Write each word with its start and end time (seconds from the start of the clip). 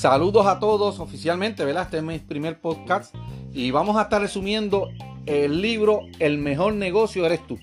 Saludos 0.00 0.46
a 0.46 0.58
todos 0.58 0.98
oficialmente, 0.98 1.62
¿verdad? 1.64 1.82
Este 1.82 1.98
es 1.98 2.02
mi 2.02 2.18
primer 2.18 2.58
podcast 2.58 3.14
y 3.52 3.70
vamos 3.70 3.96
a 3.96 4.02
estar 4.02 4.22
resumiendo 4.22 4.88
el 5.26 5.60
libro 5.60 6.00
El 6.18 6.38
mejor 6.38 6.72
negocio 6.72 7.26
eres 7.26 7.46
tú. 7.46 7.58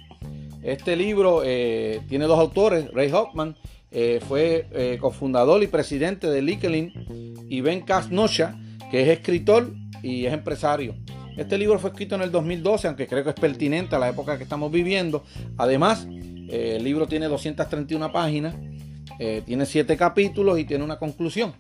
Este 0.62 0.96
libro 0.96 1.42
eh, 1.44 2.02
tiene 2.08 2.26
dos 2.26 2.38
autores, 2.38 2.92
Ray 2.94 3.12
Hoffman, 3.12 3.56
eh, 3.90 4.20
fue 4.28 4.68
eh, 4.72 4.98
cofundador 5.02 5.64
y 5.64 5.68
presidente 5.68 6.28
de 6.28 6.42
LinkedIn, 6.42 7.48
y 7.50 7.62
Ben 7.62 7.82
Kasnosha, 7.82 8.60
que 8.92 9.02
es 9.02 9.08
escritor 9.08 9.74
y 10.04 10.26
es 10.26 10.34
empresario. 10.34 10.96
Este 11.38 11.58
libro 11.58 11.80
fue 11.80 11.92
escrito 11.92 12.16
en 12.16 12.22
el 12.22 12.32
2012, 12.32 12.88
aunque 12.88 13.08
creo 13.08 13.24
que 13.24 13.30
es 13.30 13.36
pertinente 13.36 13.96
a 13.96 14.00
la 14.00 14.10
época 14.10 14.38
que 14.38 14.44
estamos 14.44 14.72
viviendo. 14.72 15.24
Además, 15.58 16.08
el 16.50 16.84
libro 16.84 17.08
tiene 17.08 17.28
231 17.28 18.12
páginas, 18.12 18.56
tiene 19.46 19.66
7 19.66 19.98
capítulos 19.98 20.60
y 20.60 20.66
tiene 20.66 20.84
una 20.84 20.98
conclusión. 20.98 21.54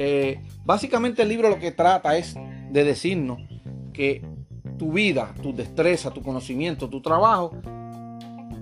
Eh, 0.00 0.40
básicamente 0.64 1.22
el 1.22 1.28
libro 1.28 1.50
lo 1.50 1.58
que 1.58 1.72
trata 1.72 2.16
es 2.16 2.36
de 2.70 2.84
decirnos 2.84 3.40
que 3.92 4.22
tu 4.78 4.92
vida, 4.92 5.34
tu 5.42 5.52
destreza, 5.52 6.12
tu 6.12 6.22
conocimiento, 6.22 6.88
tu 6.88 7.02
trabajo, 7.02 7.52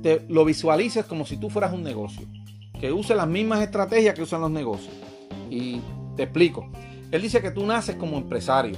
te 0.02 0.24
lo 0.28 0.46
visualices 0.46 1.04
como 1.04 1.26
si 1.26 1.36
tú 1.36 1.50
fueras 1.50 1.74
un 1.74 1.82
negocio. 1.82 2.26
Que 2.80 2.90
use 2.90 3.14
las 3.14 3.28
mismas 3.28 3.60
estrategias 3.60 4.14
que 4.14 4.22
usan 4.22 4.40
los 4.40 4.50
negocios. 4.50 4.94
Y 5.50 5.80
te 6.16 6.24
explico. 6.24 6.70
Él 7.10 7.22
dice 7.22 7.42
que 7.42 7.50
tú 7.50 7.66
naces 7.66 7.96
como 7.96 8.16
empresario. 8.16 8.76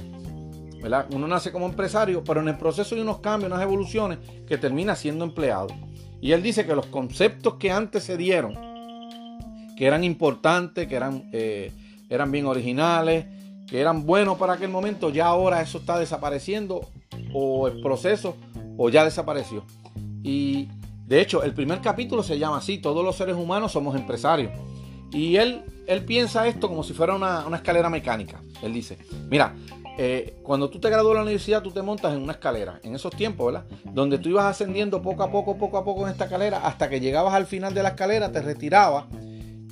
¿verdad? 0.81 1.07
Uno 1.13 1.27
nace 1.27 1.51
como 1.51 1.65
empresario, 1.65 2.23
pero 2.23 2.41
en 2.41 2.49
el 2.49 2.57
proceso 2.57 2.95
hay 2.95 3.01
unos 3.01 3.19
cambios, 3.19 3.51
unas 3.51 3.63
evoluciones 3.63 4.19
que 4.47 4.57
termina 4.57 4.95
siendo 4.95 5.25
empleado. 5.25 5.67
Y 6.21 6.31
él 6.31 6.43
dice 6.43 6.65
que 6.65 6.75
los 6.75 6.87
conceptos 6.87 7.55
que 7.55 7.71
antes 7.71 8.03
se 8.03 8.17
dieron, 8.17 8.53
que 9.77 9.85
eran 9.85 10.03
importantes, 10.03 10.87
que 10.87 10.95
eran 10.95 11.29
eh, 11.31 11.71
eran 12.09 12.31
bien 12.31 12.45
originales, 12.47 13.25
que 13.67 13.79
eran 13.79 14.05
buenos 14.05 14.37
para 14.37 14.53
aquel 14.53 14.69
momento, 14.69 15.09
ya 15.09 15.27
ahora 15.27 15.61
eso 15.61 15.77
está 15.77 15.99
desapareciendo 15.99 16.89
o 17.33 17.67
el 17.67 17.81
proceso 17.81 18.35
o 18.77 18.89
ya 18.89 19.05
desapareció. 19.05 19.63
Y 20.23 20.67
de 21.05 21.21
hecho, 21.21 21.43
el 21.43 21.53
primer 21.53 21.81
capítulo 21.81 22.23
se 22.23 22.39
llama 22.39 22.57
así, 22.57 22.79
todos 22.79 23.05
los 23.05 23.15
seres 23.15 23.35
humanos 23.35 23.71
somos 23.71 23.95
empresarios. 23.95 24.51
Y 25.11 25.37
él, 25.37 25.63
él 25.87 26.03
piensa 26.05 26.47
esto 26.47 26.67
como 26.67 26.83
si 26.83 26.93
fuera 26.93 27.15
una, 27.15 27.45
escalera 27.55 27.89
mecánica. 27.89 28.41
Él 28.61 28.73
dice, 28.73 28.97
mira, 29.29 29.55
eh, 30.01 30.39
cuando 30.43 30.69
tú 30.69 30.79
te 30.79 30.89
gradúas 30.89 31.11
de 31.11 31.15
la 31.15 31.23
universidad, 31.23 31.61
tú 31.61 31.71
te 31.71 31.81
montas 31.81 32.13
en 32.13 32.21
una 32.21 32.31
escalera, 32.31 32.79
en 32.83 32.95
esos 32.95 33.13
tiempos, 33.13 33.47
¿verdad? 33.47 33.65
Donde 33.83 34.17
tú 34.17 34.29
ibas 34.29 34.45
ascendiendo 34.45 35.01
poco 35.01 35.23
a 35.23 35.29
poco, 35.29 35.57
poco 35.57 35.77
a 35.77 35.83
poco 35.83 36.05
en 36.05 36.13
esta 36.13 36.23
escalera, 36.23 36.65
hasta 36.65 36.87
que 36.87 37.01
llegabas 37.01 37.33
al 37.33 37.47
final 37.47 37.73
de 37.73 37.83
la 37.83 37.89
escalera, 37.89 38.31
te 38.31 38.41
retirabas 38.41 39.07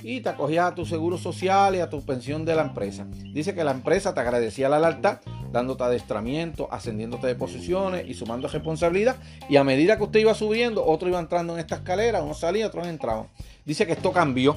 y 0.02 0.20
te 0.20 0.28
acogías 0.28 0.70
a 0.70 0.74
tu 0.74 0.84
seguro 0.84 1.16
social 1.16 1.76
y 1.76 1.80
a 1.80 1.88
tu 1.88 2.04
pensión 2.04 2.44
de 2.44 2.54
la 2.54 2.60
empresa. 2.60 3.06
Dice 3.32 3.54
que 3.54 3.64
la 3.64 3.70
empresa 3.70 4.12
te 4.12 4.20
agradecía 4.20 4.68
la 4.68 4.78
lealtad, 4.78 5.20
dándote 5.50 5.84
adestramiento, 5.84 6.68
ascendiéndote 6.70 7.26
de 7.26 7.34
posiciones 7.34 8.06
y 8.06 8.12
sumando 8.12 8.48
responsabilidad. 8.48 9.16
Y 9.48 9.56
a 9.56 9.64
medida 9.64 9.96
que 9.96 10.04
usted 10.04 10.20
iba 10.20 10.34
subiendo, 10.34 10.84
otro 10.84 11.08
iba 11.08 11.18
entrando 11.18 11.54
en 11.54 11.60
esta 11.60 11.76
escalera, 11.76 12.22
unos 12.22 12.40
salían, 12.40 12.68
otros 12.68 12.86
entraban. 12.86 13.28
Dice 13.64 13.86
que 13.86 13.92
esto 13.92 14.12
cambió. 14.12 14.56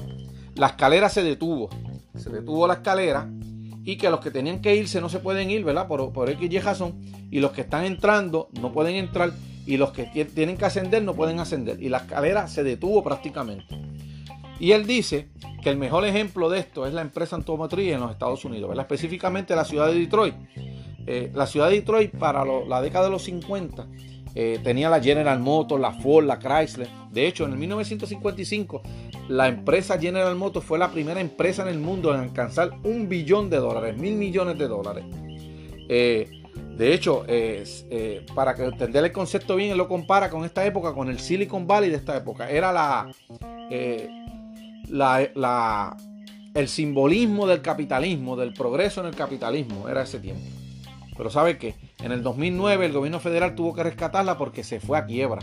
La 0.54 0.66
escalera 0.66 1.08
se 1.08 1.22
detuvo. 1.22 1.70
Se 2.14 2.28
detuvo 2.28 2.66
la 2.66 2.74
escalera 2.74 3.26
y 3.84 3.96
que 3.96 4.10
los 4.10 4.20
que 4.20 4.30
tenían 4.30 4.60
que 4.60 4.76
irse 4.76 5.00
no 5.00 5.08
se 5.08 5.18
pueden 5.18 5.50
ir, 5.50 5.64
¿verdad? 5.64 5.88
Por, 5.88 6.12
por 6.12 6.30
X 6.30 6.48
y 6.50 6.58
razón. 6.60 6.94
Y 7.30 7.40
los 7.40 7.52
que 7.52 7.62
están 7.62 7.84
entrando 7.84 8.48
no 8.60 8.72
pueden 8.72 8.96
entrar. 8.96 9.32
Y 9.66 9.76
los 9.76 9.92
que 9.92 10.04
tienen 10.24 10.56
que 10.56 10.64
ascender 10.64 11.02
no 11.02 11.14
pueden 11.14 11.40
ascender. 11.40 11.82
Y 11.82 11.88
la 11.88 11.98
escalera 11.98 12.46
se 12.48 12.62
detuvo 12.62 13.02
prácticamente. 13.02 13.64
Y 14.58 14.72
él 14.72 14.86
dice 14.86 15.28
que 15.62 15.70
el 15.70 15.76
mejor 15.76 16.04
ejemplo 16.04 16.48
de 16.48 16.60
esto 16.60 16.86
es 16.86 16.94
la 16.94 17.02
empresa 17.02 17.36
automotriz 17.36 17.92
en 17.92 18.00
los 18.00 18.12
Estados 18.12 18.44
Unidos, 18.44 18.68
¿verdad? 18.68 18.84
específicamente 18.84 19.56
la 19.56 19.64
ciudad 19.64 19.88
de 19.88 19.94
Detroit. 19.94 20.34
Eh, 21.06 21.32
la 21.34 21.46
ciudad 21.46 21.68
de 21.68 21.76
Detroit 21.76 22.12
para 22.12 22.44
la 22.44 22.80
década 22.80 23.06
de 23.06 23.10
los 23.10 23.24
50 23.24 23.86
eh, 24.34 24.60
tenía 24.62 24.88
la 24.88 25.00
General 25.00 25.38
Motors, 25.40 25.80
la 25.80 25.92
Ford, 25.92 26.26
la 26.26 26.38
Chrysler. 26.38 26.88
De 27.10 27.26
hecho, 27.26 27.44
en 27.44 27.52
el 27.52 27.58
1955 27.58 28.82
la 29.28 29.48
empresa 29.48 29.98
General 29.98 30.34
Motors 30.34 30.66
fue 30.66 30.78
la 30.78 30.90
primera 30.90 31.20
empresa 31.20 31.62
en 31.62 31.68
el 31.68 31.78
mundo 31.78 32.14
en 32.14 32.20
alcanzar 32.20 32.72
un 32.82 33.08
billón 33.08 33.50
de 33.50 33.58
dólares, 33.58 33.96
mil 33.96 34.14
millones 34.14 34.58
de 34.58 34.68
dólares. 34.68 35.04
Eh, 35.88 36.28
de 36.76 36.94
hecho, 36.94 37.24
para 38.34 38.54
que 38.54 38.64
entender 38.64 39.04
el 39.04 39.12
concepto 39.12 39.56
bien, 39.56 39.76
lo 39.76 39.88
compara 39.88 40.30
con 40.30 40.44
esta 40.44 40.64
época, 40.64 40.94
con 40.94 41.08
el 41.08 41.20
Silicon 41.20 41.66
Valley 41.66 41.90
de 41.90 41.96
esta 41.96 42.16
época. 42.16 42.50
Era 42.50 42.72
la, 42.72 43.10
la, 44.88 45.96
el 46.54 46.68
simbolismo 46.68 47.46
del 47.46 47.62
capitalismo, 47.62 48.36
del 48.36 48.52
progreso 48.52 49.00
en 49.00 49.06
el 49.08 49.14
capitalismo, 49.14 49.88
era 49.88 50.02
ese 50.02 50.18
tiempo. 50.18 50.44
Pero 51.16 51.30
¿sabe 51.30 51.58
qué? 51.58 51.74
En 52.02 52.12
el 52.12 52.22
2009 52.22 52.86
el 52.86 52.92
gobierno 52.92 53.20
federal 53.20 53.54
tuvo 53.54 53.74
que 53.74 53.82
rescatarla 53.82 54.38
porque 54.38 54.64
se 54.64 54.80
fue 54.80 54.98
a 54.98 55.06
quiebra. 55.06 55.40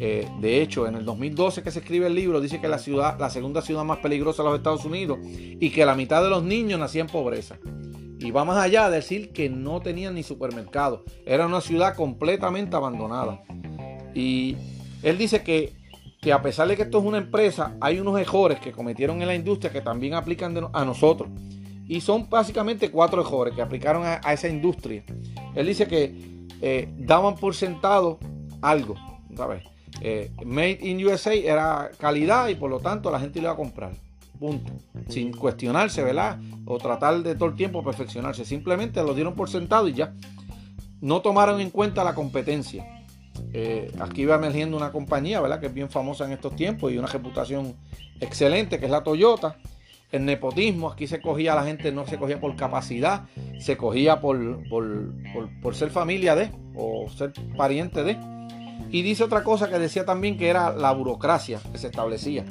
Eh, 0.00 0.28
de 0.40 0.62
hecho, 0.62 0.86
en 0.86 0.94
el 0.94 1.04
2012 1.04 1.62
que 1.62 1.70
se 1.70 1.80
escribe 1.80 2.06
el 2.06 2.14
libro, 2.14 2.40
dice 2.40 2.60
que 2.60 2.68
la 2.68 2.78
ciudad, 2.78 3.18
la 3.18 3.30
segunda 3.30 3.62
ciudad 3.62 3.84
más 3.84 3.98
peligrosa 3.98 4.42
de 4.42 4.50
los 4.50 4.58
Estados 4.58 4.84
Unidos, 4.84 5.18
y 5.22 5.70
que 5.70 5.84
la 5.84 5.94
mitad 5.94 6.22
de 6.22 6.30
los 6.30 6.44
niños 6.44 6.78
nacían 6.78 7.06
en 7.06 7.12
pobreza. 7.12 7.58
Y 8.20 8.30
va 8.30 8.44
más 8.44 8.58
allá 8.58 8.88
de 8.88 8.96
decir 8.96 9.32
que 9.32 9.48
no 9.48 9.80
tenían 9.80 10.14
ni 10.14 10.22
supermercado. 10.22 11.04
Era 11.24 11.46
una 11.46 11.60
ciudad 11.60 11.94
completamente 11.94 12.74
abandonada. 12.74 13.42
Y 14.14 14.56
él 15.02 15.18
dice 15.18 15.42
que 15.42 15.78
que 16.20 16.32
a 16.32 16.42
pesar 16.42 16.68
de 16.68 16.76
que 16.76 16.82
esto 16.82 16.98
es 16.98 17.04
una 17.04 17.18
empresa, 17.18 17.76
hay 17.80 18.00
unos 18.00 18.18
errores 18.20 18.58
que 18.58 18.72
cometieron 18.72 19.22
en 19.22 19.28
la 19.28 19.34
industria 19.34 19.72
que 19.72 19.80
también 19.80 20.14
aplican 20.14 20.68
a 20.72 20.84
nosotros. 20.84 21.30
Y 21.86 22.00
son 22.00 22.28
básicamente 22.28 22.90
cuatro 22.90 23.22
errores 23.22 23.54
que 23.54 23.62
aplicaron 23.62 24.02
a, 24.04 24.32
esa 24.32 24.48
industria. 24.48 25.04
Él 25.54 25.66
dice 25.66 25.86
que 25.86 26.46
eh, 26.60 26.92
daban 26.98 27.36
por 27.36 27.54
sentado 27.54 28.18
algo, 28.60 28.96
¿sabes? 29.36 29.62
Eh, 30.00 30.30
made 30.44 30.78
in 30.82 31.04
USA 31.04 31.34
era 31.34 31.90
calidad 31.98 32.48
y 32.48 32.54
por 32.54 32.70
lo 32.70 32.80
tanto 32.80 33.10
la 33.10 33.20
gente 33.20 33.40
lo 33.40 33.46
iba 33.46 33.52
a 33.52 33.56
comprar. 33.56 33.92
Punto. 34.38 34.72
Sin 35.08 35.32
cuestionarse, 35.32 36.02
¿verdad? 36.02 36.38
O 36.64 36.78
tratar 36.78 37.22
de 37.22 37.34
todo 37.34 37.48
el 37.48 37.56
tiempo 37.56 37.82
perfeccionarse. 37.82 38.44
Simplemente 38.44 39.02
lo 39.02 39.14
dieron 39.14 39.34
por 39.34 39.50
sentado 39.50 39.88
y 39.88 39.94
ya. 39.94 40.14
No 41.00 41.20
tomaron 41.22 41.60
en 41.60 41.70
cuenta 41.70 42.04
la 42.04 42.14
competencia. 42.14 42.86
Eh, 43.52 43.92
aquí 44.00 44.24
va 44.24 44.36
emergiendo 44.36 44.76
una 44.76 44.92
compañía, 44.92 45.40
¿verdad? 45.40 45.60
Que 45.60 45.66
es 45.66 45.74
bien 45.74 45.90
famosa 45.90 46.24
en 46.24 46.32
estos 46.32 46.54
tiempos 46.54 46.92
y 46.92 46.98
una 46.98 47.08
reputación 47.08 47.74
excelente, 48.20 48.78
que 48.78 48.86
es 48.86 48.90
la 48.90 49.02
Toyota. 49.02 49.56
El 50.10 50.24
nepotismo, 50.24 50.90
aquí 50.90 51.06
se 51.06 51.20
cogía 51.20 51.54
la 51.54 51.64
gente, 51.64 51.92
no 51.92 52.06
se 52.06 52.16
cogía 52.16 52.40
por 52.40 52.56
capacidad, 52.56 53.26
se 53.58 53.76
cogía 53.76 54.20
por, 54.20 54.62
por, 54.70 55.74
ser 55.74 55.90
familia 55.90 56.34
de 56.34 56.50
o 56.74 57.08
ser 57.10 57.32
pariente 57.56 58.02
de. 58.02 58.37
Y 58.90 59.02
dice 59.02 59.24
otra 59.24 59.44
cosa 59.44 59.68
que 59.68 59.78
decía 59.78 60.04
también 60.04 60.38
que 60.38 60.48
era 60.48 60.72
la 60.72 60.92
burocracia 60.92 61.60
que 61.70 61.78
se 61.78 61.88
establecía. 61.88 62.44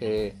Eh, 0.00 0.34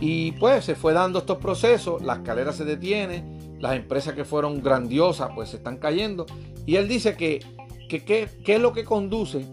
y 0.00 0.32
pues 0.32 0.64
se 0.64 0.74
fue 0.74 0.92
dando 0.92 1.18
estos 1.18 1.38
procesos, 1.38 2.02
la 2.02 2.14
escalera 2.14 2.52
se 2.52 2.64
detiene, 2.64 3.24
las 3.60 3.74
empresas 3.74 4.14
que 4.14 4.24
fueron 4.24 4.62
grandiosas 4.62 5.30
pues 5.34 5.50
se 5.50 5.56
están 5.56 5.78
cayendo. 5.78 6.26
Y 6.66 6.76
él 6.76 6.88
dice 6.88 7.16
que 7.16 7.40
qué 7.88 8.28
es 8.46 8.60
lo 8.60 8.72
que 8.72 8.84
conduce, 8.84 9.44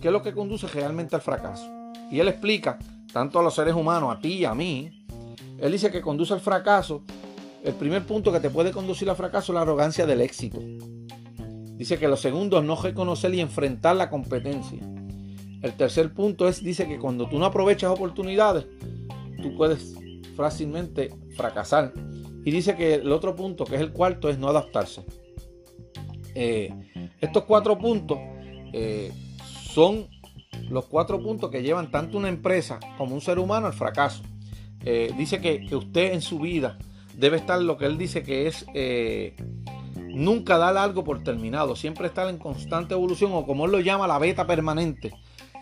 qué 0.00 0.08
es 0.08 0.12
lo 0.12 0.22
que 0.22 0.32
conduce 0.32 0.66
realmente 0.66 1.14
al 1.14 1.22
fracaso. 1.22 1.70
Y 2.10 2.20
él 2.20 2.28
explica, 2.28 2.78
tanto 3.12 3.38
a 3.38 3.42
los 3.42 3.54
seres 3.54 3.74
humanos, 3.74 4.14
a 4.14 4.20
ti 4.20 4.34
y 4.34 4.44
a 4.44 4.54
mí, 4.54 5.04
él 5.58 5.72
dice 5.72 5.90
que 5.90 6.02
conduce 6.02 6.34
al 6.34 6.40
fracaso. 6.40 7.02
El 7.62 7.74
primer 7.74 8.04
punto 8.04 8.30
que 8.30 8.40
te 8.40 8.50
puede 8.50 8.72
conducir 8.72 9.08
al 9.08 9.16
fracaso 9.16 9.52
es 9.52 9.54
la 9.54 9.62
arrogancia 9.62 10.04
del 10.04 10.20
éxito. 10.20 10.60
Dice 11.76 11.98
que 11.98 12.08
lo 12.08 12.16
segundo 12.16 12.58
es 12.58 12.64
no 12.64 12.80
reconocer 12.80 13.34
y 13.34 13.40
enfrentar 13.40 13.96
la 13.96 14.08
competencia. 14.08 14.78
El 15.62 15.72
tercer 15.76 16.12
punto 16.12 16.46
es, 16.46 16.62
dice 16.62 16.86
que 16.86 16.98
cuando 16.98 17.28
tú 17.28 17.38
no 17.38 17.46
aprovechas 17.46 17.90
oportunidades, 17.90 18.66
tú 19.42 19.56
puedes 19.56 19.94
fácilmente 20.36 21.10
fracasar. 21.36 21.92
Y 22.44 22.50
dice 22.50 22.76
que 22.76 22.94
el 22.94 23.10
otro 23.10 23.34
punto, 23.34 23.64
que 23.64 23.76
es 23.76 23.80
el 23.80 23.92
cuarto, 23.92 24.28
es 24.28 24.38
no 24.38 24.48
adaptarse. 24.48 25.04
Eh, 26.34 26.70
estos 27.20 27.44
cuatro 27.44 27.78
puntos 27.78 28.18
eh, 28.72 29.10
son 29.72 30.08
los 30.68 30.84
cuatro 30.86 31.22
puntos 31.22 31.50
que 31.50 31.62
llevan 31.62 31.90
tanto 31.90 32.18
una 32.18 32.28
empresa 32.28 32.78
como 32.98 33.14
un 33.14 33.20
ser 33.20 33.38
humano 33.38 33.66
al 33.66 33.72
fracaso. 33.72 34.22
Eh, 34.84 35.12
dice 35.16 35.40
que, 35.40 35.66
usted 35.74 36.12
en 36.12 36.20
su 36.20 36.38
vida 36.38 36.78
debe 37.16 37.38
estar 37.38 37.60
lo 37.62 37.78
que 37.78 37.86
él 37.86 37.96
dice 37.96 38.22
que 38.22 38.46
es 38.48 38.66
nunca 40.14 40.58
dar 40.58 40.76
algo 40.76 41.04
por 41.04 41.22
terminado, 41.22 41.76
siempre 41.76 42.06
estar 42.06 42.28
en 42.28 42.38
constante 42.38 42.94
evolución 42.94 43.32
o 43.34 43.44
como 43.46 43.66
él 43.66 43.72
lo 43.72 43.80
llama 43.80 44.06
la 44.06 44.18
beta 44.18 44.46
permanente. 44.46 45.12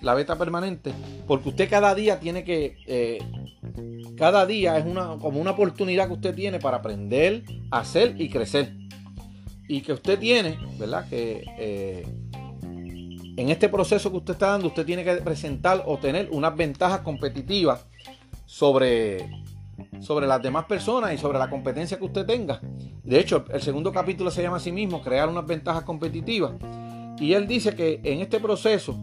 La 0.01 0.15
beta 0.15 0.37
permanente, 0.37 0.93
porque 1.29 1.51
usted 1.51 1.71
cada 1.71 1.95
día 1.95 2.19
tiene 2.19 2.43
que, 2.43 3.21
cada 4.17 4.47
día 4.47 4.77
es 4.77 4.85
una, 4.85 5.17
como 5.21 5.41
una 5.41 5.53
oportunidad 5.53 6.09
que 6.09 6.15
usted 6.15 6.35
tiene 6.35 6.59
para 6.59 6.79
aprender, 6.79 7.45
hacer 7.71 8.21
y 8.21 8.29
crecer 8.29 8.83
y 9.69 9.81
que 9.81 9.93
usted 9.93 10.19
tiene, 10.19 10.59
¿verdad? 10.79 11.09
Que, 11.09 11.45
eh, 11.59 12.07
en 13.37 13.49
este 13.49 13.71
proceso 13.71 14.11
que 14.11 14.19
usted 14.19 14.35
está 14.35 14.49
dando, 14.49 14.67
usted 14.67 14.85
tiene 14.85 15.03
que 15.03 15.15
presentar 15.15 15.83
o 15.87 15.97
tener 15.97 16.29
unas 16.31 16.55
ventajas 16.55 17.01
competitivas 17.01 17.87
sobre, 18.45 19.42
sobre 20.03 20.27
las 20.27 20.43
demás 20.43 20.65
personas 20.65 21.15
y 21.15 21.19
sobre 21.19 21.39
la 21.39 21.49
competencia 21.49 21.97
que 21.97 22.05
usted 22.05 22.27
tenga. 22.27 22.61
De 23.05 23.19
hecho, 23.19 23.45
el 23.53 23.63
segundo 23.63 23.93
capítulo 23.93 24.31
se 24.31 24.43
llama 24.43 24.57
a 24.57 24.61
sí 24.61 24.73
mismo 24.73 25.01
crear 25.01 25.29
unas 25.29 25.47
ventajas 25.47 25.85
competitivas. 25.85 26.53
Y 27.19 27.35
él 27.35 27.47
dice 27.47 27.75
que 27.75 28.01
en 28.03 28.21
este 28.21 28.41
proceso 28.41 28.99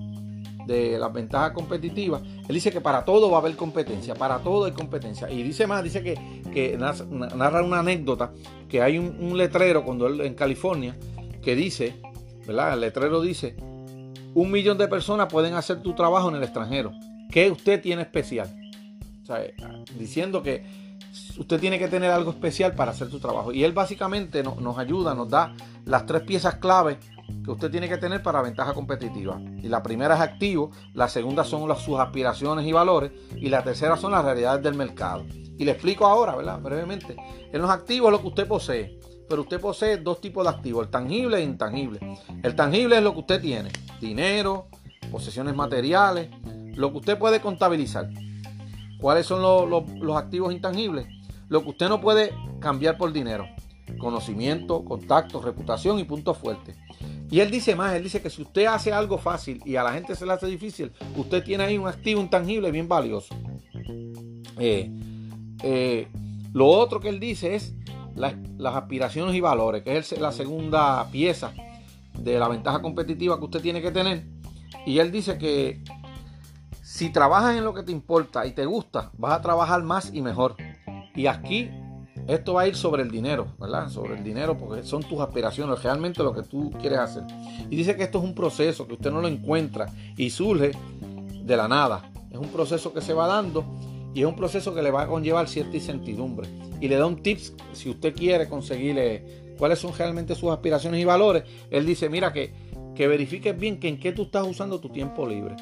de 0.68 1.00
las 1.00 1.12
ventajas 1.12 1.52
competitivas, 1.52 2.22
él 2.48 2.54
dice 2.54 2.72
que 2.72 2.82
para 2.82 3.06
todo 3.06 3.32
va 3.32 3.38
a 3.38 3.40
haber 3.40 3.56
competencia, 3.56 4.14
para 4.14 4.40
todo 4.40 4.66
hay 4.66 4.74
competencia. 4.74 5.32
Y 5.32 5.42
dice 5.42 5.66
más, 5.68 5.84
dice 5.84 6.04
que, 6.04 6.78
narra 6.78 7.64
una 7.64 7.80
anécdota, 7.80 8.34
que 8.68 8.82
hay 8.82 8.98
un, 8.98 9.38
letrero 9.38 9.84
cuando 9.84 10.08
él 10.08 10.22
en 10.22 10.36
California 10.36 10.96
que 11.42 11.56
dice, 11.56 11.96
¿verdad? 12.46 12.74
El 12.74 12.82
letrero 12.82 13.22
dice, 13.22 13.56
un 14.36 14.52
millón 14.52 14.78
de 14.78 14.88
personas 14.88 15.32
pueden 15.32 15.54
hacer 15.54 15.82
tu 15.82 15.96
trabajo 15.96 16.30
en 16.30 16.36
el 16.36 16.44
extranjero. 16.44 16.92
¿Qué 17.32 17.50
usted 17.50 17.82
tiene 17.82 18.02
especial? 18.02 18.56
diciendo 19.98 20.42
que 20.42 20.64
usted 21.38 21.60
tiene 21.60 21.80
que 21.80 21.88
tener 21.88 22.12
algo 22.12 22.32
especial 22.32 22.76
para 22.76 22.92
hacer 22.92 23.10
su 23.10 23.20
trabajo. 23.20 23.52
Y 23.52 23.64
él 23.64 23.74
básicamente 23.74 24.44
nos 24.44 24.78
ayuda, 24.78 25.14
nos 25.14 25.30
da 25.30 25.56
las 25.86 26.06
tres 26.06 26.24
piezas 26.24 26.56
clave 26.56 27.00
que 27.44 27.52
usted 27.52 27.72
tiene 27.72 27.90
que 27.90 27.98
tener 27.98 28.22
para 28.22 28.42
ventaja 28.42 28.74
competitiva. 28.74 29.40
Y 29.62 29.68
la 29.68 29.82
primera 29.84 30.16
es 30.16 30.22
activo, 30.22 30.72
la 30.94 31.08
segunda 31.08 31.44
son 31.44 31.68
sus 31.78 32.00
aspiraciones 32.00 32.66
y 32.66 32.72
valores 32.72 33.12
y 33.36 33.50
la 33.50 33.64
tercera 33.64 33.98
son 33.98 34.12
las 34.12 34.24
realidades 34.24 34.64
del 34.64 34.76
mercado. 34.76 35.26
Y 35.58 35.66
le 35.66 35.72
explico 35.72 36.06
ahora, 36.06 36.36
¿verdad? 36.36 36.60
Brevemente. 36.62 37.16
En 37.52 37.62
los 37.62 37.70
activos 37.70 38.12
lo 38.12 38.22
que 38.22 38.28
usted 38.28 38.48
posee. 38.48 39.00
Pero 39.28 39.44
usted 39.44 39.60
posee 39.60 39.98
dos 39.98 40.20
tipos 40.22 40.44
de 40.44 40.50
activos, 40.50 40.86
el 40.86 40.92
tangible 40.92 41.38
e 41.38 41.44
intangible. 41.44 42.00
El 42.42 42.56
tangible 42.56 42.98
es 42.98 43.04
lo 43.04 43.14
que 43.14 43.20
usted 43.20 43.42
tiene, 43.42 43.72
dinero, 44.02 44.68
posesiones 45.12 45.56
materiales, 45.56 46.30
lo 46.76 46.92
que 46.92 46.98
usted 46.98 47.18
puede 47.18 47.40
contabilizar. 47.40 48.10
¿Cuáles 49.00 49.26
son 49.26 49.42
los, 49.42 50.18
activos 50.18 50.54
intangibles? 50.54 51.08
Lo 51.48 51.64
que 51.64 51.70
usted 51.70 51.90
no 51.90 52.02
puede 52.02 52.34
cambiar 52.60 52.98
por 52.98 53.14
dinero. 53.14 53.48
Conocimiento, 53.98 54.84
contacto, 54.84 55.42
reputación 55.42 56.00
y 56.00 56.04
puntos 56.04 56.38
fuertes. 56.38 56.76
Y 57.32 57.40
él 57.40 57.50
dice 57.50 57.76
más, 57.76 57.94
él 57.96 58.04
dice 58.04 58.22
que 58.22 58.30
si 58.30 58.42
usted 58.42 58.66
hace 58.66 58.92
algo 58.92 59.18
fácil 59.18 59.62
y 59.66 59.76
a 59.76 59.84
la 59.84 59.94
gente 59.94 60.16
se 60.16 60.26
le 60.26 60.34
hace 60.34 60.48
difícil, 60.48 60.92
usted 61.16 61.44
tiene 61.44 61.64
ahí 61.64 61.78
un 61.78 61.88
activo 61.88 62.22
intangible 62.22 62.72
bien 62.72 62.88
valioso. 62.88 63.36
Eh, 64.58 64.92
eh, 65.64 66.08
lo 66.54 66.68
otro 66.68 67.00
que 67.00 67.10
él 67.10 67.20
dice 67.20 67.56
es 67.56 67.74
las 68.16 68.76
aspiraciones 68.76 69.34
y 69.36 69.40
valores, 69.40 69.84
que 69.84 69.98
es 69.98 70.20
la 70.20 70.32
segunda 70.32 71.10
pieza 71.10 71.54
de 72.18 72.38
la 72.38 72.50
ventaja 72.50 72.82
competitiva 72.82 73.40
que 73.40 73.46
usted 73.46 73.62
tiene 73.62 73.82
que 73.82 73.92
tener. 73.92 74.26
Y 74.86 75.00
él 75.00 75.12
dice 75.12 75.38
que 75.38 75.82
si 76.90 77.12
trabajas 77.12 77.56
en 77.56 77.64
lo 77.64 77.76
que 77.76 77.84
te 77.84 77.92
importa 77.92 78.48
y 78.48 78.52
te 78.52 78.66
gusta, 78.66 79.12
vas 79.16 79.34
a 79.34 79.42
trabajar 79.44 79.84
más 79.84 80.10
y 80.12 80.24
mejor. 80.24 80.56
Y 81.14 81.28
aquí 81.28 81.70
esto 82.28 82.56
va 82.56 82.62
a 82.62 82.68
ir 82.68 82.76
sobre 82.76 83.04
el 83.04 83.12
dinero, 83.12 83.54
¿verdad? 83.60 83.90
Sobre 83.90 84.18
el 84.18 84.24
dinero 84.24 84.58
porque 84.58 84.82
son 84.82 85.04
tus 85.04 85.20
aspiraciones, 85.20 85.84
realmente 85.84 86.24
lo 86.24 86.34
que 86.34 86.42
tú 86.42 86.72
quieres 86.82 86.98
hacer. 86.98 87.26
Y 87.70 87.76
dice 87.76 87.96
que 87.96 88.02
esto 88.02 88.18
es 88.18 88.24
un 88.24 88.34
proceso, 88.34 88.88
que 88.88 88.94
usted 88.94 89.12
no 89.12 89.22
lo 89.22 89.28
encuentra 89.28 89.86
y 90.18 90.32
surge 90.32 90.72
de 91.44 91.56
la 91.56 91.68
nada. 91.68 92.10
Es 92.32 92.40
un 92.40 92.50
proceso 92.50 92.92
que 92.92 93.02
se 93.02 93.14
va 93.14 93.28
dando 93.28 93.64
y 94.16 94.22
es 94.22 94.26
un 94.26 94.36
proceso 94.36 94.74
que 94.74 94.82
le 94.82 94.90
va 94.90 95.04
a 95.04 95.08
conllevar 95.08 95.48
cierta 95.48 95.78
incertidumbre. 95.78 96.50
Y 96.82 96.88
le 96.88 96.96
da 96.96 97.06
un 97.06 97.22
tips 97.22 97.54
si 97.72 97.92
usted 97.92 98.16
quiere 98.16 98.50
conseguirle 98.50 99.54
cuáles 99.60 99.78
son 99.78 99.96
realmente 99.96 100.34
sus 100.34 100.50
aspiraciones 100.50 101.00
y 101.00 101.06
valores. 101.06 101.44
Él 101.70 101.86
dice, 101.86 102.10
mira 102.10 102.34
que, 102.34 102.52
que 102.96 103.08
verifiques 103.08 103.56
bien 103.56 103.80
que 103.80 103.90
en 103.90 104.00
qué 104.00 104.12
tú 104.12 104.24
estás 104.24 104.48
usando 104.48 104.80
tu 104.80 104.90
tiempo 104.90 105.28
libre 105.28 105.56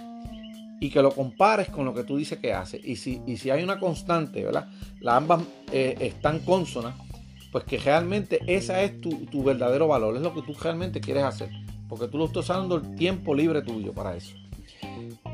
y 0.79 0.89
que 0.89 1.01
lo 1.01 1.11
compares 1.11 1.69
con 1.69 1.85
lo 1.85 1.93
que 1.93 2.03
tú 2.03 2.17
dices 2.17 2.39
que 2.39 2.53
hace. 2.53 2.79
Y 2.83 2.95
si, 2.97 3.21
si 3.37 3.49
hay 3.49 3.63
una 3.63 3.79
constante, 3.79 4.43
¿verdad? 4.43 4.69
Las 4.99 5.15
ambas 5.15 5.41
eh, 5.71 5.95
están 5.99 6.39
consonas, 6.39 6.95
pues 7.51 7.63
que 7.63 7.77
realmente 7.77 8.39
esa 8.47 8.81
es 8.83 9.01
tu, 9.01 9.43
verdadero 9.43 9.87
valor, 9.87 10.15
es 10.15 10.21
lo 10.21 10.33
que 10.33 10.41
tú 10.41 10.53
realmente 10.53 11.01
quieres 11.01 11.23
hacer, 11.23 11.49
porque 11.87 12.07
tú 12.07 12.17
lo 12.17 12.25
estás 12.25 12.45
usando 12.45 12.75
el 12.75 12.95
tiempo 12.95 13.33
libre 13.33 13.61
tuyo 13.61 13.93
para 13.93 14.15
eso. 14.15 14.35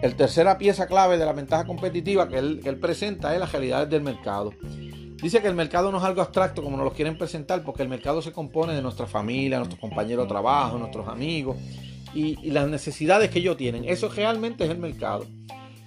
El 0.01 0.15
tercera 0.15 0.57
pieza 0.57 0.87
clave 0.87 1.17
de 1.17 1.25
la 1.25 1.33
ventaja 1.33 1.65
competitiva 1.65 2.27
que 2.27 2.37
él, 2.37 2.59
que 2.63 2.69
él 2.69 2.79
presenta 2.79 3.33
es 3.33 3.39
las 3.39 3.51
realidades 3.51 3.89
del 3.89 4.01
mercado. 4.01 4.53
Dice 5.21 5.41
que 5.41 5.47
el 5.47 5.55
mercado 5.55 5.91
no 5.91 5.99
es 5.99 6.03
algo 6.03 6.21
abstracto 6.21 6.61
como 6.61 6.75
nos 6.75 6.85
lo 6.85 6.91
quieren 6.91 7.17
presentar, 7.17 7.63
porque 7.63 7.81
el 7.81 7.89
mercado 7.89 8.21
se 8.21 8.33
compone 8.33 8.73
de 8.73 8.81
nuestra 8.81 9.07
familia, 9.07 9.57
nuestros 9.57 9.79
compañeros 9.79 10.25
de 10.25 10.29
trabajo, 10.29 10.77
nuestros 10.77 11.07
amigos, 11.07 11.57
y, 12.13 12.51
las 12.51 12.67
necesidades 12.67 13.29
que 13.29 13.39
ellos 13.39 13.57
tienen. 13.57 13.85
Eso 13.85 14.09
realmente 14.09 14.63
es 14.63 14.69
el 14.69 14.77
mercado. 14.77 15.25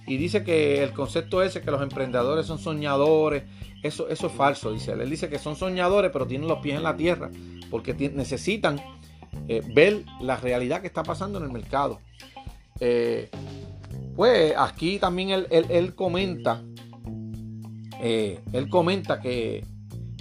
Y 0.05 0.17
dice 0.17 0.43
que 0.43 0.83
el 0.83 0.93
concepto 0.93 1.41
ese, 1.41 1.61
que 1.61 1.71
los 1.71 1.81
emprendedores 1.81 2.45
son 2.45 2.59
soñadores, 2.59 3.43
eso, 3.83 4.07
eso 4.09 4.27
es 4.27 4.33
falso, 4.33 4.71
dice 4.71 4.93
él. 4.93 5.01
Él 5.01 5.09
dice 5.09 5.29
que 5.29 5.39
son 5.39 5.55
soñadores, 5.55 6.11
pero 6.11 6.25
tienen 6.25 6.47
los 6.47 6.59
pies 6.59 6.77
en 6.77 6.83
la 6.83 6.95
tierra, 6.95 7.29
porque 7.69 7.93
necesitan 7.93 8.79
eh, 9.47 9.61
ver 9.73 10.03
la 10.21 10.37
realidad 10.37 10.81
que 10.81 10.87
está 10.87 11.03
pasando 11.03 11.39
en 11.39 11.45
el 11.45 11.51
mercado. 11.51 11.99
Eh, 12.79 13.29
pues 14.15 14.53
aquí 14.57 14.97
también 14.97 15.45
él, 15.49 15.95
comenta, 15.95 16.63
eh, 18.01 18.39
él 18.53 18.69
comenta 18.69 19.19
que, 19.19 19.65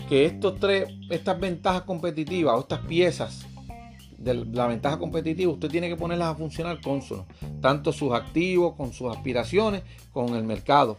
que 0.08 0.26
estos 0.26 0.58
tres, 0.58 0.88
estas 1.10 1.38
ventajas 1.40 1.82
competitivas 1.82 2.56
o 2.56 2.60
estas 2.60 2.80
piezas 2.80 3.46
de 4.18 4.34
la 4.34 4.66
ventaja 4.66 4.98
competitiva, 4.98 5.52
usted 5.52 5.68
tiene 5.68 5.88
que 5.88 5.96
ponerlas 5.96 6.28
a 6.28 6.34
funcionar 6.34 6.80
consono, 6.80 7.26
tanto 7.60 7.92
sus 7.92 8.12
activos, 8.12 8.74
con 8.74 8.92
sus 8.92 9.14
aspiraciones, 9.14 9.82
con 10.12 10.34
el 10.34 10.44
mercado. 10.44 10.98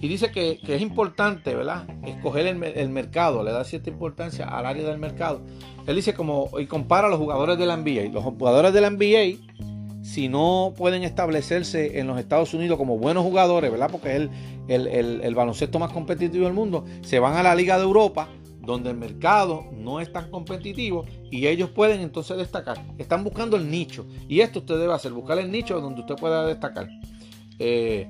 Y 0.00 0.08
dice 0.08 0.30
que, 0.30 0.60
es 0.66 0.82
importante, 0.82 1.54
¿verdad? 1.54 1.86
Escoger 2.04 2.46
el, 2.46 2.88
mercado, 2.88 3.42
le 3.42 3.52
da 3.52 3.64
cierta 3.64 3.90
importancia 3.90 4.46
al 4.46 4.66
área 4.66 4.84
del 4.84 4.98
mercado. 4.98 5.40
Él 5.86 5.96
dice 5.96 6.14
como, 6.14 6.50
y 6.58 6.66
compara 6.66 7.06
a 7.06 7.10
los 7.10 7.18
jugadores 7.18 7.58
de 7.58 7.66
la 7.66 7.76
NBA. 7.76 8.12
Los 8.12 8.24
jugadores 8.24 8.72
de 8.72 8.80
la 8.80 8.90
NBA, 8.90 10.02
si 10.02 10.28
no 10.28 10.74
pueden 10.76 11.04
establecerse 11.04 11.98
en 12.00 12.06
los 12.06 12.18
Estados 12.18 12.54
Unidos 12.54 12.76
como 12.76 12.98
buenos 12.98 13.22
jugadores, 13.22 13.70
¿verdad? 13.70 13.88
Porque 13.90 14.16
es 14.16 14.28
el, 14.68 14.88
el 14.88 15.34
baloncesto 15.34 15.78
más 15.78 15.92
competitivo 15.92 16.44
del 16.44 16.54
mundo, 16.54 16.84
se 17.02 17.18
van 17.18 17.36
a 17.36 17.42
la 17.42 17.54
Liga 17.54 17.76
de 17.76 17.84
Europa 17.84 18.28
donde 18.66 18.90
el 18.90 18.96
mercado 18.96 19.64
no 19.72 20.00
es 20.00 20.12
tan 20.12 20.30
competitivo 20.30 21.04
y 21.30 21.46
ellos 21.46 21.70
pueden 21.70 22.00
entonces 22.00 22.36
destacar. 22.36 22.84
Están 22.98 23.24
buscando 23.24 23.56
el 23.56 23.70
nicho 23.70 24.06
y 24.28 24.40
esto 24.40 24.60
usted 24.60 24.78
debe 24.78 24.92
hacer, 24.92 25.12
buscar 25.12 25.38
el 25.38 25.50
nicho 25.50 25.80
donde 25.80 26.00
usted 26.00 26.16
pueda 26.16 26.46
destacar. 26.46 26.88
Eh, 27.58 28.08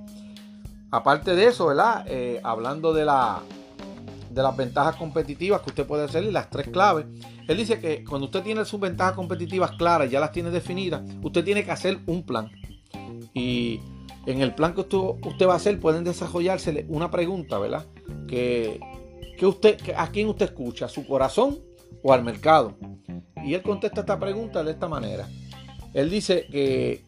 aparte 0.91 1.35
de 1.35 1.47
eso, 1.47 1.67
¿verdad? 1.67 2.05
Eh, 2.08 2.41
hablando 2.43 2.93
de, 2.93 3.05
la, 3.05 3.43
de 4.31 4.43
las 4.43 4.56
ventajas 4.56 4.96
competitivas 4.96 5.61
que 5.63 5.70
usted 5.70 5.87
puede 5.87 6.05
hacer 6.05 6.25
y 6.25 6.31
las 6.31 6.51
tres 6.51 6.69
claves, 6.69 7.06
él 7.46 7.56
dice 7.56 7.79
que 7.79 8.05
cuando 8.05 8.27
usted 8.27 8.43
tiene 8.43 8.65
sus 8.65 8.81
ventajas 8.81 9.15
competitivas 9.15 9.73
claras, 9.73 10.11
ya 10.11 10.20
las 10.20 10.32
tiene 10.32 10.51
definidas, 10.51 11.03
usted 11.23 11.44
tiene 11.44 11.65
que 11.65 11.70
hacer 11.70 11.99
un 12.06 12.23
plan. 12.23 12.51
Y 13.34 13.81
en 14.27 14.41
el 14.41 14.55
plan 14.55 14.75
que 14.75 14.81
usted, 14.81 14.99
usted 14.99 15.46
va 15.46 15.55
a 15.55 15.56
hacer 15.56 15.79
pueden 15.79 16.05
desarrollarse 16.05 16.87
una 16.89 17.11
pregunta, 17.11 17.58
¿verdad? 17.58 17.84
Que, 18.27 18.81
que 19.36 19.46
usted, 19.46 19.79
¿A 19.96 20.08
quién 20.10 20.29
usted 20.29 20.46
escucha? 20.46 20.86
¿A 20.86 20.88
su 20.88 21.06
corazón 21.06 21.58
o 22.03 22.12
al 22.12 22.22
mercado? 22.22 22.76
Y 23.44 23.55
él 23.55 23.62
contesta 23.62 24.00
esta 24.00 24.19
pregunta 24.19 24.62
de 24.62 24.72
esta 24.72 24.88
manera. 24.88 25.29
Él 25.93 26.10
dice 26.10 26.46
que, 26.50 27.05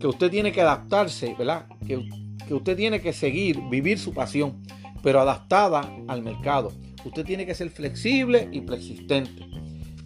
que 0.00 0.06
usted 0.06 0.30
tiene 0.30 0.52
que 0.52 0.60
adaptarse, 0.62 1.34
¿verdad? 1.38 1.66
Que, 1.86 2.08
que 2.46 2.54
usted 2.54 2.76
tiene 2.76 3.00
que 3.00 3.12
seguir, 3.12 3.60
vivir 3.68 3.98
su 3.98 4.12
pasión, 4.12 4.62
pero 5.02 5.20
adaptada 5.20 5.90
al 6.08 6.22
mercado. 6.22 6.72
Usted 7.04 7.24
tiene 7.24 7.46
que 7.46 7.54
ser 7.54 7.70
flexible 7.70 8.48
y 8.52 8.62
persistente. 8.62 9.46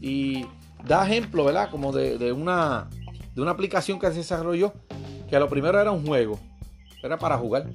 Y 0.01 0.45
da 0.85 1.07
ejemplo, 1.07 1.45
¿verdad? 1.45 1.71
Como 1.71 1.93
de, 1.93 2.19
de, 2.19 2.33
una, 2.33 2.91
de 3.35 3.41
una 3.41 3.53
aplicación 3.53 3.99
que 3.99 4.09
se 4.09 4.17
desarrolló, 4.17 4.75
que 5.29 5.37
a 5.37 5.41
lo 5.41 5.49
primero 5.49 5.81
era 5.81 5.93
un 5.93 6.05
juego 6.05 6.39
era 7.03 7.19
para 7.19 7.39
jugar. 7.39 7.71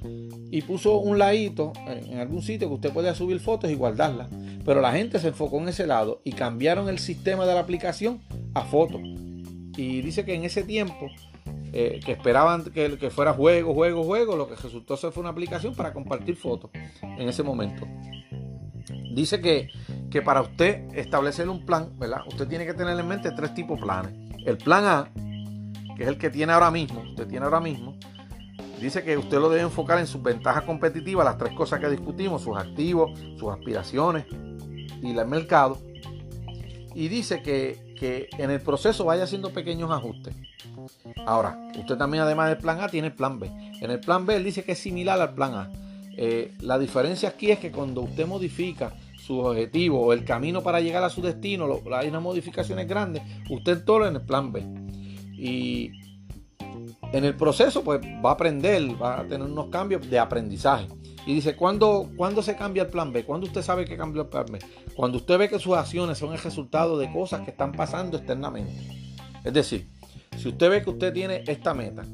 Y 0.50 0.62
puso 0.62 0.98
un 0.98 1.18
ladito 1.18 1.72
en 1.86 2.18
algún 2.18 2.42
sitio 2.42 2.68
que 2.68 2.74
usted 2.74 2.92
podía 2.92 3.14
subir 3.14 3.40
fotos 3.40 3.70
y 3.70 3.74
guardarlas. 3.74 4.28
Pero 4.64 4.80
la 4.80 4.92
gente 4.92 5.18
se 5.18 5.28
enfocó 5.28 5.58
en 5.58 5.68
ese 5.68 5.86
lado 5.86 6.20
y 6.24 6.32
cambiaron 6.32 6.88
el 6.88 6.98
sistema 6.98 7.46
de 7.46 7.54
la 7.54 7.60
aplicación 7.60 8.20
a 8.54 8.62
fotos. 8.62 9.00
Y 9.02 10.00
dice 10.00 10.24
que 10.24 10.34
en 10.34 10.44
ese 10.44 10.62
tiempo, 10.62 11.08
eh, 11.72 12.00
que 12.04 12.12
esperaban 12.12 12.64
que, 12.64 12.96
que, 12.98 13.10
fuera 13.10 13.32
juego, 13.32 13.74
juego, 13.74 14.02
juego, 14.04 14.36
lo 14.36 14.48
que 14.48 14.56
resultó 14.56 14.96
ser 14.96 15.12
fue 15.12 15.20
una 15.20 15.30
aplicación 15.30 15.74
para 15.74 15.92
compartir 15.92 16.36
fotos 16.36 16.70
en 17.02 17.28
ese 17.28 17.42
momento. 17.42 17.86
Dice 19.14 19.40
que, 19.40 19.68
que 20.10 20.22
para 20.22 20.42
usted 20.42 20.86
establecer 20.94 21.48
un 21.48 21.64
plan, 21.64 21.90
¿verdad? 21.98 22.20
Usted 22.26 22.48
tiene 22.48 22.66
que 22.66 22.74
tener 22.74 22.98
en 22.98 23.06
mente 23.06 23.30
tres 23.32 23.54
tipos 23.54 23.78
de 23.78 23.82
planes. 23.82 24.12
El 24.44 24.58
plan 24.58 24.84
A, 24.84 25.10
que 25.96 26.02
es 26.02 26.08
el 26.08 26.18
que 26.18 26.30
tiene 26.30 26.52
ahora 26.52 26.70
mismo, 26.70 27.02
usted 27.02 27.26
tiene 27.26 27.44
ahora 27.44 27.60
mismo, 27.60 27.96
Dice 28.80 29.02
que 29.02 29.16
usted 29.16 29.38
lo 29.38 29.48
debe 29.48 29.62
enfocar 29.62 29.98
en 29.98 30.06
sus 30.06 30.22
ventajas 30.22 30.64
competitivas, 30.64 31.24
las 31.24 31.38
tres 31.38 31.52
cosas 31.54 31.80
que 31.80 31.88
discutimos, 31.88 32.42
sus 32.42 32.56
activos, 32.56 33.18
sus 33.38 33.50
aspiraciones 33.50 34.26
y 35.02 35.16
el 35.16 35.26
mercado. 35.26 35.78
Y 36.94 37.08
dice 37.08 37.42
que, 37.42 38.28
en 38.38 38.50
el 38.50 38.60
proceso 38.60 39.04
vaya 39.04 39.24
haciendo 39.24 39.50
pequeños 39.50 39.90
ajustes. 39.90 40.34
Ahora, 41.24 41.58
usted 41.78 41.96
también 41.96 42.22
además 42.22 42.50
del 42.50 42.58
plan 42.58 42.80
A 42.80 42.88
tiene 42.88 43.08
el 43.08 43.14
plan 43.14 43.38
B. 43.38 43.50
En 43.80 43.90
el 43.90 44.00
plan 44.00 44.26
B 44.26 44.36
él 44.36 44.44
dice 44.44 44.62
que 44.62 44.72
es 44.72 44.78
similar 44.78 45.20
al 45.20 45.34
plan 45.34 45.54
A. 45.54 45.72
Eh, 46.18 46.52
la 46.60 46.78
diferencia 46.78 47.30
aquí 47.30 47.50
es 47.50 47.58
que 47.58 47.70
cuando 47.70 48.02
usted 48.02 48.26
modifica 48.26 48.94
su 49.18 49.38
objetivo 49.40 50.00
o 50.00 50.12
el 50.12 50.24
camino 50.24 50.62
para 50.62 50.80
llegar 50.80 51.02
a 51.02 51.10
su 51.10 51.20
destino, 51.20 51.80
hay 51.92 52.08
unas 52.08 52.22
modificaciones 52.22 52.86
grandes, 52.86 53.22
usted 53.50 53.84
todo 53.84 54.06
en 54.06 54.16
el 54.16 54.22
plan 54.22 54.52
B. 54.52 54.62
Y 55.32 55.92
en 57.12 57.24
el 57.24 57.34
proceso, 57.36 57.82
pues 57.82 58.00
va 58.24 58.30
a 58.30 58.32
aprender, 58.32 59.00
va 59.00 59.20
a 59.20 59.22
tener 59.22 59.42
unos 59.42 59.68
cambios 59.68 60.08
de 60.08 60.18
aprendizaje. 60.18 60.88
Y 61.26 61.34
dice, 61.34 61.56
¿cuándo, 61.56 62.08
¿cuándo 62.16 62.40
se 62.42 62.56
cambia 62.56 62.84
el 62.84 62.88
plan 62.88 63.12
B? 63.12 63.24
¿Cuándo 63.24 63.46
usted 63.46 63.62
sabe 63.62 63.84
que 63.84 63.96
cambió 63.96 64.22
el 64.22 64.28
plan 64.28 64.46
B? 64.50 64.60
Cuando 64.94 65.18
usted 65.18 65.38
ve 65.38 65.48
que 65.48 65.58
sus 65.58 65.76
acciones 65.76 66.18
son 66.18 66.32
el 66.32 66.38
resultado 66.38 66.98
de 66.98 67.12
cosas 67.12 67.40
que 67.40 67.50
están 67.50 67.72
pasando 67.72 68.16
externamente. 68.16 68.72
Es 69.42 69.52
decir, 69.52 69.88
si 70.36 70.48
usted 70.48 70.70
ve 70.70 70.82
que 70.82 70.90
usted 70.90 71.12
tiene 71.12 71.42
esta 71.46 71.74
meta 71.74 72.04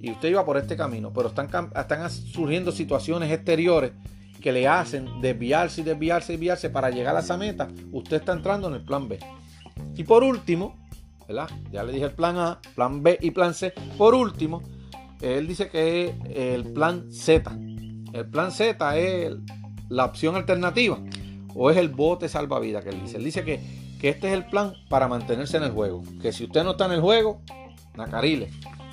y 0.00 0.10
usted 0.10 0.30
iba 0.30 0.44
por 0.44 0.56
este 0.56 0.76
camino, 0.76 1.12
pero 1.12 1.28
están, 1.28 1.48
están 1.76 2.10
surgiendo 2.10 2.72
situaciones 2.72 3.30
exteriores 3.30 3.92
que 4.40 4.52
le 4.52 4.66
hacen 4.66 5.20
desviarse 5.20 5.82
y 5.82 5.84
desviarse 5.84 6.32
y 6.32 6.36
desviarse 6.36 6.70
para 6.70 6.90
llegar 6.90 7.14
a 7.16 7.20
esa 7.20 7.36
meta, 7.36 7.68
usted 7.92 8.16
está 8.16 8.32
entrando 8.32 8.68
en 8.68 8.74
el 8.74 8.84
plan 8.84 9.06
B. 9.06 9.18
Y 9.96 10.04
por 10.04 10.24
último, 10.24 10.81
¿verdad? 11.26 11.48
Ya 11.70 11.82
le 11.84 11.92
dije 11.92 12.06
el 12.06 12.12
plan 12.12 12.36
A, 12.36 12.60
plan 12.74 13.02
B 13.02 13.18
y 13.20 13.30
plan 13.30 13.54
C. 13.54 13.72
Por 13.96 14.14
último, 14.14 14.62
él 15.20 15.46
dice 15.46 15.68
que 15.68 16.06
es 16.06 16.14
el 16.34 16.72
plan 16.72 17.10
Z. 17.12 17.50
El 18.12 18.28
plan 18.28 18.52
Z 18.52 18.98
es 18.98 19.32
la 19.88 20.04
opción 20.04 20.36
alternativa 20.36 20.98
o 21.54 21.70
es 21.70 21.76
el 21.76 21.88
bote 21.88 22.28
salvavidas 22.28 22.82
que 22.84 22.90
él 22.90 23.00
dice. 23.02 23.16
Él 23.18 23.24
dice 23.24 23.44
que, 23.44 23.60
que 24.00 24.10
este 24.10 24.28
es 24.28 24.34
el 24.34 24.46
plan 24.46 24.74
para 24.88 25.08
mantenerse 25.08 25.56
en 25.56 25.64
el 25.64 25.70
juego. 25.70 26.02
Que 26.20 26.32
si 26.32 26.44
usted 26.44 26.64
no 26.64 26.72
está 26.72 26.86
en 26.86 26.92
el 26.92 27.00
juego, 27.00 27.40
Nacarile, 27.94 28.50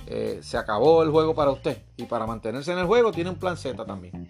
eh, 0.07 0.39
se 0.41 0.57
acabó 0.57 1.03
el 1.03 1.09
juego 1.09 1.35
para 1.35 1.51
usted. 1.51 1.83
Y 1.97 2.03
para 2.03 2.25
mantenerse 2.25 2.71
en 2.71 2.79
el 2.79 2.85
juego 2.85 3.11
tiene 3.11 3.29
un 3.29 3.37
plan 3.37 3.57
Z 3.57 3.85
también. 3.85 4.29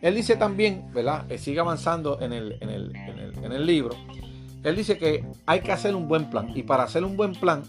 Él 0.00 0.14
dice 0.14 0.36
también, 0.36 0.90
¿verdad? 0.92 1.30
Eh, 1.30 1.38
sigue 1.38 1.60
avanzando 1.60 2.20
en 2.20 2.32
el, 2.32 2.58
en, 2.60 2.70
el, 2.70 2.94
en, 2.94 3.18
el, 3.18 3.44
en 3.44 3.52
el 3.52 3.66
libro. 3.66 3.96
Él 4.66 4.76
dice 4.76 4.98
que 4.98 5.24
hay 5.46 5.60
que 5.60 5.72
hacer 5.72 5.94
un 5.94 6.08
buen 6.08 6.28
plan. 6.28 6.50
Y 6.54 6.64
para 6.64 6.82
hacer 6.82 7.04
un 7.04 7.16
buen 7.16 7.32
plan, 7.32 7.62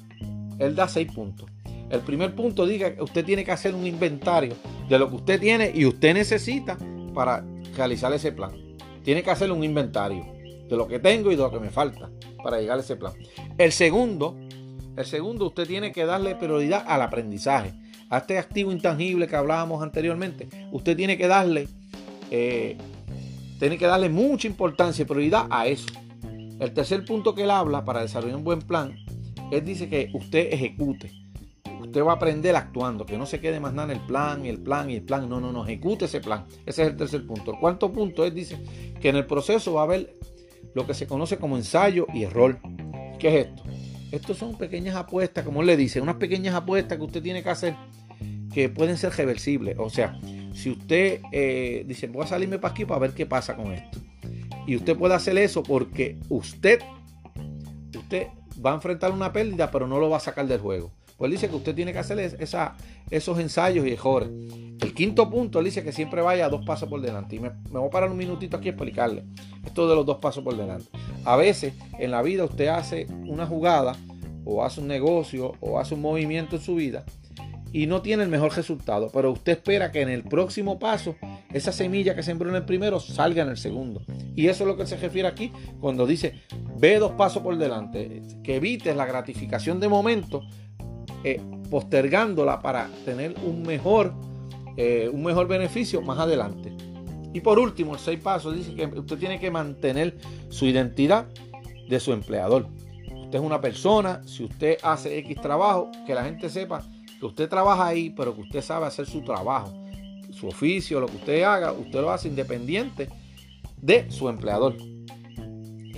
él 0.59 0.75
da 0.75 0.87
seis 0.87 1.11
puntos. 1.11 1.49
El 1.89 2.01
primer 2.01 2.35
punto 2.35 2.65
diga 2.65 2.93
que 2.93 3.01
usted 3.01 3.23
tiene 3.23 3.45
que 3.45 3.51
hacer 3.51 3.73
un 3.73 3.87
inventario 3.87 4.55
de 4.89 4.99
lo 4.99 5.09
que 5.09 5.15
usted 5.15 5.39
tiene 5.39 5.71
y 5.73 5.85
usted 5.85 6.13
necesita 6.13 6.77
para 7.13 7.45
realizar 7.75 8.11
ese 8.13 8.31
plan. 8.31 8.51
Tiene 9.03 9.23
que 9.23 9.31
hacer 9.31 9.51
un 9.51 9.63
inventario 9.63 10.25
de 10.67 10.75
lo 10.75 10.87
que 10.87 10.99
tengo 10.99 11.31
y 11.31 11.35
de 11.35 11.43
lo 11.43 11.51
que 11.51 11.59
me 11.59 11.69
falta 11.69 12.09
para 12.43 12.59
llegar 12.59 12.77
a 12.77 12.81
ese 12.81 12.97
plan. 12.97 13.13
El 13.57 13.71
segundo 13.71 14.35
el 14.97 15.05
segundo, 15.05 15.45
usted 15.45 15.67
tiene 15.67 15.91
que 15.91 16.05
darle 16.05 16.35
prioridad 16.35 16.83
al 16.87 17.03
aprendizaje. 17.03 17.71
A 18.09 18.17
este 18.17 18.39
activo 18.39 18.71
intangible 18.71 19.27
que 19.27 19.35
hablábamos 19.35 19.83
anteriormente, 19.83 20.49
usted 20.71 20.97
tiene 20.97 21.17
que 21.17 21.27
darle, 21.27 21.67
eh, 22.31 22.77
tiene 23.59 23.77
que 23.77 23.85
darle 23.85 24.09
mucha 24.09 24.47
importancia 24.47 25.03
y 25.03 25.05
prioridad 25.05 25.45
a 25.51 25.67
eso. 25.67 25.85
El 26.59 26.73
tercer 26.73 27.05
punto 27.05 27.35
que 27.35 27.43
él 27.43 27.51
habla 27.51 27.85
para 27.85 28.01
desarrollar 28.01 28.37
un 28.37 28.43
buen 28.43 28.61
plan, 28.61 28.97
él 29.51 29.63
dice 29.63 29.89
que 29.89 30.09
usted 30.13 30.51
ejecute. 30.51 31.11
Usted 31.79 32.03
va 32.03 32.13
a 32.13 32.15
aprender 32.15 32.55
actuando, 32.55 33.05
que 33.05 33.17
no 33.17 33.25
se 33.25 33.39
quede 33.39 33.59
más 33.59 33.73
nada 33.73 33.93
en 33.93 33.99
el 33.99 34.05
plan 34.05 34.45
y 34.45 34.49
el 34.49 34.59
plan 34.59 34.89
y 34.89 34.95
el 34.95 35.03
plan. 35.03 35.29
No, 35.29 35.39
no, 35.39 35.51
no, 35.51 35.65
ejecute 35.65 36.05
ese 36.05 36.19
plan. 36.19 36.45
Ese 36.65 36.81
es 36.83 36.89
el 36.89 36.97
tercer 36.97 37.25
punto. 37.25 37.51
El 37.51 37.59
cuarto 37.59 37.91
punto, 37.91 38.25
él 38.25 38.33
dice 38.33 38.57
que 38.99 39.09
en 39.09 39.15
el 39.15 39.25
proceso 39.25 39.73
va 39.73 39.81
a 39.81 39.83
haber 39.83 40.17
lo 40.73 40.85
que 40.85 40.93
se 40.93 41.07
conoce 41.07 41.37
como 41.37 41.55
ensayo 41.55 42.07
y 42.13 42.23
error. 42.23 42.59
¿Qué 43.19 43.27
es 43.27 43.45
esto? 43.47 43.63
Estos 44.11 44.37
son 44.37 44.57
pequeñas 44.57 44.95
apuestas, 44.95 45.43
como 45.43 45.61
él 45.61 45.67
le 45.67 45.77
dice, 45.77 46.01
unas 46.01 46.15
pequeñas 46.15 46.55
apuestas 46.55 46.97
que 46.97 47.03
usted 47.03 47.21
tiene 47.21 47.43
que 47.43 47.49
hacer 47.49 47.75
que 48.53 48.69
pueden 48.69 48.97
ser 48.97 49.13
reversibles. 49.13 49.77
O 49.77 49.89
sea, 49.89 50.19
si 50.53 50.71
usted 50.71 51.21
eh, 51.31 51.83
dice, 51.85 52.07
voy 52.07 52.23
a 52.23 52.27
salirme 52.27 52.57
para 52.57 52.71
aquí 52.71 52.85
para 52.85 52.99
ver 52.99 53.11
qué 53.11 53.25
pasa 53.25 53.55
con 53.55 53.71
esto. 53.71 53.99
Y 54.67 54.75
usted 54.75 54.97
puede 54.97 55.15
hacer 55.15 55.37
eso 55.37 55.63
porque 55.63 56.19
usted, 56.29 56.81
usted 57.97 58.27
va 58.63 58.71
a 58.71 58.75
enfrentar 58.75 59.11
una 59.11 59.31
pérdida, 59.31 59.71
pero 59.71 59.87
no 59.87 59.97
lo 59.97 60.09
va 60.09 60.17
a 60.17 60.19
sacar 60.19 60.45
del 60.45 60.59
juego. 60.59 60.91
Pues 61.17 61.31
dice 61.31 61.49
que 61.49 61.55
usted 61.55 61.73
tiene 61.73 61.93
que 61.93 61.99
hacer 61.99 62.19
esos 63.09 63.39
ensayos 63.39 63.87
y 63.87 63.93
errores. 63.93 64.29
El 64.79 64.93
quinto 64.93 65.29
punto, 65.31 65.59
él 65.59 65.65
dice 65.65 65.83
que 65.83 65.91
siempre 65.91 66.21
vaya 66.21 66.49
dos 66.49 66.63
pasos 66.65 66.87
por 66.89 67.01
delante. 67.01 67.37
Y 67.37 67.39
me, 67.39 67.49
me, 67.49 67.79
voy 67.79 67.87
a 67.87 67.89
parar 67.89 68.11
un 68.11 68.17
minutito 68.17 68.57
aquí 68.57 68.67
a 68.67 68.71
explicarle 68.71 69.23
esto 69.65 69.89
de 69.89 69.95
los 69.95 70.05
dos 70.05 70.17
pasos 70.17 70.43
por 70.43 70.55
delante. 70.55 70.85
A 71.23 71.37
veces 71.37 71.73
en 71.97 72.11
la 72.11 72.21
vida 72.21 72.43
usted 72.43 72.67
hace 72.67 73.07
una 73.25 73.47
jugada 73.47 73.95
o 74.45 74.63
hace 74.63 74.81
un 74.81 74.87
negocio 74.87 75.53
o 75.61 75.79
hace 75.79 75.95
un 75.95 76.01
movimiento 76.01 76.57
en 76.57 76.61
su 76.61 76.75
vida 76.75 77.05
y 77.73 77.87
no 77.87 78.01
tiene 78.01 78.23
el 78.23 78.29
mejor 78.29 78.55
resultado, 78.55 79.09
pero 79.13 79.31
usted 79.31 79.53
espera 79.53 79.91
que 79.91 80.01
en 80.01 80.09
el 80.09 80.23
próximo 80.23 80.79
paso 80.79 81.15
esa 81.51 81.71
semilla 81.71 82.15
que 82.15 82.23
sembró 82.23 82.49
en 82.49 82.55
el 82.55 82.65
primero 82.65 82.99
salga 82.99 83.43
en 83.43 83.49
el 83.49 83.57
segundo. 83.57 84.01
Y 84.35 84.47
eso 84.47 84.63
es 84.63 84.67
lo 84.67 84.77
que 84.77 84.85
se 84.85 84.97
refiere 84.97 85.27
aquí 85.27 85.51
cuando 85.79 86.05
dice 86.05 86.41
ve 86.77 86.99
dos 86.99 87.11
pasos 87.13 87.43
por 87.43 87.57
delante, 87.57 88.21
que 88.43 88.55
evites 88.55 88.95
la 88.95 89.05
gratificación 89.05 89.79
de 89.79 89.87
momento 89.87 90.43
eh, 91.23 91.41
postergándola 91.69 92.59
para 92.59 92.89
tener 93.05 93.35
un 93.43 93.63
mejor, 93.63 94.13
eh, 94.77 95.09
un 95.11 95.23
mejor 95.23 95.47
beneficio 95.47 96.01
más 96.01 96.19
adelante. 96.19 96.71
Y 97.33 97.41
por 97.41 97.59
último, 97.59 97.93
el 97.93 97.99
seis 97.99 98.19
pasos 98.19 98.55
dice 98.55 98.73
que 98.73 98.85
usted 98.85 99.17
tiene 99.17 99.39
que 99.39 99.51
mantener 99.51 100.17
su 100.49 100.65
identidad 100.65 101.27
de 101.89 101.99
su 101.99 102.13
empleador. 102.13 102.67
Usted 103.25 103.39
es 103.39 103.45
una 103.45 103.59
persona, 103.59 104.21
si 104.25 104.45
usted 104.45 104.77
hace 104.81 105.17
X 105.19 105.41
trabajo, 105.41 105.91
que 106.05 106.15
la 106.15 106.23
gente 106.23 106.49
sepa 106.49 106.81
que 107.19 107.25
usted 107.25 107.49
trabaja 107.49 107.87
ahí, 107.87 108.09
pero 108.11 108.35
que 108.35 108.41
usted 108.41 108.61
sabe 108.61 108.85
hacer 108.85 109.05
su 109.05 109.21
trabajo, 109.21 109.73
su 110.31 110.47
oficio, 110.47 110.99
lo 110.99 111.07
que 111.07 111.17
usted 111.17 111.43
haga, 111.43 111.71
usted 111.71 112.01
lo 112.01 112.11
hace 112.11 112.27
independiente 112.27 113.09
de 113.81 114.09
su 114.11 114.29
empleador. 114.29 114.75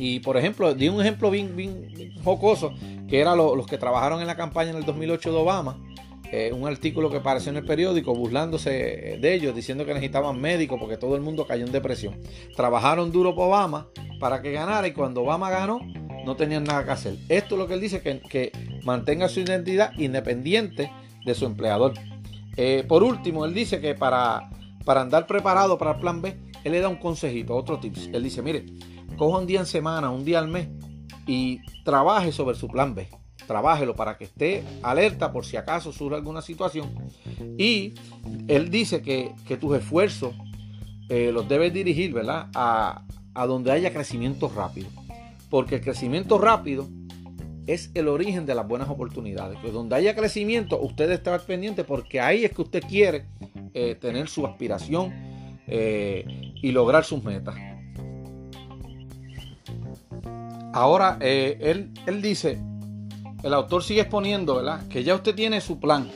Y 0.01 0.21
por 0.21 0.37
ejemplo, 0.37 0.73
di 0.73 0.87
un 0.87 1.01
ejemplo 1.01 1.29
bien, 1.29 1.55
bien, 1.55 2.13
jocoso, 2.23 2.73
que 3.07 3.19
era 3.19 3.35
los 3.35 3.67
que 3.67 3.77
trabajaron 3.77 4.21
en 4.21 4.27
la 4.27 4.37
campaña 4.37 4.71
en 4.71 4.77
el 4.77 4.85
2008 4.85 5.31
de 5.31 5.37
Obama. 5.37 5.77
Eh, 6.31 6.53
un 6.53 6.67
artículo 6.67 7.09
que 7.09 7.17
apareció 7.17 7.49
en 7.49 7.57
el 7.57 7.65
periódico 7.65 8.13
burlándose 8.13 9.17
de 9.19 9.33
ellos, 9.33 9.55
diciendo 9.55 9.83
que 9.85 9.93
necesitaban 9.93 10.39
médicos 10.39 10.79
porque 10.79 10.95
todo 10.95 11.15
el 11.15 11.21
mundo 11.21 11.45
cayó 11.45 11.65
en 11.65 11.71
depresión. 11.71 12.21
Trabajaron 12.55 13.11
duro 13.11 13.35
por 13.35 13.47
Obama 13.47 13.89
para 14.19 14.41
que 14.41 14.51
ganara 14.51 14.87
y 14.87 14.93
cuando 14.93 15.23
Obama 15.23 15.49
ganó 15.49 15.79
no 16.25 16.35
tenían 16.35 16.63
nada 16.63 16.85
que 16.85 16.91
hacer. 16.91 17.15
Esto 17.27 17.55
es 17.55 17.59
lo 17.59 17.67
que 17.67 17.73
él 17.73 17.81
dice, 17.81 18.01
que, 18.01 18.19
que 18.21 18.51
mantenga 18.83 19.27
su 19.27 19.39
identidad 19.39 19.91
independiente 19.97 20.91
de 21.29 21.35
su 21.35 21.45
empleador. 21.45 21.93
Eh, 22.57 22.83
por 22.87 23.03
último, 23.03 23.45
él 23.45 23.53
dice 23.53 23.79
que 23.79 23.95
para, 23.95 24.49
para 24.83 25.01
andar 25.01 25.27
preparado 25.27 25.77
para 25.77 25.91
el 25.91 25.99
plan 25.99 26.21
B, 26.21 26.37
él 26.63 26.71
le 26.71 26.81
da 26.81 26.89
un 26.89 26.97
consejito, 26.97 27.55
otro 27.55 27.79
tips. 27.79 28.09
Él 28.11 28.23
dice, 28.23 28.41
mire, 28.41 28.65
coja 29.15 29.37
un 29.37 29.47
día 29.47 29.59
en 29.59 29.65
semana, 29.65 30.09
un 30.09 30.25
día 30.25 30.39
al 30.39 30.47
mes 30.47 30.67
y 31.27 31.59
trabaje 31.83 32.31
sobre 32.31 32.55
su 32.55 32.67
plan 32.67 32.95
B. 32.95 33.07
Trabájelo 33.47 33.95
para 33.95 34.17
que 34.17 34.25
esté 34.25 34.63
alerta 34.83 35.31
por 35.31 35.45
si 35.45 35.57
acaso 35.57 35.91
surge 35.91 36.15
alguna 36.15 36.41
situación. 36.41 36.89
Y 37.57 37.93
él 38.47 38.69
dice 38.69 39.01
que, 39.01 39.33
tus 39.57 39.77
esfuerzos 39.77 40.33
eh, 41.09 41.31
los 41.31 41.47
debes 41.47 41.73
dirigir, 41.73 42.13
¿verdad? 42.13 42.49
A, 42.53 43.03
a 43.33 43.45
donde 43.45 43.71
haya 43.71 43.93
crecimiento 43.93 44.51
rápido. 44.53 44.89
Porque 45.49 45.75
el 45.75 45.81
crecimiento 45.81 46.37
rápido 46.37 46.87
es 47.73 47.91
el 47.93 48.07
origen 48.07 48.45
de 48.45 48.55
las 48.55 48.67
buenas 48.67 48.89
oportunidades. 48.89 49.57
Pues 49.61 49.73
donde 49.73 49.95
haya 49.95 50.15
crecimiento, 50.15 50.79
usted 50.81 51.11
estar 51.11 51.39
pendiente 51.41 51.83
porque 51.83 52.19
ahí 52.19 52.43
es 52.43 52.51
que 52.51 52.63
usted 52.63 52.81
quiere 52.81 53.25
eh, 53.73 53.95
tener 53.95 54.27
su 54.27 54.45
aspiración 54.45 55.13
eh, 55.67 56.25
y 56.55 56.71
lograr 56.71 57.05
sus 57.05 57.23
metas. 57.23 57.55
Ahora, 60.73 61.17
eh, 61.21 61.57
él, 61.61 61.91
él 62.07 62.21
dice, 62.21 62.59
el 63.43 63.53
autor 63.53 63.83
sigue 63.83 64.01
exponiendo, 64.01 64.55
¿verdad? 64.55 64.87
Que 64.87 65.03
ya 65.03 65.13
usted 65.13 65.35
tiene 65.35 65.61
su 65.61 65.79
plan. 65.79 66.09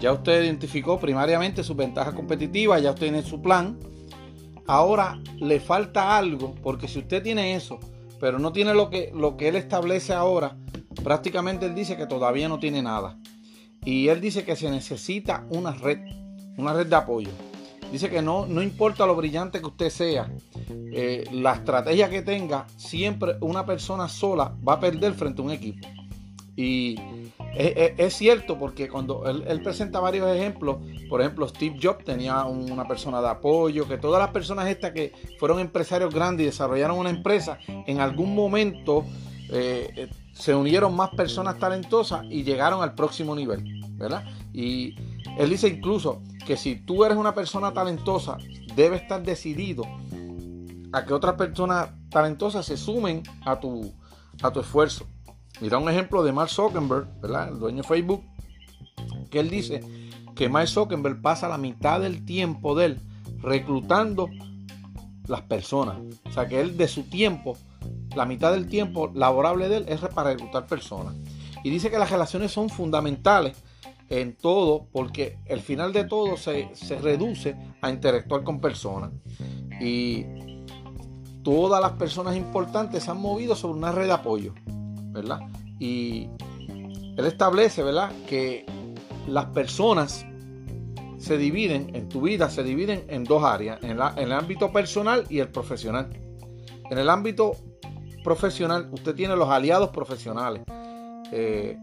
Ya 0.00 0.12
usted 0.12 0.44
identificó 0.44 0.98
primariamente 0.98 1.64
sus 1.64 1.76
ventajas 1.76 2.14
competitivas, 2.14 2.80
ya 2.80 2.90
usted 2.90 3.08
tiene 3.08 3.22
su 3.22 3.42
plan. 3.42 3.76
Ahora 4.66 5.20
le 5.38 5.58
falta 5.58 6.16
algo, 6.16 6.54
porque 6.62 6.86
si 6.86 7.00
usted 7.00 7.22
tiene 7.22 7.54
eso, 7.56 7.80
pero 8.20 8.38
no 8.38 8.52
tiene 8.52 8.74
lo 8.74 8.90
que, 8.90 9.10
lo 9.14 9.36
que 9.36 9.48
él 9.48 9.56
establece 9.56 10.12
ahora, 10.12 10.56
prácticamente 11.02 11.66
él 11.66 11.74
dice 11.74 11.96
que 11.96 12.06
todavía 12.06 12.48
no 12.48 12.58
tiene 12.58 12.82
nada. 12.82 13.18
Y 13.84 14.08
él 14.08 14.20
dice 14.20 14.44
que 14.44 14.56
se 14.56 14.70
necesita 14.70 15.46
una 15.48 15.72
red, 15.72 15.98
una 16.58 16.74
red 16.74 16.86
de 16.86 16.96
apoyo. 16.96 17.30
Dice 17.90 18.08
que 18.10 18.22
no, 18.22 18.46
no 18.46 18.62
importa 18.62 19.06
lo 19.06 19.16
brillante 19.16 19.58
que 19.58 19.66
usted 19.66 19.88
sea, 19.88 20.30
eh, 20.92 21.24
la 21.32 21.54
estrategia 21.54 22.08
que 22.08 22.22
tenga, 22.22 22.66
siempre 22.76 23.36
una 23.40 23.66
persona 23.66 24.08
sola 24.08 24.54
va 24.66 24.74
a 24.74 24.80
perder 24.80 25.14
frente 25.14 25.40
a 25.40 25.44
un 25.44 25.50
equipo. 25.50 25.88
Y 26.54 26.96
es, 27.54 28.14
cierto 28.14 28.58
porque 28.58 28.88
cuando 28.88 29.28
él, 29.28 29.62
presenta 29.62 30.00
varios 30.00 30.28
ejemplos, 30.34 30.78
por 31.08 31.20
ejemplo, 31.20 31.48
Steve 31.48 31.78
Jobs 31.82 32.04
tenía 32.04 32.44
una 32.44 32.86
persona 32.86 33.20
de 33.20 33.28
apoyo, 33.28 33.88
que 33.88 33.98
todas 33.98 34.20
las 34.20 34.30
personas 34.30 34.68
estas 34.68 34.92
que 34.92 35.12
fueron 35.38 35.58
empresarios 35.60 36.14
grandes 36.14 36.44
y 36.44 36.46
desarrollaron 36.46 36.98
una 36.98 37.10
empresa, 37.10 37.58
en 37.66 38.00
algún 38.00 38.34
momento 38.34 39.04
eh, 39.50 40.08
se 40.32 40.54
unieron 40.54 40.94
más 40.94 41.10
personas 41.10 41.58
talentosas 41.58 42.24
y 42.30 42.44
llegaron 42.44 42.82
al 42.82 42.94
próximo 42.94 43.34
nivel, 43.34 43.64
¿verdad? 43.96 44.24
Y 44.52 44.94
él 45.38 45.50
dice 45.50 45.68
incluso 45.68 46.22
que 46.46 46.56
si 46.56 46.76
tú 46.76 47.04
eres 47.04 47.18
una 47.18 47.34
persona 47.34 47.72
talentosa, 47.72 48.38
debes 48.74 49.02
estar 49.02 49.22
decidido 49.22 49.84
a 50.92 51.04
que 51.04 51.12
otras 51.12 51.34
personas 51.34 51.90
talentosas 52.10 52.66
se 52.66 52.76
sumen 52.76 53.22
a 53.44 53.58
tu, 53.60 53.92
a 54.42 54.50
tu 54.50 54.60
esfuerzo. 54.60 55.06
Mira 55.60 55.78
un 55.78 55.88
ejemplo 55.88 56.22
de 56.22 56.32
Mark 56.32 56.50
Zuckerberg. 56.50 57.08
El 57.22 57.58
dueño 57.58 57.82
de 57.82 57.88
Facebook, 57.88 58.24
que 59.30 59.40
él 59.40 59.50
dice 59.50 59.82
que 60.34 60.48
Mark 60.48 60.68
Zuckerberg 60.68 61.20
pasa 61.20 61.48
la 61.48 61.58
mitad 61.58 62.00
del 62.00 62.24
tiempo 62.24 62.74
de 62.74 62.86
él 62.86 63.00
reclutando 63.42 64.28
las 65.26 65.42
personas. 65.42 65.98
O 66.28 66.32
sea 66.32 66.48
que 66.48 66.60
él 66.60 66.76
de 66.76 66.88
su 66.88 67.04
tiempo, 67.04 67.56
la 68.16 68.24
mitad 68.24 68.52
del 68.52 68.68
tiempo 68.68 69.10
laborable 69.14 69.68
de 69.68 69.78
él 69.78 69.84
es 69.88 70.00
para 70.00 70.30
reclutar 70.30 70.66
personas. 70.66 71.14
Y 71.62 71.70
dice 71.70 71.90
que 71.90 71.98
las 71.98 72.10
relaciones 72.10 72.52
son 72.52 72.70
fundamentales 72.70 73.56
en 74.08 74.34
todo 74.34 74.86
porque 74.92 75.38
el 75.46 75.60
final 75.60 75.92
de 75.92 76.04
todo 76.04 76.36
se, 76.36 76.70
se 76.74 76.98
reduce 76.98 77.54
a 77.82 77.90
interactuar 77.90 78.42
con 78.42 78.60
personas. 78.60 79.10
Y 79.78 80.24
todas 81.42 81.80
las 81.80 81.92
personas 81.92 82.36
importantes 82.36 83.04
se 83.04 83.10
han 83.10 83.20
movido 83.20 83.54
sobre 83.54 83.78
una 83.78 83.92
red 83.92 84.06
de 84.06 84.12
apoyo, 84.12 84.54
¿verdad? 85.10 85.40
Y 85.78 86.28
él 87.16 87.26
establece, 87.26 87.82
¿verdad? 87.82 88.10
Que 88.28 88.64
las 89.26 89.46
personas 89.46 90.24
se 91.18 91.36
dividen, 91.36 91.94
en 91.94 92.08
tu 92.08 92.22
vida 92.22 92.48
se 92.48 92.64
dividen 92.64 93.04
en 93.08 93.24
dos 93.24 93.44
áreas, 93.44 93.78
en, 93.82 93.90
el 93.90 94.32
ámbito 94.32 94.72
personal 94.72 95.26
y 95.28 95.38
el 95.38 95.48
profesional. 95.48 96.08
En 96.90 96.98
el 96.98 97.10
ámbito 97.10 97.52
profesional, 98.24 98.88
usted 98.90 99.14
tiene 99.14 99.36
los 99.36 99.48
aliados 99.50 99.90
profesionales 99.90 100.62
eh, 101.30 101.78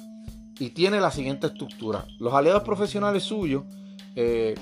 y 0.59 0.69
tiene 0.71 0.99
la 0.99 1.11
siguiente 1.11 1.47
estructura. 1.47 2.05
Los 2.19 2.33
aliados 2.33 2.63
profesionales 2.63 3.23
suyos, 3.23 3.63
eh, 4.15 4.55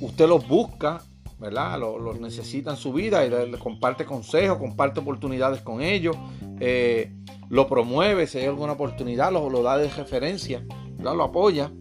usted 0.00 0.28
los 0.28 0.46
busca, 0.46 1.02
¿verdad? 1.40 1.78
Los, 1.80 2.20
necesita 2.20 2.70
en 2.70 2.76
su 2.76 2.92
vida 2.92 3.26
y 3.26 3.30
le, 3.30 3.58
comparte 3.58 4.04
consejos, 4.04 4.58
comparte 4.58 5.00
oportunidades 5.00 5.60
con 5.62 5.82
ellos, 5.82 6.16
eh, 6.60 7.12
lo 7.50 7.66
promueve, 7.66 8.26
si 8.28 8.38
hay 8.38 8.46
alguna 8.46 8.72
oportunidad, 8.72 9.32
lo, 9.32 9.50
lo 9.50 9.62
da 9.62 9.76
de 9.76 9.90
referencia, 9.90 10.64
lo 10.98 11.22
apoya. 11.22 11.72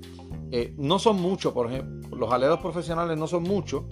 Eh, 0.51 0.73
no 0.77 0.97
son 0.97 1.21
muchos, 1.21 1.53
por 1.53 1.71
ejemplo, 1.71 2.17
los 2.17 2.33
aliados 2.33 2.59
profesionales 2.59 3.17
no 3.17 3.27
son 3.27 3.43
muchos 3.43 3.83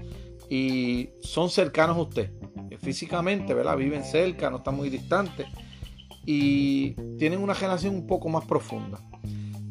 y 0.50 1.12
son 1.22 1.52
cercanos 1.52 1.96
a 1.98 2.02
usted. 2.02 2.32
Eh, 2.72 2.78
físicamente, 2.78 3.54
¿verdad? 3.54 3.78
Viven 3.78 4.04
cerca, 4.04 4.50
no 4.50 4.58
están 4.58 4.76
muy 4.76 4.90
distantes 4.90 5.46
y 6.26 6.94
tienen 7.20 7.42
una 7.42 7.54
relación 7.54 7.94
un 7.94 8.08
poco 8.08 8.28
más 8.28 8.44
profunda. 8.46 9.00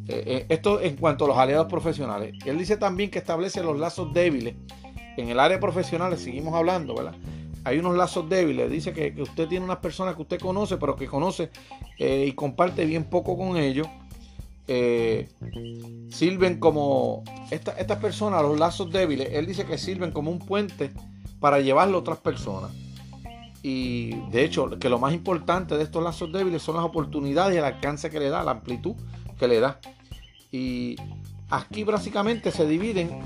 Eh, 0.07 0.47
esto 0.49 0.81
en 0.81 0.95
cuanto 0.95 1.25
a 1.25 1.29
los 1.29 1.37
aliados 1.37 1.67
profesionales. 1.67 2.35
Él 2.45 2.57
dice 2.57 2.77
también 2.77 3.11
que 3.11 3.19
establece 3.19 3.65
los 3.65 3.81
lazos 3.81 4.13
débiles. 4.15 4.55
En 5.17 5.29
el 5.29 5.41
área 5.41 5.59
profesional, 5.59 6.17
seguimos 6.17 6.55
hablando, 6.55 6.95
¿verdad? 6.95 7.17
Hay 7.67 7.79
unos 7.79 7.97
lazos 7.97 8.29
débiles. 8.29 8.71
Dice 8.71 8.93
que, 8.93 9.15
usted 9.21 9.49
tiene 9.49 9.65
unas 9.65 9.79
personas 9.79 10.15
que 10.15 10.23
usted 10.23 10.39
conoce, 10.39 10.77
pero 10.77 10.97
que 10.97 11.07
conoce 11.07 11.51
y 11.99 12.33
comparte 12.33 12.85
bien 12.85 13.05
poco 13.05 13.37
con 13.37 13.57
ellos 13.57 13.89
eh, 14.69 15.29
sirven 16.11 16.59
como 16.59 17.23
estas 17.51 17.99
personas, 17.99 18.43
los 18.43 18.59
lazos 18.59 18.91
débiles, 18.91 19.29
él 19.33 19.47
dice 19.47 19.65
que 19.65 19.79
sirven 19.79 20.11
como 20.11 20.31
un 20.31 20.41
puente 20.41 20.91
para 21.39 21.61
llevarlo 21.61 21.99
a 21.99 22.01
otras 22.01 22.19
personas. 22.19 22.73
Y 23.63 24.17
de 24.31 24.45
hecho, 24.45 24.79
que 24.79 24.89
lo 24.89 24.99
más 24.99 25.13
importante 25.13 25.77
de 25.77 25.85
estos 25.85 26.03
lazos 26.03 26.33
débiles 26.33 26.63
son 26.63 26.77
las 26.77 26.85
oportunidades 26.85 27.55
y 27.55 27.59
el 27.59 27.65
alcance 27.65 28.11
que 28.11 28.21
le 28.21 28.29
da, 28.29 28.43
la 28.43 28.53
amplitud 28.53 28.95
que 29.39 29.49
le 29.49 29.61
da. 29.61 29.81
Y 30.51 30.97
aquí 31.51 31.85
básicamente 31.85 32.51
se 32.51 32.67
dividen 32.67 33.21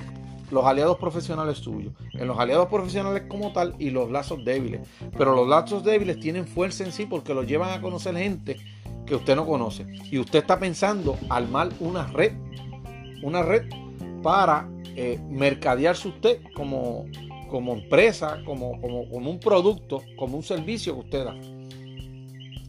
los 0.51 0.65
aliados 0.65 0.99
profesionales 0.99 1.59
suyos, 1.59 1.93
en 2.13 2.27
los 2.27 2.39
aliados 2.39 2.69
profesionales 2.69 3.25
como 3.29 3.53
tal 3.53 3.75
y 3.79 3.91
los 3.91 4.11
lazos 4.11 4.45
débiles. 4.45 4.81
Pero 5.17 5.35
los 5.35 5.49
lazos 5.49 5.85
débiles 5.85 6.19
tienen 6.21 6.47
fuerza 6.47 6.85
en 6.85 6.93
sí 6.93 7.07
porque 7.07 7.35
los 7.35 7.47
llevan 7.47 7.71
a 7.71 7.81
conocer 7.81 8.17
gente 8.17 8.57
que 9.07 9.15
usted 9.15 9.37
no 9.37 9.47
conoce. 9.47 9.87
Y 10.11 10.19
usted 10.19 10.41
está 10.41 10.59
pensando 10.59 11.17
armar 11.29 11.71
una 11.81 12.07
red, 12.07 12.33
una 13.23 13.43
red 13.43 13.65
para 14.23 14.69
eh, 14.97 15.19
mercadearse 15.29 16.09
usted 16.09 16.41
como, 16.55 17.07
como 17.49 17.75
empresa, 17.75 18.43
como, 18.45 18.81
como, 18.81 19.03
un 19.03 19.41
producto, 19.41 20.03
como 20.19 20.37
un 20.37 20.43
servicio 20.43 20.95
que 20.95 21.01
usted 21.01 21.25
da. 21.25 21.35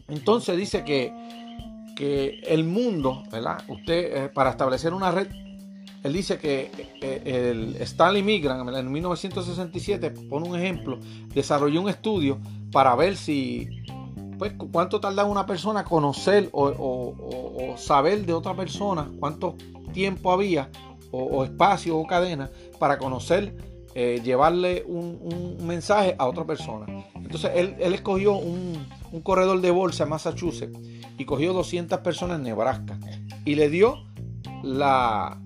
Entonces 0.08 0.58
dice 0.58 0.84
que, 0.84 1.14
que 1.96 2.42
el 2.46 2.64
mundo, 2.64 3.24
¿verdad? 3.32 3.64
Usted, 3.68 4.26
eh, 4.26 4.30
para 4.30 4.52
establecer 4.52 4.94
una 4.94 5.12
red, 5.12 5.28
él 6.04 6.14
dice 6.14 6.40
que 6.40 6.72
eh, 7.02 7.52
el 7.52 7.76
Stanley 7.82 8.24
Migran 8.24 8.68
en 8.74 8.92
1967, 8.92 10.12
pone 10.30 10.50
un 10.50 10.60
ejemplo, 10.60 10.98
desarrolló 11.34 11.82
un 11.82 11.90
estudio 11.90 12.40
para 12.72 12.96
ver 12.96 13.16
si 13.16 13.84
pues, 14.40 14.54
cuánto 14.72 15.00
tarda 15.00 15.26
una 15.26 15.46
persona 15.46 15.84
conocer 15.84 16.50
o, 16.54 17.76
saber 17.78 18.26
de 18.26 18.34
otra 18.34 18.56
persona, 18.56 19.10
cuánto 19.20 19.56
tiempo 19.94 20.32
había 20.32 20.70
o, 21.12 21.44
espacio 21.44 21.98
o 21.98 22.08
cadena 22.08 22.50
para 22.80 22.98
conocer, 22.98 23.56
eh, 23.94 24.22
llevarle 24.24 24.84
un, 24.88 25.58
mensaje 25.62 26.16
a 26.18 26.26
otra 26.26 26.46
persona. 26.46 26.88
Entonces 27.14 27.52
él, 27.54 27.76
escogió 27.80 28.34
un, 28.34 28.88
corredor 29.22 29.62
de 29.62 29.70
bolsa 29.70 30.06
en 30.06 30.10
Massachusetts 30.10 30.80
y 31.18 31.26
cogió 31.26 31.54
200 31.54 32.00
personas 32.00 32.38
en 32.38 32.44
Nebraska 32.44 32.98
y 33.46 33.56
le 33.56 33.70
dio 33.70 33.98
la, 34.64 35.38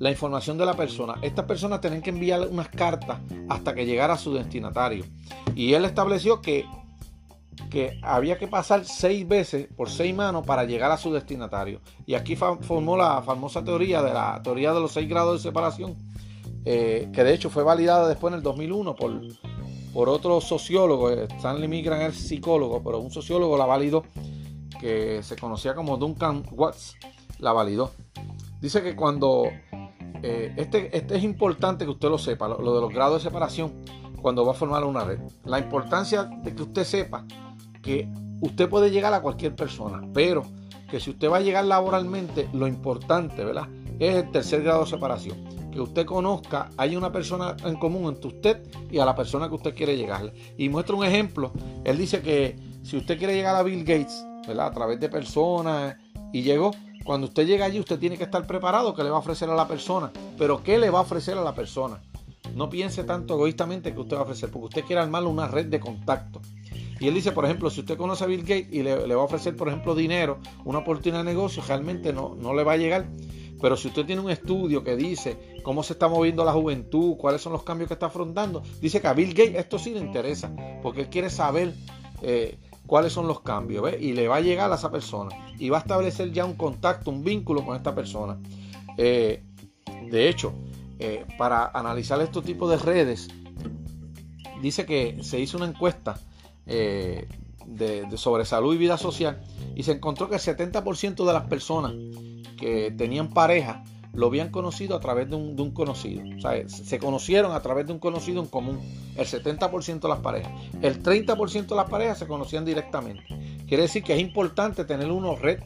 la 0.00 0.10
información 0.10 0.58
de 0.58 0.66
la 0.66 0.74
persona. 0.74 1.14
Estas 1.22 1.44
personas 1.44 1.80
tenían 1.80 2.02
que 2.02 2.10
enviar 2.10 2.48
unas 2.48 2.68
cartas 2.70 3.20
hasta 3.48 3.74
que 3.74 3.86
llegara 3.86 4.14
a 4.14 4.18
su 4.18 4.34
destinatario. 4.34 5.04
Y 5.54 5.74
él 5.74 5.84
estableció 5.84 6.40
que 6.40 6.64
que 7.68 7.98
había 8.02 8.38
que 8.38 8.48
pasar 8.48 8.84
seis 8.84 9.26
veces 9.28 9.68
por 9.76 9.90
seis 9.90 10.14
manos 10.14 10.44
para 10.46 10.64
llegar 10.64 10.90
a 10.90 10.96
su 10.96 11.12
destinatario. 11.12 11.80
Y 12.06 12.14
aquí 12.14 12.34
formó 12.34 12.96
la 12.96 13.22
famosa 13.22 13.62
teoría 13.62 14.02
de 14.02 14.12
la 14.12 14.40
teoría 14.42 14.72
de 14.72 14.80
los 14.80 14.92
seis 14.92 15.08
grados 15.08 15.34
de 15.34 15.48
separación, 15.48 15.94
eh, 16.64 17.10
que 17.12 17.22
de 17.22 17.34
hecho 17.34 17.50
fue 17.50 17.62
validada 17.62 18.08
después 18.08 18.32
en 18.32 18.38
el 18.38 18.42
2001 18.42 18.96
por, 18.96 19.20
por 19.92 20.08
otro 20.08 20.40
sociólogo, 20.40 21.10
eh, 21.10 21.28
Stanley 21.36 21.68
Migran 21.68 22.02
es 22.02 22.16
psicólogo, 22.16 22.82
pero 22.82 22.98
un 22.98 23.10
sociólogo 23.10 23.56
la 23.56 23.66
validó, 23.66 24.04
que 24.80 25.22
se 25.22 25.36
conocía 25.36 25.74
como 25.74 25.96
Duncan 25.96 26.44
Watts, 26.50 26.96
la 27.38 27.52
validó. 27.52 27.92
Dice 28.60 28.82
que 28.82 28.94
cuando, 28.94 29.44
eh, 30.22 30.52
este, 30.56 30.96
este 30.96 31.16
es 31.16 31.24
importante 31.24 31.84
que 31.84 31.90
usted 31.90 32.08
lo 32.08 32.18
sepa, 32.18 32.48
lo 32.48 32.74
de 32.74 32.80
los 32.80 32.92
grados 32.92 33.22
de 33.22 33.28
separación, 33.28 33.72
cuando 34.20 34.44
va 34.44 34.52
a 34.52 34.54
formar 34.54 34.84
una 34.84 35.04
red. 35.04 35.18
La 35.44 35.58
importancia 35.58 36.24
de 36.24 36.54
que 36.54 36.62
usted 36.62 36.84
sepa 36.84 37.24
que 37.82 38.08
usted 38.40 38.68
puede 38.68 38.90
llegar 38.90 39.14
a 39.14 39.22
cualquier 39.22 39.54
persona, 39.54 40.02
pero 40.12 40.44
que 40.90 41.00
si 41.00 41.10
usted 41.10 41.30
va 41.30 41.38
a 41.38 41.40
llegar 41.40 41.64
laboralmente, 41.64 42.48
lo 42.52 42.66
importante, 42.66 43.44
¿verdad? 43.44 43.68
Es 43.98 44.16
el 44.16 44.30
tercer 44.30 44.62
grado 44.62 44.84
de 44.84 44.90
separación. 44.90 45.38
Que 45.70 45.80
usted 45.80 46.04
conozca, 46.04 46.70
hay 46.76 46.96
una 46.96 47.12
persona 47.12 47.56
en 47.64 47.76
común 47.76 48.12
entre 48.12 48.28
usted 48.28 48.62
y 48.90 48.98
a 48.98 49.04
la 49.04 49.14
persona 49.14 49.48
que 49.48 49.54
usted 49.54 49.74
quiere 49.74 49.96
llegarle. 49.96 50.32
Y 50.58 50.68
muestra 50.68 50.96
un 50.96 51.04
ejemplo. 51.04 51.52
Él 51.84 51.96
dice 51.96 52.22
que 52.22 52.56
si 52.82 52.96
usted 52.96 53.18
quiere 53.18 53.34
llegar 53.34 53.54
a 53.54 53.62
Bill 53.62 53.84
Gates, 53.84 54.24
¿verdad? 54.48 54.66
A 54.66 54.72
través 54.72 54.98
de 54.98 55.08
personas 55.08 55.96
y 56.32 56.42
llegó, 56.42 56.72
cuando 57.04 57.26
usted 57.28 57.46
llega 57.46 57.64
allí, 57.64 57.80
usted 57.80 57.98
tiene 57.98 58.16
que 58.16 58.24
estar 58.24 58.46
preparado 58.46 58.94
que 58.94 59.02
le 59.02 59.10
va 59.10 59.16
a 59.16 59.20
ofrecer 59.20 59.48
a 59.48 59.54
la 59.54 59.66
persona. 59.66 60.12
Pero 60.38 60.62
¿qué 60.62 60.78
le 60.78 60.90
va 60.90 60.98
a 60.98 61.02
ofrecer 61.02 61.36
a 61.36 61.42
la 61.42 61.54
persona? 61.54 62.00
No 62.54 62.68
piense 62.68 63.04
tanto 63.04 63.34
egoístamente 63.34 63.94
que 63.94 64.00
usted 64.00 64.16
va 64.16 64.20
a 64.20 64.24
ofrecer, 64.24 64.50
porque 64.50 64.66
usted 64.66 64.84
quiere 64.84 65.02
armarle 65.02 65.28
una 65.28 65.46
red 65.46 65.66
de 65.66 65.80
contacto. 65.80 66.40
Y 66.98 67.08
él 67.08 67.14
dice, 67.14 67.32
por 67.32 67.46
ejemplo, 67.46 67.70
si 67.70 67.80
usted 67.80 67.96
conoce 67.96 68.24
a 68.24 68.26
Bill 68.26 68.42
Gates 68.42 68.68
y 68.70 68.82
le, 68.82 68.94
va 69.14 69.22
a 69.22 69.24
ofrecer, 69.24 69.56
por 69.56 69.68
ejemplo, 69.68 69.94
dinero, 69.94 70.38
una 70.64 70.80
oportunidad 70.80 71.24
de 71.24 71.30
negocio, 71.30 71.62
realmente 71.66 72.12
no, 72.12 72.36
no 72.38 72.52
le 72.52 72.62
va 72.62 72.72
a 72.72 72.76
llegar. 72.76 73.06
Pero 73.60 73.76
si 73.76 73.88
usted 73.88 74.04
tiene 74.04 74.20
un 74.20 74.30
estudio 74.30 74.84
que 74.84 74.96
dice 74.96 75.36
cómo 75.62 75.82
se 75.82 75.94
está 75.94 76.08
moviendo 76.08 76.44
la 76.44 76.52
juventud, 76.52 77.16
cuáles 77.16 77.40
son 77.40 77.52
los 77.52 77.62
cambios 77.62 77.88
que 77.88 77.94
está 77.94 78.06
afrontando, 78.06 78.62
dice 78.80 79.00
que 79.00 79.08
a 79.08 79.14
Bill 79.14 79.34
Gates 79.34 79.56
esto 79.56 79.78
sí 79.78 79.92
le 79.92 80.00
interesa, 80.00 80.50
porque 80.82 81.02
él 81.02 81.08
quiere 81.08 81.30
saber 81.30 81.74
eh, 82.22 82.58
cuáles 82.90 83.12
son 83.12 83.28
los 83.28 83.42
cambios, 83.42 83.88
y 84.00 84.14
le 84.14 84.26
va 84.26 84.38
a 84.38 84.40
llegar 84.40 84.72
a 84.72 84.74
esa 84.74 84.90
persona, 84.90 85.30
y 85.60 85.68
va 85.68 85.76
a 85.76 85.80
establecer 85.80 86.32
ya 86.32 86.44
un 86.44 86.54
contacto, 86.54 87.12
un 87.12 87.22
vínculo 87.22 87.64
con 87.64 87.76
esta 87.76 87.94
persona. 87.94 88.36
Eh, 88.96 89.44
de 90.10 90.28
hecho, 90.28 90.52
eh, 90.98 91.24
para 91.38 91.66
analizar 91.66 92.20
estos 92.20 92.42
tipos 92.42 92.68
de 92.68 92.78
redes, 92.78 93.28
dice 94.60 94.86
que 94.86 95.22
se 95.22 95.38
hizo 95.38 95.56
una 95.56 95.66
encuesta 95.66 96.18
eh, 96.66 97.28
de, 97.64 98.08
sobre 98.16 98.44
salud 98.44 98.74
y 98.74 98.78
vida 98.78 98.98
social 98.98 99.40
y 99.76 99.84
se 99.84 99.92
encontró 99.92 100.28
que 100.28 100.34
el 100.34 100.40
70% 100.40 101.24
de 101.24 101.32
las 101.32 101.44
personas 101.44 101.92
que 102.58 102.92
tenían 102.98 103.28
pareja 103.28 103.84
lo 104.12 104.26
habían 104.26 104.50
conocido 104.50 104.96
a 104.96 105.00
través 105.00 105.30
de 105.30 105.36
un, 105.36 105.70
conocido. 105.72 106.22
O 106.36 106.40
sea, 106.40 106.68
se 106.68 106.98
conocieron 106.98 107.52
a 107.52 107.60
través 107.60 107.86
de 107.86 107.92
un 107.92 107.98
conocido 107.98 108.42
en 108.42 108.48
común. 108.48 108.80
El 109.16 109.26
70% 109.26 110.00
de 110.00 110.08
las 110.08 110.20
parejas. 110.20 110.52
El 110.82 111.02
30% 111.02 111.66
de 111.66 111.76
las 111.76 111.88
parejas 111.88 112.18
se 112.18 112.26
conocían 112.26 112.64
directamente. 112.64 113.24
Quiere 113.66 113.84
decir 113.84 114.02
que 114.02 114.14
es 114.14 114.20
importante 114.20 114.84
tener 114.84 115.10
uno 115.10 115.36
red 115.36 115.60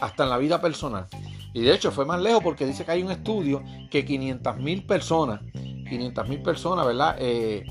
hasta 0.00 0.24
en 0.24 0.30
la 0.30 0.38
vida 0.38 0.60
personal. 0.60 1.06
Y 1.52 1.60
de 1.60 1.74
hecho 1.74 1.92
fue 1.92 2.06
más 2.06 2.20
lejos 2.20 2.42
porque 2.42 2.64
dice 2.64 2.84
que 2.84 2.92
hay 2.92 3.02
un 3.02 3.10
estudio 3.10 3.62
que 3.90 4.04
500 4.04 4.56
mil 4.58 4.84
personas, 4.84 5.40
500 5.52 6.28
mil 6.28 6.42
personas, 6.42 6.86
¿verdad? 6.86 7.16
Eh, 7.18 7.64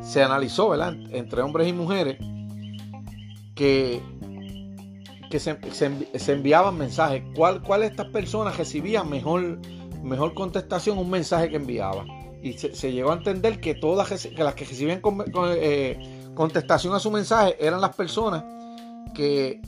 se 0.00 0.22
analizó, 0.22 0.70
¿verdad? 0.70 0.94
Entre 1.12 1.40
hombres 1.42 1.68
y 1.68 1.72
mujeres 1.72 2.18
que, 3.54 4.02
que 5.30 5.38
se, 5.38 6.32
enviaban 6.32 6.76
mensajes. 6.76 7.22
¿Cuál, 7.34 7.62
¿Cuál 7.62 7.82
de 7.82 7.86
estas 7.86 8.08
personas 8.08 8.58
recibía 8.58 9.04
mejor, 9.04 9.60
mejor 10.02 10.34
contestación 10.34 10.98
un 10.98 11.08
mensaje 11.08 11.48
que 11.48 11.56
enviaba? 11.56 12.04
Y 12.42 12.54
se, 12.54 12.92
llegó 12.92 13.12
a 13.12 13.14
entender 13.14 13.60
que 13.60 13.74
todas 13.74 14.08
que 14.08 14.42
las 14.42 14.54
que 14.54 14.64
recibían 14.64 15.00
eh, 15.56 16.30
contestación 16.34 16.94
a 16.94 16.98
su 16.98 17.10
mensaje 17.10 17.56
eran 17.60 17.80
las 17.80 17.94
personas 17.94 18.44
que 19.14 19.60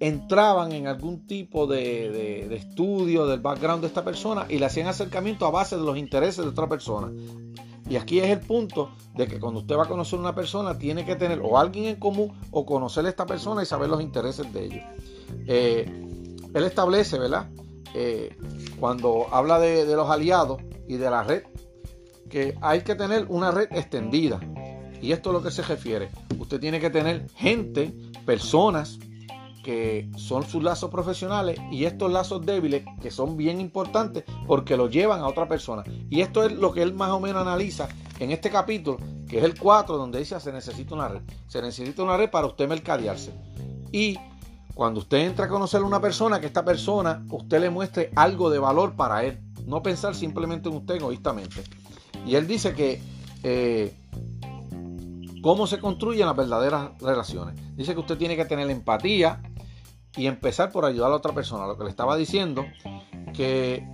entraban 0.00 0.72
en 0.72 0.86
algún 0.86 1.26
tipo 1.26 1.66
de, 1.66 2.54
estudio 2.54 3.26
del 3.26 3.40
background 3.40 3.80
de 3.80 3.88
esta 3.88 4.04
persona 4.04 4.46
y 4.48 4.58
le 4.58 4.66
hacían 4.66 4.86
acercamiento 4.86 5.46
a 5.46 5.50
base 5.50 5.76
de 5.76 5.82
los 5.82 5.96
intereses 5.96 6.44
de 6.44 6.50
otra 6.50 6.68
persona. 6.68 7.10
Y 7.88 7.96
aquí 7.96 8.18
es 8.18 8.30
el 8.30 8.40
punto 8.40 8.90
de 9.14 9.26
que 9.26 9.38
cuando 9.38 9.60
usted 9.60 9.76
va 9.76 9.84
a 9.84 9.88
conocer 9.88 10.18
una 10.18 10.34
persona, 10.34 10.78
tiene 10.78 11.04
que 11.04 11.16
tener 11.16 11.40
o 11.42 11.58
alguien 11.58 11.86
en 11.86 11.96
común 11.96 12.32
o 12.50 12.64
conocer 12.64 13.04
a 13.06 13.08
esta 13.10 13.26
persona 13.26 13.62
y 13.62 13.66
saber 13.66 13.88
los 13.88 14.00
intereses 14.00 14.50
de 14.52 14.64
ellos. 14.64 14.84
Eh, 15.46 15.84
él 16.54 16.64
establece, 16.64 17.18
¿verdad? 17.18 17.50
Eh, 17.94 18.36
cuando 18.80 19.26
habla 19.30 19.58
de, 19.58 19.84
de 19.84 19.96
los 19.96 20.08
aliados 20.08 20.62
y 20.88 20.96
de 20.96 21.10
la 21.10 21.22
red, 21.22 21.42
que 22.30 22.56
hay 22.60 22.82
que 22.82 22.94
tener 22.94 23.26
una 23.28 23.50
red 23.50 23.68
extendida. 23.70 24.40
Y 25.00 25.12
esto 25.12 25.30
es 25.30 25.34
lo 25.34 25.42
que 25.42 25.50
se 25.50 25.62
refiere. 25.62 26.08
Usted 26.38 26.58
tiene 26.58 26.80
que 26.80 26.90
tener 26.90 27.28
gente, 27.36 27.94
personas, 28.24 28.98
que 29.64 30.08
son 30.16 30.44
sus 30.44 30.62
lazos 30.62 30.90
profesionales 30.90 31.58
y 31.72 31.86
estos 31.86 32.12
lazos 32.12 32.46
débiles 32.46 32.84
que 33.00 33.10
son 33.10 33.36
bien 33.36 33.60
importantes 33.60 34.22
porque 34.46 34.76
los 34.76 34.92
llevan 34.92 35.20
a 35.20 35.26
otra 35.26 35.48
persona. 35.48 35.82
Y 36.10 36.20
esto 36.20 36.44
es 36.44 36.52
lo 36.52 36.72
que 36.72 36.82
él 36.82 36.94
más 36.94 37.10
o 37.10 37.18
menos 37.18 37.42
analiza 37.42 37.88
en 38.20 38.30
este 38.30 38.50
capítulo, 38.50 38.98
que 39.28 39.38
es 39.38 39.44
el 39.44 39.58
4, 39.58 39.96
donde 39.96 40.20
dice 40.20 40.38
se 40.38 40.52
necesita 40.52 40.94
una 40.94 41.08
red. 41.08 41.22
Se 41.48 41.60
necesita 41.60 42.04
una 42.04 42.16
red 42.16 42.30
para 42.30 42.46
usted 42.46 42.68
mercadearse. 42.68 43.32
Y 43.90 44.16
cuando 44.74 45.00
usted 45.00 45.18
entra 45.18 45.46
a 45.46 45.48
conocer 45.48 45.80
a 45.80 45.84
una 45.84 46.00
persona, 46.00 46.40
que 46.40 46.46
esta 46.46 46.64
persona 46.64 47.24
usted 47.30 47.60
le 47.60 47.70
muestre 47.70 48.10
algo 48.14 48.50
de 48.50 48.58
valor 48.58 48.94
para 48.94 49.24
él. 49.24 49.40
No 49.66 49.82
pensar 49.82 50.14
simplemente 50.14 50.68
en 50.68 50.76
usted 50.76 50.96
egoístamente. 50.96 51.64
Y 52.26 52.34
él 52.34 52.46
dice 52.46 52.74
que 52.74 53.00
eh, 53.42 53.94
cómo 55.42 55.66
se 55.66 55.78
construyen 55.78 56.26
las 56.26 56.36
verdaderas 56.36 56.90
relaciones. 57.00 57.54
Dice 57.76 57.94
que 57.94 58.00
usted 58.00 58.16
tiene 58.16 58.36
que 58.36 58.44
tener 58.44 58.68
empatía, 58.70 59.42
y 60.16 60.26
empezar 60.26 60.70
por 60.72 60.84
ayudar 60.84 61.12
a 61.12 61.16
otra 61.16 61.32
persona. 61.32 61.66
Lo 61.66 61.76
que 61.76 61.84
le 61.84 61.90
estaba 61.90 62.16
diciendo, 62.16 62.64
que 63.32 63.86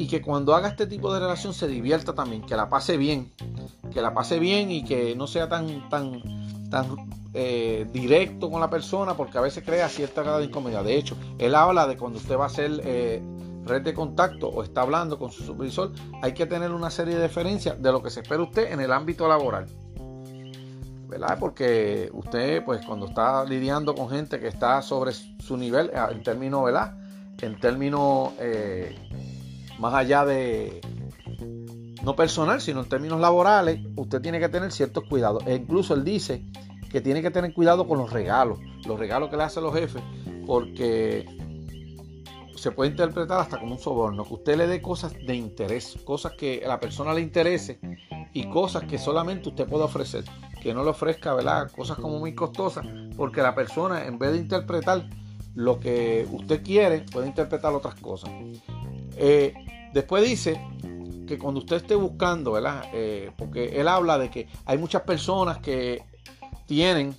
y 0.00 0.06
que 0.06 0.22
cuando 0.22 0.54
haga 0.54 0.68
este 0.68 0.86
tipo 0.86 1.12
de 1.12 1.20
relación 1.20 1.52
se 1.52 1.68
divierta 1.68 2.14
también, 2.14 2.40
que 2.40 2.56
la 2.56 2.70
pase 2.70 2.96
bien, 2.96 3.34
que 3.92 4.00
la 4.00 4.14
pase 4.14 4.38
bien 4.38 4.70
y 4.70 4.82
que 4.82 5.14
no 5.14 5.26
sea 5.26 5.46
tan, 5.50 5.90
tan, 5.90 6.22
tan 6.70 6.96
eh, 7.34 7.86
directo 7.92 8.50
con 8.50 8.62
la 8.62 8.70
persona, 8.70 9.14
porque 9.14 9.36
a 9.36 9.42
veces 9.42 9.62
crea 9.62 9.90
cierta 9.90 10.22
grado 10.22 10.38
de 10.38 10.46
incomodidad. 10.46 10.84
De 10.84 10.96
hecho, 10.96 11.18
él 11.38 11.54
habla 11.54 11.86
de 11.86 11.98
cuando 11.98 12.18
usted 12.18 12.38
va 12.38 12.44
a 12.44 12.46
hacer 12.46 12.80
eh, 12.82 13.22
red 13.66 13.82
de 13.82 13.92
contacto 13.92 14.48
o 14.48 14.62
está 14.62 14.80
hablando 14.80 15.18
con 15.18 15.32
su 15.32 15.42
supervisor, 15.42 15.92
hay 16.22 16.32
que 16.32 16.46
tener 16.46 16.70
una 16.70 16.90
serie 16.90 17.16
de 17.16 17.24
diferencias 17.24 17.80
de 17.82 17.92
lo 17.92 18.02
que 18.02 18.08
se 18.08 18.20
espera 18.20 18.42
usted 18.42 18.72
en 18.72 18.80
el 18.80 18.92
ámbito 18.92 19.28
laboral. 19.28 19.66
¿Verdad? 21.10 21.36
Porque 21.38 22.08
usted, 22.12 22.64
pues, 22.64 22.86
cuando 22.86 23.06
está 23.06 23.44
lidiando 23.44 23.94
con 23.94 24.08
gente 24.08 24.38
que 24.38 24.46
está 24.46 24.80
sobre 24.80 25.12
su 25.12 25.56
nivel, 25.56 25.90
eh, 25.92 25.98
en 26.12 26.22
términos, 26.22 26.64
¿verdad? 26.64 26.96
En 27.42 27.58
términos 27.58 28.32
eh, 28.38 28.96
más 29.78 29.92
allá 29.94 30.24
de 30.24 30.80
no 32.04 32.14
personal, 32.14 32.60
sino 32.60 32.80
en 32.80 32.88
términos 32.88 33.20
laborales, 33.20 33.80
usted 33.96 34.22
tiene 34.22 34.38
que 34.38 34.48
tener 34.48 34.70
ciertos 34.72 35.04
cuidados. 35.04 35.44
E 35.46 35.56
incluso 35.56 35.94
él 35.94 36.04
dice 36.04 36.44
que 36.90 37.00
tiene 37.00 37.22
que 37.22 37.30
tener 37.30 37.52
cuidado 37.52 37.86
con 37.88 37.98
los 37.98 38.12
regalos, 38.12 38.58
los 38.86 38.98
regalos 38.98 39.30
que 39.30 39.36
le 39.36 39.42
hacen 39.42 39.64
los 39.64 39.74
jefes, 39.74 40.02
porque 40.46 41.26
se 42.56 42.70
puede 42.70 42.90
interpretar 42.90 43.40
hasta 43.40 43.58
como 43.58 43.72
un 43.72 43.78
soborno, 43.80 44.24
que 44.24 44.34
usted 44.34 44.56
le 44.56 44.66
dé 44.66 44.80
cosas 44.80 45.14
de 45.14 45.34
interés, 45.34 45.98
cosas 46.04 46.32
que 46.32 46.62
a 46.64 46.68
la 46.68 46.78
persona 46.78 47.12
le 47.14 47.20
interese 47.20 47.80
y 48.32 48.48
cosas 48.48 48.84
que 48.84 48.98
solamente 48.98 49.48
usted 49.48 49.66
puede 49.66 49.84
ofrecer 49.84 50.24
que 50.60 50.74
no 50.74 50.84
le 50.84 50.90
ofrezca 50.90 51.34
¿verdad? 51.34 51.70
cosas 51.70 51.98
como 51.98 52.18
muy 52.18 52.34
costosas, 52.34 52.86
porque 53.16 53.42
la 53.42 53.54
persona 53.54 54.06
en 54.06 54.18
vez 54.18 54.32
de 54.32 54.38
interpretar 54.38 55.08
lo 55.54 55.80
que 55.80 56.26
usted 56.30 56.62
quiere, 56.62 57.00
puede 57.00 57.26
interpretar 57.26 57.72
otras 57.72 57.94
cosas. 57.96 58.30
Eh, 59.16 59.54
después 59.92 60.24
dice 60.24 60.60
que 61.26 61.38
cuando 61.38 61.60
usted 61.60 61.76
esté 61.76 61.94
buscando, 61.94 62.52
¿verdad? 62.52 62.84
Eh, 62.92 63.32
porque 63.36 63.80
él 63.80 63.88
habla 63.88 64.18
de 64.18 64.30
que 64.30 64.48
hay 64.64 64.78
muchas 64.78 65.02
personas 65.02 65.58
que 65.58 66.02
tienen, 66.66 67.14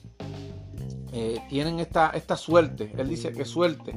eh, 1.14 1.42
tienen 1.50 1.80
esta, 1.80 2.10
esta 2.12 2.38
suerte, 2.38 2.94
él 2.98 3.10
dice 3.10 3.32
que 3.32 3.46
suerte, 3.46 3.94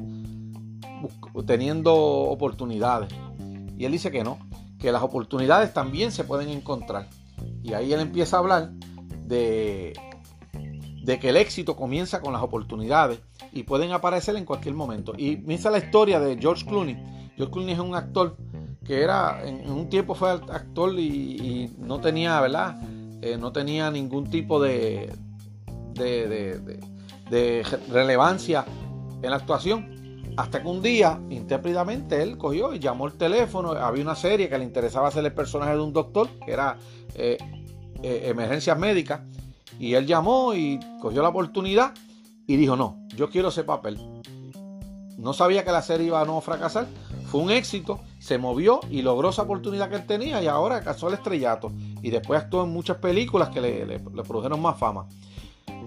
teniendo 1.45 1.95
oportunidades. 1.95 3.09
Y 3.77 3.85
él 3.85 3.91
dice 3.91 4.11
que 4.11 4.23
no, 4.23 4.39
que 4.79 4.91
las 4.91 5.03
oportunidades 5.03 5.73
también 5.73 6.11
se 6.11 6.23
pueden 6.23 6.49
encontrar. 6.49 7.09
Y 7.63 7.73
ahí 7.73 7.91
él 7.93 7.99
empieza 7.99 8.37
a 8.37 8.39
hablar 8.39 8.71
de, 9.27 9.93
que 11.05 11.29
el 11.29 11.37
éxito 11.37 11.75
comienza 11.75 12.21
con 12.21 12.33
las 12.33 12.41
oportunidades 12.41 13.19
y 13.51 13.63
pueden 13.63 13.91
aparecer 13.91 14.35
en 14.35 14.45
cualquier 14.45 14.75
momento. 14.75 15.13
Y 15.17 15.37
piensa 15.37 15.69
la 15.69 15.79
historia 15.79 16.19
de 16.19 16.37
George 16.37 16.65
Clooney. 16.65 16.97
George 17.35 17.51
Clooney 17.51 17.73
es 17.73 17.79
un 17.79 17.95
actor 17.95 18.37
que 18.85 19.01
era, 19.01 19.41
en 19.43 19.69
un 19.69 19.89
tiempo 19.89 20.13
fue 20.13 20.31
actor 20.31 20.97
y, 20.99 21.71
no 21.79 21.99
tenía, 21.99 22.39
¿verdad? 22.39 22.77
Eh, 23.21 23.37
no 23.37 23.51
tenía 23.51 23.89
ningún 23.89 24.29
tipo 24.29 24.61
de, 24.61 25.11
relevancia 27.89 28.65
en 29.21 29.29
la 29.29 29.37
actuación. 29.37 29.95
Hasta 30.37 30.61
que 30.61 30.67
un 30.67 30.81
día, 30.81 31.19
intépidamente, 31.29 32.21
él 32.21 32.37
cogió 32.37 32.73
y 32.73 32.79
llamó 32.79 33.07
el 33.07 33.13
teléfono. 33.13 33.71
Había 33.71 34.03
una 34.03 34.15
serie 34.15 34.49
que 34.49 34.57
le 34.57 34.65
interesaba 34.65 35.07
hacer 35.07 35.25
el 35.25 35.33
personaje 35.33 35.71
de 35.71 35.79
un 35.79 35.93
doctor, 35.93 36.27
que 36.45 36.51
era 36.51 36.77
eh, 37.15 37.37
eh, 38.03 38.23
emergencias 38.25 38.77
médicas 38.77 39.21
y 39.79 39.93
él 39.95 40.05
llamó 40.05 40.53
y 40.53 40.79
cogió 41.01 41.21
la 41.21 41.29
oportunidad 41.29 41.93
y 42.47 42.57
dijo, 42.57 42.75
no, 42.75 42.97
yo 43.15 43.29
quiero 43.29 43.49
ese 43.49 43.63
papel. 43.63 43.99
No 45.17 45.33
sabía 45.33 45.63
que 45.63 45.71
la 45.71 45.81
serie 45.81 46.07
iba 46.07 46.21
a 46.21 46.25
no 46.25 46.39
fracasar. 46.41 46.87
Fue 47.27 47.41
un 47.41 47.49
éxito, 47.49 47.99
se 48.19 48.37
movió 48.37 48.79
y 48.89 49.01
logró 49.01 49.29
esa 49.29 49.43
oportunidad 49.43 49.89
que 49.89 49.95
él 49.95 50.05
tenía 50.05 50.41
y 50.43 50.47
ahora 50.47 50.81
casó 50.81 51.07
el 51.07 51.15
estrellato. 51.15 51.71
Y 52.01 52.11
después 52.11 52.41
actuó 52.41 52.63
en 52.63 52.69
muchas 52.69 52.97
películas 52.97 53.49
que 53.49 53.61
le, 53.61 53.99
produjeron 53.99 54.61
más 54.61 54.77
fama. 54.77 55.07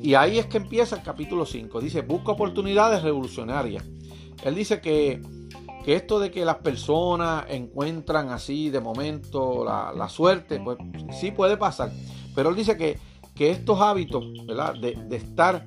Y 0.02 0.14
ahí 0.14 0.38
es 0.38 0.46
que 0.46 0.56
empieza 0.56 0.96
el 0.96 1.02
capítulo 1.02 1.46
5. 1.46 1.80
Dice, 1.80 2.02
busca 2.02 2.32
oportunidades 2.32 3.02
revolucionarias. 3.02 3.84
Él 4.44 4.54
dice 4.54 4.80
que, 4.80 5.20
que, 5.88 5.94
esto 5.94 6.20
de 6.20 6.30
que 6.30 6.44
las 6.44 6.56
personas 6.56 7.46
encuentran 7.48 8.28
así 8.28 8.68
de 8.68 8.78
momento 8.78 9.64
la, 9.64 10.08
suerte, 10.10 10.60
pues 10.60 10.76
sí 11.18 11.30
puede 11.30 11.56
pasar. 11.56 11.90
Pero 12.34 12.50
él 12.50 12.56
dice 12.56 12.76
que, 12.76 12.98
estos 13.38 13.80
hábitos, 13.80 14.22
¿verdad? 14.46 14.74
De, 14.74 15.16
estar 15.16 15.64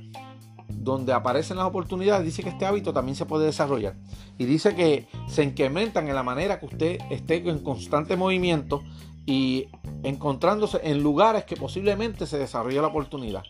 donde 0.70 1.12
aparecen 1.12 1.58
las 1.58 1.66
oportunidades, 1.66 2.24
dice 2.24 2.44
que 2.44 2.50
este 2.50 2.68
hábito 2.68 2.94
también 2.94 3.16
se 3.16 3.26
puede 3.26 3.48
desarrollar. 3.48 3.96
Y 4.38 4.46
dice 4.46 4.76
que 4.76 5.08
se 5.28 5.44
incrementan 5.44 6.08
en 6.08 6.14
la 6.14 6.22
manera 6.22 6.60
que 6.60 6.68
usted 6.68 7.00
esté 7.10 7.38
en 7.50 7.58
constante 7.58 8.16
movimiento 8.16 8.84
y 9.26 9.70
encontrándose 10.04 10.82
en 10.84 11.02
lugares 11.02 11.46
que 11.46 11.56
posiblemente 11.56 12.28
se 12.28 12.38
desarrolle 12.38 12.80
la 12.80 12.90
oportunidad. 12.90 13.42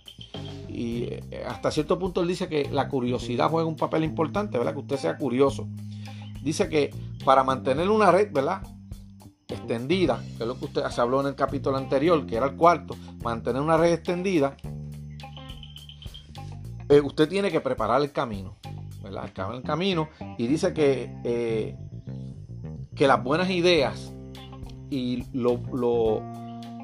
Y 0.70 1.04
eh, 1.04 1.44
hasta 1.46 1.70
cierto 1.70 2.00
punto 2.00 2.22
él 2.22 2.30
dice 2.30 2.48
que 2.48 2.70
la 2.72 2.88
curiosidad 2.88 3.50
juega 3.50 3.68
un 3.68 3.76
papel 3.76 4.06
importante, 4.06 4.58
¿verdad? 4.58 4.72
Que 4.72 4.80
usted 4.80 4.98
sea 4.98 5.18
curioso. 5.18 5.68
Dice 6.41 6.69
que 6.69 6.93
para 7.23 7.43
mantener 7.43 7.89
una 7.89 8.12
red, 8.12 8.32
¿verdad? 8.32 8.62
extendida, 9.54 10.23
que 10.38 10.43
es 10.43 10.47
lo 10.47 10.58
que 10.58 10.65
usted 10.65 10.86
se 10.89 11.01
habló 11.01 11.21
en 11.21 11.27
el 11.27 11.36
capítulo 11.36 11.77
anterior, 11.77 12.25
que 12.25 12.36
era 12.36 12.47
el 12.47 12.56
cuarto, 12.56 12.95
mantener 13.23 13.62
una 13.62 13.77
red 13.77 13.93
extendida, 13.93 14.56
eh, 16.89 17.01
usted 17.01 17.30
tiene 17.30 17.51
que 17.51 17.62
preparar 17.62 18.01
el 18.01 18.12
camino, 18.12 18.58
¿verdad? 19.01 19.32
El 19.54 19.63
camino 19.63 20.10
y 20.38 20.47
dice 20.47 20.73
que, 20.73 21.13
eh, 21.23 21.77
que 22.95 23.08
las 23.08 23.23
buenas 23.23 23.49
ideas 23.49 24.13
y 24.89 25.23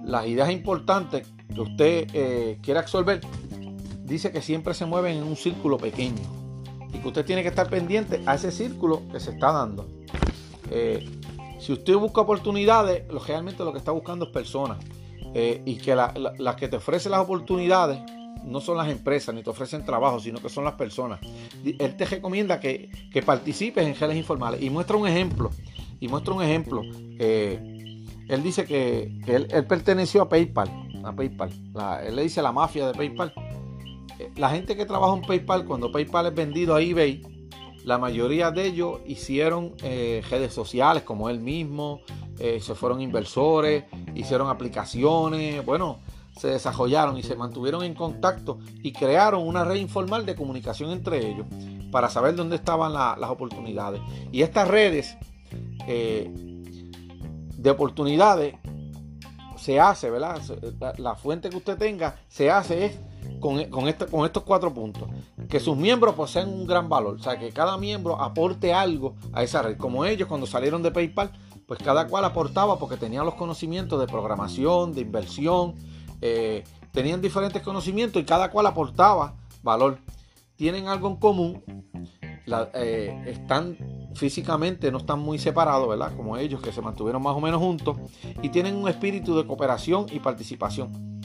las 0.06 0.28
ideas 0.28 0.52
importantes 0.52 1.28
que 1.54 1.62
usted 1.62 2.08
eh, 2.14 2.60
quiere 2.62 2.80
absorber, 2.80 3.22
dice 4.04 4.32
que 4.32 4.42
siempre 4.42 4.74
se 4.74 4.86
mueven 4.86 5.18
en 5.18 5.24
un 5.24 5.36
círculo 5.36 5.78
pequeño 5.78 6.37
y 6.94 7.00
que 7.00 7.08
usted 7.08 7.26
tiene 7.26 7.44
que 7.44 7.50
estar 7.50 7.70
pendiente 7.70 8.22
a 8.26 8.36
ese 8.36 8.52
círculo 8.52 9.04
que 9.12 9.20
se 9.20 9.32
está 9.32 9.52
dando. 9.52 9.88
Si 11.60 11.74
usted 11.74 11.96
busca 11.96 12.22
oportunidades, 12.22 13.04
realmente 13.26 13.64
lo 13.64 13.72
que 13.72 13.80
está 13.80 13.92
buscando 13.92 14.26
es 14.26 14.32
personas. 14.32 14.78
Eh, 15.34 15.62
y 15.66 15.76
que 15.76 15.96
las 15.96 16.56
que 16.56 16.68
te 16.68 16.78
ofrecen 16.78 17.12
las 17.12 17.22
oportunidades 17.22 18.00
no 18.44 18.62
son 18.62 18.78
las 18.78 18.88
empresas 18.88 19.36
ni 19.36 19.44
te 19.44 19.50
ofrecen 19.50 19.84
trabajo, 19.86 20.20
sino 20.20 20.40
que 20.40 20.50
son 20.50 20.64
las 20.64 20.76
personas. 20.76 21.20
Él 21.64 21.98
te 21.98 22.06
recomienda 22.06 22.60
que, 22.60 22.90
participes 23.26 23.86
en 23.86 23.96
redes 23.96 24.16
informales 24.16 24.62
y 24.62 24.70
muestra 24.70 24.96
un 24.96 25.08
ejemplo. 25.08 25.52
Y 26.00 26.08
muestra 26.08 26.34
un 26.34 26.44
ejemplo. 26.44 26.84
Eh, 27.20 28.06
él 28.30 28.44
dice 28.44 28.66
que, 28.66 29.12
él, 29.28 29.66
perteneció 29.68 30.22
a 30.22 30.30
PayPal. 30.30 30.70
A 31.04 31.12
PayPal. 31.12 31.52
él 32.06 32.16
le 32.16 32.24
dice 32.24 32.42
la 32.42 32.52
mafia 32.52 32.88
de 32.88 32.94
PayPal. 32.94 33.34
Eh, 34.20 34.32
la 34.36 34.50
gente 34.50 34.76
que 34.76 34.86
trabaja 34.86 35.16
en 35.16 35.22
PayPal, 35.22 35.66
cuando 35.66 35.92
PayPal 35.92 36.28
es 36.28 36.36
vendido 36.36 36.76
a 36.76 36.82
eBay, 36.82 37.22
la 37.84 37.98
mayoría 37.98 38.52
de 38.52 38.66
ellos 38.66 39.00
hicieron 39.06 39.74
eh, 39.82 40.22
redes 40.30 40.54
sociales 40.54 41.04
como 41.04 41.30
él 41.30 41.40
mismo, 41.40 42.02
se 42.38 42.76
fueron 42.76 43.02
inversores, 43.02 43.86
hicieron 44.14 44.50
aplicaciones, 44.50 45.66
bueno, 45.66 45.98
se 46.38 46.50
desarrollaron 46.50 47.18
y 47.18 47.24
se 47.24 47.36
mantuvieron 47.36 47.84
en 47.84 47.94
contacto 47.94 48.60
y 48.84 48.92
crearon 48.92 49.46
una 49.48 49.64
red 49.64 49.76
informal 49.76 50.26
de 50.26 50.36
comunicación 50.36 50.92
entre 50.92 51.28
ellos 51.28 51.48
para 51.92 52.10
saber 52.10 52.36
dónde 52.36 52.56
estaban 52.56 52.94
las 52.94 53.30
oportunidades. 53.30 54.02
Y 54.32 54.42
estas 54.42 54.68
redes 54.68 55.18
eh, 55.88 56.30
de 57.58 57.70
oportunidades 57.70 58.56
se 59.58 59.80
hace, 59.80 60.10
¿verdad? 60.10 60.42
La, 60.98 61.16
fuente 61.16 61.50
que 61.50 61.58
usted 61.58 61.78
tenga 61.78 62.16
se 62.28 62.52
hace 62.52 62.86
es 62.86 63.00
este, 63.88 64.06
con 64.08 64.26
estos 64.26 64.44
cuatro 64.44 64.74
puntos. 64.74 65.10
Que 65.50 65.60
sus 65.60 65.78
miembros 65.78 66.16
poseen 66.16 66.50
un 66.50 66.68
gran 66.68 66.90
valor, 66.90 67.16
o 67.16 67.24
sea, 67.24 67.38
que 67.38 67.52
cada 67.52 67.78
miembro 67.78 68.22
aporte 68.22 68.74
algo 68.74 69.16
a 69.34 69.44
esa 69.44 69.62
red. 69.62 69.78
Como 69.78 70.06
ellos 70.06 70.28
cuando 70.28 70.48
salieron 70.48 70.84
de 70.84 70.92
PayPal, 70.92 71.32
pues 71.66 71.80
cada 71.84 72.08
cual 72.08 72.26
aportaba 72.26 72.80
porque 72.80 72.98
tenía 72.98 73.24
los 73.24 73.36
conocimientos 73.36 74.00
de 74.00 74.08
programación, 74.08 74.94
de 74.94 75.02
inversión, 75.02 75.76
eh, 76.22 76.64
tenían 76.92 77.22
diferentes 77.22 77.62
conocimientos 77.62 78.22
y 78.22 78.26
cada 78.26 78.50
cual 78.50 78.66
aportaba 78.66 79.36
valor. 79.62 80.00
Tienen 80.56 80.88
algo 80.88 81.10
en 81.10 81.18
común, 81.18 81.64
eh, 82.74 83.24
están 83.28 83.78
físicamente, 84.16 84.92
no 84.92 84.98
están 85.00 85.20
muy 85.20 85.38
separados, 85.38 85.88
¿verdad? 85.88 86.16
Como 86.16 86.38
ellos 86.38 86.62
que 86.62 86.72
se 86.72 86.82
mantuvieron 86.82 87.22
más 87.22 87.36
o 87.36 87.42
menos 87.42 87.62
juntos 87.62 87.98
y 88.42 88.50
tienen 88.50 88.76
un 88.76 88.88
espíritu 88.88 89.38
de 89.38 89.46
cooperación 89.46 90.08
y 90.12 90.20
participación. 90.20 91.17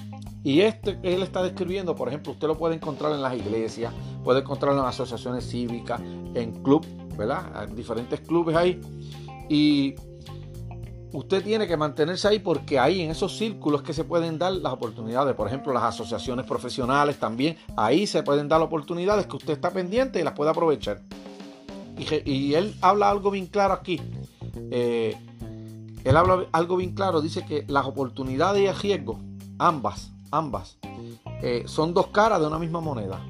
Y 0.45 0.61
este 0.61 0.99
él 1.03 1.23
está 1.23 1.43
describiendo, 1.43 1.95
por 1.95 2.09
ejemplo, 2.09 2.33
usted 2.33 2.49
lo 2.49 2.59
puede 2.59 2.75
encontrar 2.75 3.13
en 3.13 3.23
las 3.23 3.35
iglesias, 3.37 3.93
puede 4.25 4.41
encontrarlo 4.41 4.81
en 4.81 4.89
asociaciones 4.89 5.49
cívicas, 5.49 6.01
en 6.35 6.63
club, 6.63 6.85
¿verdad? 7.17 7.51
Hay 7.55 7.69
diferentes 7.75 8.21
clubes 8.21 8.57
ahí. 8.57 8.81
Y 9.49 9.95
usted 11.13 11.45
tiene 11.45 11.67
que 11.67 11.77
mantenerse 11.77 12.27
ahí 12.27 12.39
porque 12.39 12.79
ahí 12.79 13.03
en 13.03 13.11
esos 13.11 13.37
círculos 13.37 13.83
que 13.83 13.93
se 13.93 14.05
pueden 14.05 14.39
dar 14.39 14.53
las 14.53 14.73
oportunidades. 14.73 15.35
Por 15.35 15.47
ejemplo, 15.47 15.73
las 15.73 15.85
asociaciones 15.85 16.47
profesionales 16.47 17.19
también. 17.19 17.57
Ahí 17.77 18.07
se 18.07 18.23
pueden 18.23 18.49
dar 18.49 18.61
oportunidades 18.63 19.27
que 19.27 19.37
usted 19.37 19.53
está 19.53 19.71
pendiente 19.71 20.21
y 20.21 20.25
las 20.25 20.35
puede 20.35 20.51
aprovechar. 20.51 21.03
Y, 22.25 22.55
él 22.55 22.75
habla 22.81 23.11
algo 23.11 23.31
bien 23.31 23.47
claro 23.47 23.75
aquí. 23.75 24.01
Eh, 24.71 25.17
él 26.05 26.17
habla 26.17 26.47
algo 26.51 26.77
bien 26.77 26.95
claro. 26.95 27.21
Dice 27.21 27.45
que 27.45 27.65
las 27.69 27.87
oportunidades 27.87 28.63
y 28.63 28.67
el 28.67 28.77
riesgo, 28.77 29.21
ambas, 29.59 30.12
ambas, 30.33 30.79
eh, 31.43 31.63
son 31.67 31.95
dos 31.95 32.09
caras 32.09 32.41
de 32.41 32.49
una 32.49 32.59
misma 32.59 32.81
moneda. 32.81 33.25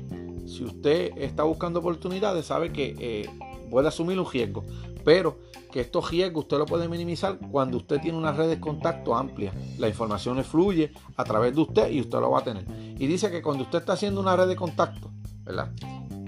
Si 0.46 0.64
usted 0.64 1.12
está 1.18 1.42
buscando 1.42 1.80
oportunidades, 1.80 2.46
sabe 2.46 2.72
que 2.72 2.96
eh, 2.98 3.30
puede 3.70 3.88
asumir 3.88 4.18
un 4.18 4.30
riesgo. 4.30 4.64
Pero 5.04 5.38
que 5.72 5.80
estos 5.80 6.10
riesgos 6.10 6.44
usted 6.44 6.58
lo 6.58 6.66
puede 6.66 6.88
minimizar 6.88 7.38
cuando 7.50 7.78
usted 7.78 8.00
tiene 8.00 8.16
una 8.16 8.32
red 8.32 8.48
de 8.48 8.60
contacto 8.60 9.14
amplia. 9.14 9.52
La 9.78 9.88
información 9.88 10.42
fluye 10.44 10.92
a 11.16 11.24
través 11.24 11.54
de 11.54 11.62
usted 11.62 11.90
y 11.90 12.00
usted 12.00 12.20
lo 12.20 12.30
va 12.30 12.40
a 12.40 12.44
tener. 12.44 12.64
Y 12.98 13.06
dice 13.06 13.30
que 13.30 13.42
cuando 13.42 13.64
usted 13.64 13.80
está 13.80 13.94
haciendo 13.94 14.20
una 14.20 14.36
red 14.36 14.46
de 14.46 14.56
contacto, 14.56 15.10
¿verdad? 15.42 15.72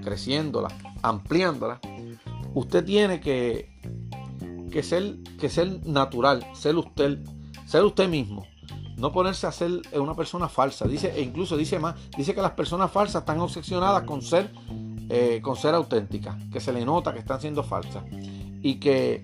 Creciéndola, 0.03 0.69
ampliándola, 1.01 1.79
usted 2.53 2.83
tiene 2.83 3.21
que, 3.21 3.69
que, 4.71 4.83
ser, 4.83 5.17
que 5.39 5.49
ser 5.49 5.85
natural, 5.85 6.45
ser 6.53 6.75
usted, 6.75 7.19
ser 7.65 7.83
usted 7.85 8.09
mismo. 8.09 8.45
No 8.97 9.11
ponerse 9.11 9.47
a 9.47 9.51
ser 9.51 9.81
una 9.93 10.15
persona 10.15 10.47
falsa. 10.47 10.87
Dice, 10.87 11.13
e 11.15 11.21
incluso 11.21 11.57
dice 11.57 11.79
más, 11.79 11.95
dice 12.17 12.33
que 12.33 12.41
las 12.41 12.51
personas 12.51 12.91
falsas 12.91 13.21
están 13.21 13.39
obsesionadas 13.39 14.03
con 14.03 14.21
ser, 14.21 14.51
eh, 15.09 15.39
con 15.43 15.55
ser 15.55 15.75
auténticas, 15.75 16.35
que 16.51 16.59
se 16.59 16.71
le 16.71 16.85
nota 16.85 17.13
que 17.13 17.19
están 17.19 17.41
siendo 17.41 17.63
falsas 17.63 18.03
y 18.61 18.75
que, 18.75 19.23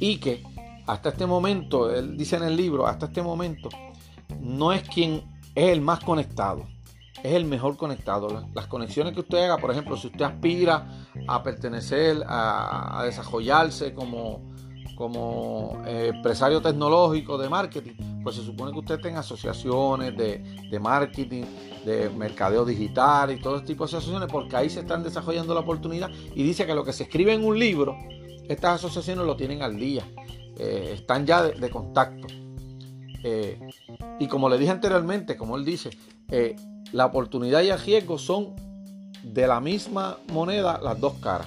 y 0.00 0.18
que 0.18 0.42
hasta 0.86 1.10
este 1.10 1.26
momento, 1.26 1.94
él 1.94 2.16
dice 2.16 2.36
en 2.36 2.44
el 2.44 2.56
libro, 2.56 2.86
hasta 2.86 3.06
este 3.06 3.22
momento, 3.22 3.68
no 4.40 4.72
es 4.72 4.88
quien 4.88 5.22
es 5.54 5.70
el 5.70 5.82
más 5.82 6.00
conectado, 6.02 6.66
es 7.22 7.34
el 7.34 7.44
mejor 7.44 7.76
conectado. 7.76 8.46
Las 8.54 8.68
conexiones 8.68 9.12
que 9.12 9.20
usted 9.20 9.38
haga, 9.44 9.58
por 9.58 9.70
ejemplo, 9.70 9.98
si 9.98 10.06
usted 10.06 10.24
aspira 10.24 11.06
a 11.26 11.42
pertenecer, 11.42 12.24
a, 12.26 13.02
desarrollarse 13.04 13.92
como, 13.92 14.47
como 14.98 15.80
eh, 15.86 16.10
empresario 16.12 16.60
tecnológico 16.60 17.38
de 17.38 17.48
marketing, 17.48 17.92
pues 18.20 18.34
se 18.34 18.42
supone 18.42 18.72
que 18.72 18.80
usted 18.80 18.98
tenga 18.98 19.20
asociaciones 19.20 20.16
de, 20.16 20.80
marketing, 20.80 21.44
de 21.86 22.10
mercadeo 22.10 22.64
digital 22.64 23.30
y 23.30 23.40
todo 23.40 23.58
este 23.58 23.68
tipo 23.68 23.84
de 23.86 23.96
asociaciones, 23.96 24.28
porque 24.28 24.56
ahí 24.56 24.68
se 24.68 24.80
están 24.80 25.04
desarrollando 25.04 25.54
la 25.54 25.60
oportunidad. 25.60 26.10
Y 26.34 26.42
dice 26.42 26.66
que 26.66 26.74
lo 26.74 26.82
que 26.82 26.92
se 26.92 27.04
escribe 27.04 27.32
en 27.32 27.44
un 27.44 27.56
libro, 27.56 27.96
estas 28.48 28.84
asociaciones 28.84 29.24
lo 29.24 29.36
tienen 29.36 29.62
al 29.62 29.76
día, 29.76 30.02
eh, 30.58 30.94
están 30.94 31.24
ya 31.24 31.44
de, 31.44 31.70
contacto. 31.70 32.26
Eh, 33.22 33.60
y 34.18 34.26
como 34.26 34.48
le 34.48 34.58
dije 34.58 34.72
anteriormente, 34.72 35.36
como 35.36 35.56
él 35.56 35.64
dice, 35.64 35.90
la 36.90 37.06
oportunidad 37.06 37.62
y 37.62 37.68
el 37.68 37.78
riesgo 37.78 38.18
son 38.18 38.56
de 39.22 39.46
la 39.46 39.60
misma 39.60 40.18
moneda 40.32 40.80
las 40.82 40.98
dos 40.98 41.12
caras. 41.20 41.46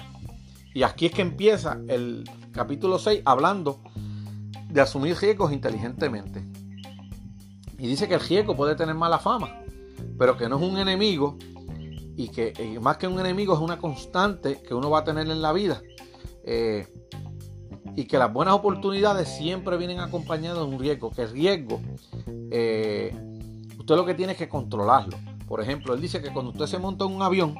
Y 0.72 0.84
aquí 0.84 1.04
es 1.04 1.12
que 1.12 1.20
empieza 1.20 1.78
el 1.88 2.24
capítulo 2.52 2.98
6 2.98 3.22
hablando 3.24 3.80
de 4.68 4.80
asumir 4.80 5.16
riesgos 5.16 5.52
inteligentemente. 5.52 6.42
Y 7.78 7.88
dice 7.88 8.06
que 8.06 8.14
el 8.14 8.20
riesgo 8.20 8.54
puede 8.54 8.76
tener 8.76 8.94
mala 8.94 9.18
fama, 9.18 9.64
pero 10.18 10.36
que 10.36 10.48
no 10.48 10.56
es 10.56 10.62
un 10.62 10.78
enemigo 10.78 11.36
y 12.16 12.28
que 12.28 12.78
más 12.80 12.98
que 12.98 13.08
un 13.08 13.18
enemigo 13.18 13.54
es 13.54 13.60
una 13.60 13.78
constante 13.78 14.62
que 14.62 14.74
uno 14.74 14.90
va 14.90 15.00
a 15.00 15.04
tener 15.04 15.28
en 15.28 15.42
la 15.42 15.52
vida. 15.52 15.82
Eh, 16.44 16.86
y 17.94 18.04
que 18.04 18.18
las 18.18 18.32
buenas 18.32 18.54
oportunidades 18.54 19.28
siempre 19.28 19.76
vienen 19.76 20.00
acompañadas 20.00 20.58
de 20.58 20.64
un 20.64 20.78
riesgo, 20.78 21.10
que 21.10 21.22
el 21.22 21.30
riesgo 21.30 21.80
eh, 22.50 23.14
usted 23.78 23.96
lo 23.96 24.06
que 24.06 24.14
tiene 24.14 24.32
es 24.32 24.38
que 24.38 24.48
controlarlo. 24.48 25.16
Por 25.46 25.60
ejemplo, 25.60 25.92
él 25.94 26.00
dice 26.00 26.22
que 26.22 26.32
cuando 26.32 26.52
usted 26.52 26.66
se 26.66 26.78
monta 26.78 27.04
en 27.04 27.12
un 27.12 27.22
avión, 27.22 27.54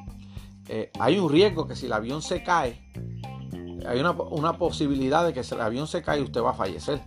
eh, 0.69 0.91
hay 0.99 1.19
un 1.19 1.31
riesgo 1.31 1.67
que 1.67 1.77
si 1.77 1.87
el 1.87 1.93
avión 1.93 2.23
se 2.23 2.43
cae, 2.43 2.81
hay 3.87 4.01
una, 4.01 4.13
una, 4.13 4.59
posibilidad 4.59 5.25
de 5.25 5.33
que 5.33 5.41
el 5.41 5.61
avión 5.61 5.87
se 5.87 6.03
cae 6.03 6.23
usted 6.23 6.43
va 6.43 6.51
a 6.51 6.55
fallecer. 6.55 7.01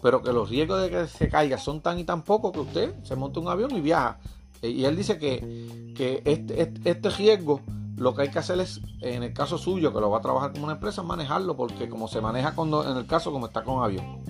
Pero 0.00 0.22
que 0.22 0.32
los 0.32 0.48
riesgos 0.48 0.80
de 0.80 0.90
que 0.90 1.06
se 1.08 1.28
caiga 1.28 1.58
son 1.58 1.80
tan 1.80 1.98
y 1.98 2.04
tan 2.04 2.22
pocos 2.22 2.52
que 2.52 2.60
usted 2.60 2.94
se 3.02 3.16
monta 3.16 3.40
un 3.40 3.48
avión 3.48 3.74
y 3.74 3.80
viaja 3.80 4.18
y 4.62 4.84
él 4.84 4.96
dice 4.96 5.18
que, 5.18 5.92
este, 6.24 6.62
este, 6.62 6.90
este, 6.90 7.10
riesgo 7.10 7.60
lo 7.96 8.14
que 8.14 8.22
hay 8.22 8.30
que 8.30 8.38
hacer 8.38 8.60
es, 8.60 8.80
en 9.00 9.22
el 9.22 9.32
caso 9.32 9.58
suyo, 9.58 9.92
que 9.92 10.00
lo 10.00 10.10
va 10.10 10.18
a 10.18 10.22
trabajar 10.22 10.52
como 10.52 10.64
una 10.64 10.74
empresa, 10.74 11.02
manejarlo, 11.02 11.56
porque 11.56 11.88
como 11.88 12.08
se 12.08 12.20
maneja 12.20 12.54
en 12.56 12.96
el 12.96 13.06
caso 13.06 13.32
como 13.32 13.46
está 13.46 13.62
con 13.62 13.82
avión. 13.82 14.22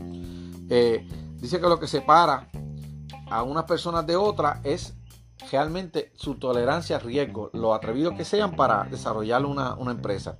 Eh, 0.70 1.06
dice 1.36 1.60
que 1.60 1.68
lo 1.68 1.78
que 1.78 1.86
separa 1.86 2.48
a 3.30 3.42
unas 3.42 3.64
personas 3.64 4.06
de 4.06 4.16
otras 4.16 4.60
es 4.64 4.94
realmente 5.50 6.12
su 6.14 6.34
tolerancia 6.34 6.96
a 6.96 6.98
riesgo, 6.98 7.50
lo 7.52 7.74
atrevidos 7.74 8.14
que 8.14 8.24
sean 8.24 8.56
para 8.56 8.84
desarrollar 8.84 9.44
una, 9.44 9.74
una, 9.74 9.92
empresa. 9.92 10.36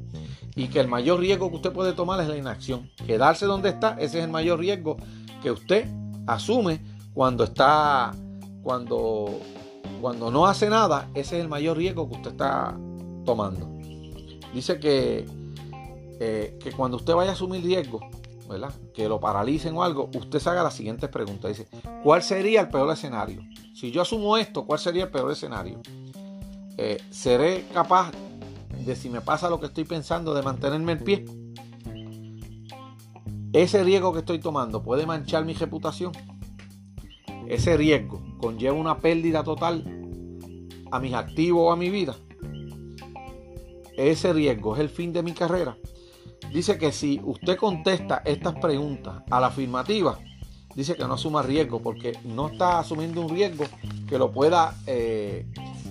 Y 0.55 0.69
que 0.69 0.81
el 0.81 0.89
mayor 0.89 1.21
riesgo 1.21 1.51
que 1.51 1.57
usted 1.57 1.73
puede 1.73 1.93
tomar 1.93 2.21
es 2.21 2.29
la 2.29 2.37
inacción. 2.37 2.91
Quedarse 3.07 3.47
donde 3.47 3.69
está, 3.71 3.93
ese 3.99 4.19
es 4.19 4.25
el 4.25 4.31
mayor 4.31 4.59
riesgo 4.59 4.97
que 5.43 5.51
usted 5.51 5.89
asume 6.27 6.81
cuando 7.15 7.45
está, 7.45 8.13
cuando 8.63 9.41
cuando 10.01 10.31
no 10.31 10.47
hace 10.47 10.69
nada, 10.69 11.09
ese 11.15 11.37
es 11.37 11.43
el 11.43 11.49
mayor 11.49 11.77
riesgo 11.77 12.09
que 12.09 12.17
usted 12.17 12.31
está 12.31 12.77
tomando. 13.25 13.69
Dice 14.55 14.79
que, 14.79 15.27
eh, 16.21 16.59
que 16.63 16.73
cuando 16.73 16.97
usted 16.97 17.15
vaya 17.15 17.31
a 17.31 17.35
asumir 17.35 17.63
riesgo, 17.63 18.01
¿verdad? 18.49 18.73
Que 18.99 19.09
lo 19.09 19.21
paralicen 19.21 19.77
o 19.77 19.85
algo, 19.85 20.11
usted 20.13 20.41
se 20.41 20.51
haga 20.51 20.65
las 20.65 20.75
siguientes 20.75 21.09
preguntas. 21.09 21.57
Dice, 21.57 21.69
¿cuál 22.03 22.21
sería 22.21 22.63
el 22.63 22.69
peor 22.69 22.93
escenario? 22.93 23.43
Si 23.73 23.93
yo 23.93 24.03
asumo 24.03 24.37
esto, 24.37 24.67
¿cuál 24.67 24.81
sería 24.81 25.05
el 25.05 25.11
peor 25.11 25.31
escenario? 25.31 25.81
Eh, 26.77 27.01
¿Seré 27.09 27.67
capaz 27.73 28.11
de, 28.85 28.97
si 28.97 29.09
me 29.09 29.21
pasa 29.21 29.49
lo 29.49 29.61
que 29.61 29.67
estoy 29.67 29.85
pensando, 29.85 30.35
de 30.35 30.43
mantenerme 30.43 30.93
en 30.93 30.99
pie? 30.99 31.25
Ese 33.53 33.85
riesgo 33.85 34.13
que 34.13 34.19
estoy 34.19 34.41
tomando 34.41 34.83
puede 34.83 35.07
manchar 35.07 35.45
mi 35.45 35.55
reputación 35.55 36.11
ese 37.49 37.77
riesgo 37.77 38.21
conlleva 38.39 38.75
una 38.75 38.99
pérdida 38.99 39.43
total 39.45 39.85
a 40.91 40.99
mis 40.99 41.15
activos 41.15 41.63
o 41.69 41.73
a 41.73 41.77
mi 41.77 41.89
vida, 41.89 42.17
ese 43.97 44.33
riesgo 44.33 44.75
es 44.75 44.81
el 44.81 44.89
fin 44.89 45.13
de 45.13 45.23
mi 45.23 45.33
carrera. 45.33 45.77
Dice 46.53 46.79
que 46.79 46.93
si 46.93 47.21
usted 47.25 47.57
contesta 47.57 48.23
estas 48.25 48.55
preguntas 48.55 49.23
a 49.31 49.41
la 49.41 49.49
afirmativa, 49.49 50.19
dice 50.75 50.95
que 50.95 51.05
no 51.05 51.15
asuma 51.15 51.43
riesgo 51.43 51.81
porque 51.81 52.19
no 52.25 52.49
está 52.49 52.79
asumiendo 52.79 53.21
un 53.21 53.29
riesgo 53.29 53.65
que 54.09 54.19
lo 54.19 54.33
pueda, 54.33 54.75
eh, 54.87 55.47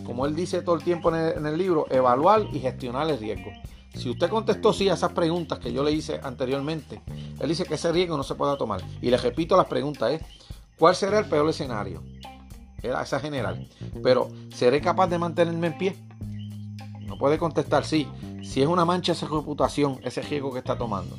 como 0.06 0.26
él 0.26 0.36
dice 0.36 0.62
todo 0.62 0.76
el 0.76 0.84
tiempo 0.84 1.14
en 1.14 1.46
el, 1.46 1.58
libro, 1.58 1.86
evaluar 1.90 2.48
y 2.52 2.60
gestionar 2.60 3.10
el 3.10 3.20
riesgo. 3.20 3.52
Si 3.94 4.10
usted 4.10 4.30
contestó 4.30 4.74
sí 4.74 4.90
a 4.90 4.94
esas 4.94 5.12
preguntas 5.12 5.60
que 5.60 5.74
yo 5.74 5.84
le 5.84 5.92
hice 5.92 6.20
anteriormente, 6.24 7.02
él 7.40 7.50
dice 7.50 7.66
que 7.66 7.76
ese 7.76 7.92
riesgo 7.92 8.16
no 8.18 8.24
se 8.24 8.36
puede 8.36 8.56
tomar. 8.58 8.82
Y 9.02 9.10
le 9.10 9.18
repito 9.18 9.58
las 9.58 9.66
preguntas, 9.68 10.12
¿eh? 10.12 10.22
¿cuál 10.78 10.96
será 10.96 11.20
el 11.20 11.26
peor 11.26 11.50
escenario? 11.50 12.04
Era 12.82 13.02
esa 13.02 13.20
general. 13.20 13.68
Pero, 14.04 14.30
¿seré 14.54 14.82
capaz 14.82 15.08
de 15.08 15.18
mantenerme 15.18 15.68
en 15.68 15.78
pie? 15.78 15.96
No 17.02 17.18
puede 17.18 17.38
contestar 17.38 17.86
sí. 17.86 18.08
Si 18.42 18.62
es 18.62 18.68
una 18.68 18.86
mancha 18.86 19.12
esa 19.12 19.28
reputación, 19.28 20.00
ese 20.04 20.22
riesgo 20.22 20.52
que 20.52 20.60
está 20.60 20.78
tomando. 20.78 21.16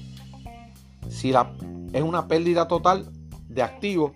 Si 1.09 1.33
es 1.93 2.03
una 2.03 2.29
pérdida 2.29 2.69
total 2.69 3.11
de 3.49 3.63
activo 3.63 4.15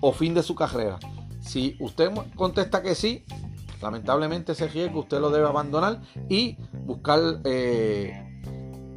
o 0.00 0.12
fin 0.12 0.34
de 0.34 0.42
su 0.42 0.54
carrera. 0.54 0.98
Si 1.40 1.76
usted 1.80 2.10
contesta 2.36 2.82
que 2.82 2.94
sí, 2.94 3.24
lamentablemente 3.80 4.52
ese 4.52 4.68
riesgo 4.68 5.00
usted 5.00 5.20
lo 5.20 5.30
debe 5.30 5.46
abandonar 5.46 6.00
y 6.28 6.56
buscar, 6.84 7.40
eh, 7.44 8.40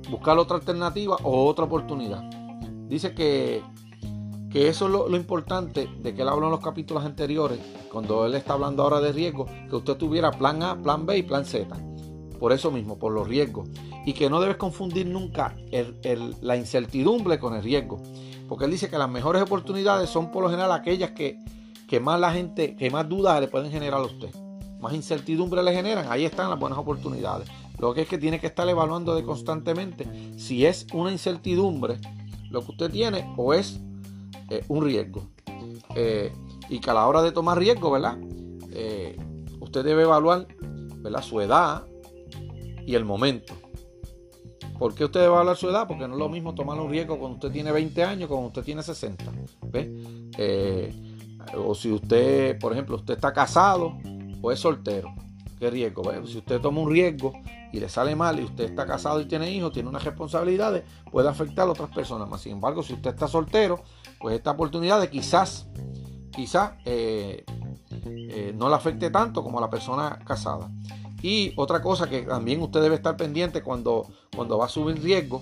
buscar 0.10 0.38
otra 0.38 0.58
alternativa 0.58 1.18
o 1.24 1.46
otra 1.46 1.66
oportunidad. 1.66 2.22
Dice 2.88 3.16
que, 3.16 3.64
que 4.52 4.68
eso 4.68 4.86
es 4.86 4.92
lo, 4.92 5.16
importante 5.16 5.90
de 6.02 6.14
que 6.14 6.22
él 6.22 6.30
habló 6.30 6.46
en 6.46 6.52
los 6.52 6.60
capítulos 6.60 7.04
anteriores, 7.06 7.60
cuando 7.92 8.26
él 8.26 8.36
está 8.36 8.54
hablando 8.54 8.84
ahora 8.84 9.00
de 9.00 9.12
riesgo, 9.12 9.48
que 9.70 9.76
usted 9.76 9.96
tuviera 9.96 10.32
plan 10.32 10.62
A, 10.64 10.82
plan 10.82 11.06
B 11.06 11.18
y 11.18 11.24
plan 11.24 11.46
Z. 11.46 11.76
Por 12.44 12.52
eso 12.52 12.72
mismo, 12.72 13.00
por 13.00 13.14
los 13.14 13.26
riesgos. 13.26 13.70
Y 14.06 14.12
que 14.12 14.30
no 14.30 14.42
debes 14.42 14.58
confundir 14.58 15.08
nunca 15.08 15.56
la 16.42 16.58
incertidumbre 16.58 17.40
con 17.40 17.56
el 17.56 17.64
riesgo. 17.64 18.02
Porque 18.50 18.66
él 18.66 18.72
dice 18.72 18.90
que 18.90 18.98
las 18.98 19.10
mejores 19.10 19.42
oportunidades 19.42 20.10
son 20.10 20.30
por 20.30 20.44
lo 20.44 20.50
general 20.50 20.74
aquellas 20.74 21.12
que, 21.12 21.40
más 22.02 22.20
la 22.20 22.34
gente, 22.34 22.76
que 22.76 22.90
más 22.90 23.08
dudas 23.08 23.40
le 23.40 23.48
pueden 23.48 23.72
generar 23.72 24.02
a 24.02 24.04
usted. 24.04 24.36
Más 24.82 24.94
incertidumbre 24.94 25.64
le 25.64 25.74
generan, 25.74 26.08
ahí 26.10 26.26
están 26.26 26.50
las 26.50 26.60
buenas 26.60 26.78
oportunidades. 26.78 27.48
Lo 27.80 27.94
que 27.94 28.02
es 28.02 28.10
que 28.10 28.18
tiene 28.18 28.42
que 28.42 28.48
estar 28.48 28.68
evaluando 28.68 29.16
de 29.16 29.24
constantemente 29.24 30.06
si 30.36 30.66
es 30.66 30.86
una 30.92 31.14
incertidumbre 31.14 31.98
lo 32.50 32.60
que 32.60 32.72
usted 32.72 32.92
tiene 32.92 33.34
o 33.38 33.54
es 33.54 33.80
eh, 34.50 34.66
un 34.68 34.84
riesgo. 34.84 35.30
Eh, 35.96 36.34
y 36.68 36.80
que 36.80 36.90
a 36.90 36.94
la 36.94 37.08
hora 37.08 37.22
de 37.22 37.32
tomar 37.32 37.58
riesgo, 37.58 37.90
¿verdad? 37.90 38.18
Eh, 38.74 39.16
usted 39.62 39.86
debe 39.86 40.02
evaluar 40.02 40.46
¿verdad? 41.02 41.22
su 41.22 41.40
edad 41.40 41.86
y 42.86 42.96
el 42.96 43.06
momento. 43.06 43.54
¿Por 44.78 44.96
qué 44.96 45.06
usted 45.06 45.22
debe 45.22 45.36
hablar 45.36 45.56
su 45.56 45.70
edad? 45.70 45.88
Porque 45.88 46.08
no 46.08 46.16
es 46.16 46.20
lo 46.20 46.30
mismo 46.30 46.54
tomar 46.56 46.80
un 46.80 46.90
riesgo 46.90 47.18
cuando 47.18 47.36
usted 47.36 47.52
tiene 47.52 47.72
20 47.72 48.04
años 48.04 48.28
cuando 48.28 48.48
usted 48.48 48.64
tiene 48.64 48.84
60. 48.84 49.26
Eh, 50.38 50.94
o 51.56 51.76
si 51.76 51.92
usted, 51.92 52.60
por 52.60 52.74
ejemplo, 52.74 52.96
usted 52.96 53.14
está 53.14 53.32
casado 53.32 53.98
o 54.42 54.52
es 54.52 54.60
soltero. 54.60 55.14
¿Qué 55.60 55.70
riesgo? 55.70 56.04
Si 56.26 56.40
usted 56.40 56.60
toma 56.60 56.82
un 56.82 56.92
riesgo 56.92 57.34
y 57.72 57.80
le 57.80 57.88
sale 57.88 58.16
mal 58.16 58.40
y 58.40 58.44
usted 58.44 58.66
está 58.66 58.86
casado 58.86 59.22
y 59.22 59.26
tiene 59.26 59.50
hijos, 59.52 59.72
tiene 59.72 59.88
unas 59.90 60.04
responsabilidades, 60.04 60.84
puede 61.12 61.30
afectar 61.30 61.68
a 61.68 61.72
otras 61.72 61.90
personas 61.90 62.28
más. 62.28 62.42
Sin 62.42 62.54
embargo, 62.54 62.84
si 62.84 62.94
usted 62.94 63.12
está 63.12 63.28
soltero, 63.28 63.82
pues 64.20 64.36
esta 64.36 64.52
oportunidad 64.52 65.00
de 65.00 65.10
quizás, 65.10 65.68
quizás 66.32 66.74
eh, 66.84 67.46
eh, 68.06 68.54
no 68.56 68.68
le 68.70 68.76
afecte 68.76 69.10
tanto 69.10 69.44
como 69.44 69.60
a 69.60 69.62
la 69.62 69.70
persona 69.70 70.20
casada. 70.26 70.70
Y 71.24 71.54
otra 71.56 71.82
cosa 71.82 72.10
que 72.10 72.22
también 72.24 72.62
usted 72.62 72.82
debe 72.82 72.96
estar 72.96 73.16
pendiente 73.16 73.64
cuando, 73.64 74.06
cuando 74.36 74.58
va 74.58 74.66
a 74.66 74.70
subir 74.70 75.02
riesgo 75.02 75.42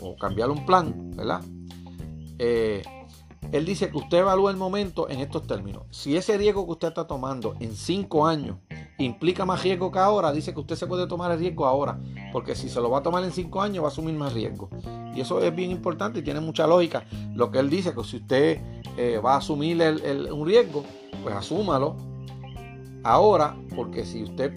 o 0.00 0.16
cambiar 0.16 0.48
un 0.48 0.64
plan, 0.64 1.10
¿verdad? 1.10 1.42
Eh, 2.38 2.84
él 3.50 3.64
dice 3.64 3.90
que 3.90 3.96
usted 3.96 4.18
evalúa 4.18 4.52
el 4.52 4.56
momento 4.56 5.08
en 5.08 5.18
estos 5.18 5.44
términos. 5.46 5.82
Si 5.90 6.16
ese 6.16 6.38
riesgo 6.38 6.64
que 6.66 6.72
usted 6.72 6.88
está 6.88 7.08
tomando 7.08 7.56
en 7.58 7.74
cinco 7.74 8.28
años 8.28 8.58
implica 8.98 9.44
más 9.44 9.62
riesgo 9.64 9.90
que 9.90 9.98
ahora, 9.98 10.30
dice 10.30 10.54
que 10.54 10.60
usted 10.60 10.76
se 10.76 10.86
puede 10.86 11.08
tomar 11.08 11.32
el 11.32 11.40
riesgo 11.40 11.66
ahora, 11.66 11.98
porque 12.32 12.54
si 12.54 12.68
se 12.68 12.80
lo 12.80 12.88
va 12.88 12.98
a 12.98 13.02
tomar 13.02 13.24
en 13.24 13.32
cinco 13.32 13.60
años 13.60 13.82
va 13.82 13.88
a 13.88 13.90
asumir 13.90 14.14
más 14.14 14.32
riesgo. 14.32 14.68
Y 15.16 15.20
eso 15.20 15.42
es 15.42 15.52
bien 15.52 15.72
importante 15.72 16.20
y 16.20 16.22
tiene 16.22 16.38
mucha 16.38 16.66
lógica. 16.68 17.04
Lo 17.34 17.50
que 17.50 17.58
él 17.58 17.70
dice, 17.70 17.92
que 17.92 18.04
si 18.04 18.18
usted 18.18 18.60
eh, 18.96 19.20
va 19.24 19.34
a 19.34 19.38
asumir 19.38 19.82
un 20.30 20.46
riesgo, 20.46 20.84
pues 21.24 21.34
asúmalo 21.34 21.96
ahora, 23.02 23.56
porque 23.74 24.04
si 24.04 24.22
usted 24.22 24.52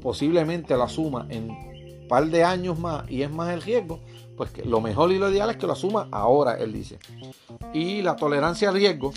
posiblemente 0.00 0.76
la 0.76 0.88
suma 0.88 1.26
en 1.30 1.50
un 1.50 2.08
par 2.08 2.26
de 2.26 2.44
años 2.44 2.78
más 2.78 3.10
y 3.10 3.22
es 3.22 3.30
más 3.30 3.52
el 3.52 3.62
riesgo, 3.62 4.00
pues 4.36 4.50
que 4.50 4.64
lo 4.64 4.80
mejor 4.80 5.10
y 5.12 5.18
lo 5.18 5.30
ideal 5.30 5.50
es 5.50 5.56
que 5.56 5.66
lo 5.66 5.72
asuma 5.72 6.08
ahora, 6.12 6.54
él 6.54 6.72
dice. 6.72 6.98
Y 7.72 8.02
la 8.02 8.16
tolerancia 8.16 8.68
al 8.68 8.74
riesgo, 8.74 9.12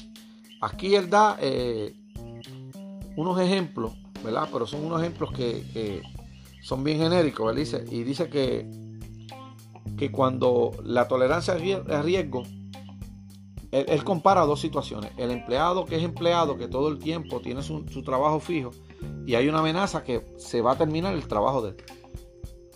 aquí 0.62 0.96
él 0.96 1.10
da 1.10 1.38
eh, 1.42 1.94
unos 3.16 3.40
ejemplos, 3.40 3.94
¿verdad? 4.24 4.48
Pero 4.52 4.66
son 4.66 4.86
unos 4.86 5.02
ejemplos 5.02 5.32
que, 5.32 6.02
son 6.62 6.84
bien 6.84 7.00
genéricos, 7.00 7.50
él 7.52 7.58
dice, 7.58 7.86
y 7.90 8.04
dice 8.04 8.30
que, 8.30 8.70
que 9.98 10.12
cuando 10.12 10.72
la 10.84 11.08
tolerancia 11.08 11.54
al 11.54 12.04
riesgo, 12.04 12.44
él, 13.72 14.04
compara 14.04 14.42
dos 14.42 14.60
situaciones. 14.60 15.12
El 15.18 15.32
empleado 15.32 15.86
que 15.86 15.98
es 15.98 16.04
empleado, 16.04 16.58
que 16.58 16.68
todo 16.68 16.90
el 16.90 16.98
tiempo 16.98 17.40
tiene 17.40 17.62
su 17.62 18.04
trabajo 18.04 18.40
fijo, 18.40 18.72
y 19.26 19.36
hay 19.36 19.48
una 19.48 19.60
amenaza 19.60 20.04
que 20.04 20.26
se 20.38 20.62
va 20.62 20.74
a 20.74 20.78
terminar 20.78 21.14
el 21.14 21.28
trabajo 21.28 21.62
de 21.62 21.70
él. 21.70 21.76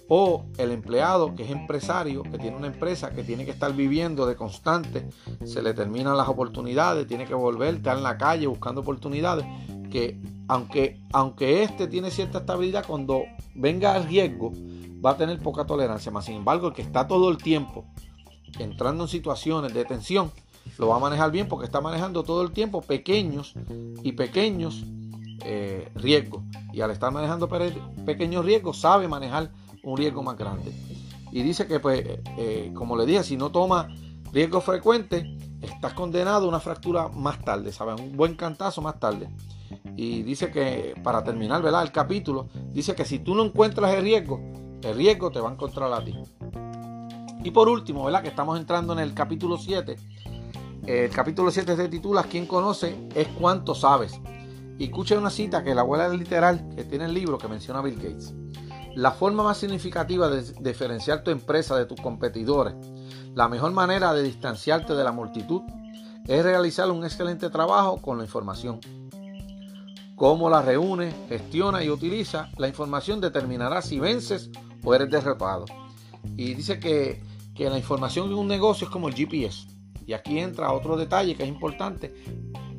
O 0.07 0.45
el 0.57 0.71
empleado 0.71 1.33
que 1.33 1.43
es 1.43 1.49
empresario, 1.49 2.23
que 2.23 2.38
tiene 2.38 2.57
una 2.57 2.67
empresa 2.67 3.12
que 3.12 3.23
tiene 3.23 3.45
que 3.45 3.51
estar 3.51 3.73
viviendo 3.73 4.25
de 4.25 4.36
constante, 4.36 5.07
se 5.45 5.62
le 5.62 5.73
terminan 5.73 6.17
las 6.17 6.27
oportunidades, 6.27 7.07
tiene 7.07 7.25
que 7.25 7.33
volver, 7.33 7.75
está 7.75 7.93
en 7.93 8.03
la 8.03 8.17
calle 8.17 8.47
buscando 8.47 8.81
oportunidades, 8.81 9.45
que 9.89 10.19
aunque, 10.47 10.99
aunque 11.13 11.63
este 11.63 11.88
tiene 11.88 12.12
cierta 12.12 12.39
estabilidad, 12.39 12.86
cuando 12.86 13.23
venga 13.55 13.95
el 13.95 14.03
riesgo 14.03 14.51
va 15.03 15.12
a 15.12 15.17
tener 15.17 15.39
poca 15.39 15.65
tolerancia. 15.65 16.12
Más 16.12 16.25
sin 16.25 16.36
embargo, 16.36 16.67
el 16.67 16.73
que 16.73 16.81
está 16.81 17.07
todo 17.07 17.29
el 17.29 17.38
tiempo 17.38 17.86
entrando 18.59 19.05
en 19.05 19.09
situaciones 19.09 19.73
de 19.73 19.86
tensión, 19.86 20.31
lo 20.77 20.88
va 20.88 20.97
a 20.97 20.99
manejar 20.99 21.31
bien 21.31 21.47
porque 21.47 21.65
está 21.65 21.81
manejando 21.81 22.23
todo 22.23 22.41
el 22.41 22.51
tiempo 22.51 22.81
pequeños 22.81 23.53
y 24.03 24.13
pequeños 24.13 24.86
eh, 25.43 25.91
riesgo. 25.95 26.43
Y 26.71 26.82
al 26.82 26.91
estar 26.91 27.12
manejando 27.12 27.49
pequeños 28.06 28.45
riesgos, 28.45 28.79
sabe 28.79 29.08
manejar 29.08 29.51
un 29.84 29.97
riesgo 29.97 30.23
más 30.23 30.38
grande. 30.38 30.71
Y 31.32 31.41
dice 31.41 31.67
que, 31.67 31.79
pues, 31.79 32.03
eh, 32.38 32.71
como 32.75 32.95
le 32.95 33.06
dije, 33.06 33.23
si 33.23 33.38
no 33.38 33.51
toma 33.51 33.89
riesgo 34.32 34.62
frecuente, 34.62 35.38
estás 35.62 35.93
condenado 35.93 36.45
a 36.45 36.49
una 36.49 36.60
fractura 36.60 37.08
más 37.10 37.43
tarde, 37.43 37.71
¿sabes? 37.71 37.99
Un 37.99 38.15
buen 38.15 38.36
cantazo 38.36 38.82
más 38.82 38.99
tarde. 38.99 39.29
Y 39.95 40.23
dice 40.23 40.51
que, 40.51 40.93
para 41.03 41.23
terminar, 41.23 41.62
¿verdad? 41.62 41.84
El 41.84 41.91
capítulo, 41.91 42.49
dice 42.71 42.95
que 42.95 43.06
si 43.06 43.19
tú 43.19 43.36
no 43.36 43.43
encuentras 43.45 43.93
el 43.93 44.03
riesgo, 44.03 44.39
el 44.82 44.95
riesgo 44.95 45.32
te 45.32 45.39
va 45.39 45.49
a 45.49 45.53
encontrar 45.53 45.91
a 45.91 46.03
ti. 46.03 46.15
Y 47.43 47.51
por 47.51 47.67
último, 47.67 48.06
¿verdad? 48.06 48.21
Que 48.21 48.29
estamos 48.29 48.60
entrando 48.60 48.93
en 48.93 48.99
el 48.99 49.13
capítulo 49.13 49.58
7. 49.58 49.95
El 50.86 51.10
capítulo 51.12 51.49
7 51.51 51.75
se 51.75 51.89
titula 51.89 52.23
¿Quién 52.23 52.45
conoce 52.45 53.08
es 53.15 53.27
cuánto 53.39 53.73
sabes? 53.75 54.19
Y 54.77 54.86
escucha 54.86 55.17
una 55.17 55.29
cita 55.29 55.63
que 55.63 55.75
la 55.75 55.81
abuela 55.81 56.09
literal 56.09 56.67
que 56.75 56.83
tiene 56.83 57.05
el 57.05 57.13
libro 57.13 57.38
que 57.38 57.47
menciona 57.47 57.81
Bill 57.81 57.95
Gates. 57.95 58.33
La 58.95 59.12
forma 59.12 59.43
más 59.43 59.57
significativa 59.57 60.29
de 60.29 60.43
diferenciar 60.62 61.23
tu 61.23 61.31
empresa 61.31 61.75
de 61.75 61.86
tus 61.86 61.99
competidores, 61.99 62.75
la 63.33 63.47
mejor 63.47 63.71
manera 63.71 64.13
de 64.13 64.23
distanciarte 64.23 64.93
de 64.93 65.03
la 65.03 65.12
multitud, 65.12 65.62
es 66.27 66.43
realizar 66.43 66.89
un 66.89 67.03
excelente 67.03 67.49
trabajo 67.49 68.01
con 68.01 68.17
la 68.17 68.23
información. 68.23 68.79
Cómo 70.15 70.49
la 70.49 70.62
reúne, 70.62 71.13
gestiona 71.27 71.83
y 71.83 71.89
utiliza 71.89 72.49
la 72.57 72.67
información 72.67 73.19
determinará 73.19 73.81
si 73.81 73.99
vences 73.99 74.51
o 74.83 74.93
eres 74.93 75.09
derrotado. 75.09 75.65
Y 76.38 76.53
dice 76.53 76.79
que, 76.79 77.21
que 77.55 77.69
la 77.69 77.77
información 77.77 78.27
en 78.27 78.36
un 78.36 78.47
negocio 78.47 78.86
es 78.86 78.91
como 78.91 79.07
el 79.09 79.15
GPS. 79.15 79.67
Y 80.05 80.13
aquí 80.13 80.39
entra 80.39 80.71
otro 80.71 80.97
detalle 80.97 81.36
que 81.36 81.43
es 81.43 81.49
importante, 81.49 82.13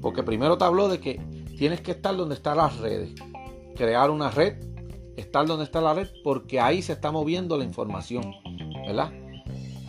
porque 0.00 0.22
primero 0.22 0.57
te 0.57 0.64
habló 0.64 0.88
de 0.88 1.00
que 1.00 1.20
tienes 1.57 1.81
que 1.81 1.93
estar 1.93 2.17
donde 2.17 2.35
están 2.35 2.57
las 2.57 2.77
redes. 2.79 3.14
Crear 3.77 4.11
una 4.11 4.31
red, 4.31 4.57
estar 5.17 5.47
donde 5.47 5.64
está 5.64 5.81
la 5.81 5.95
red, 5.95 6.09
porque 6.23 6.61
ahí 6.61 6.83
se 6.83 6.93
está 6.93 7.11
moviendo 7.11 7.57
la 7.57 7.65
información, 7.65 8.35
¿verdad? 8.87 9.13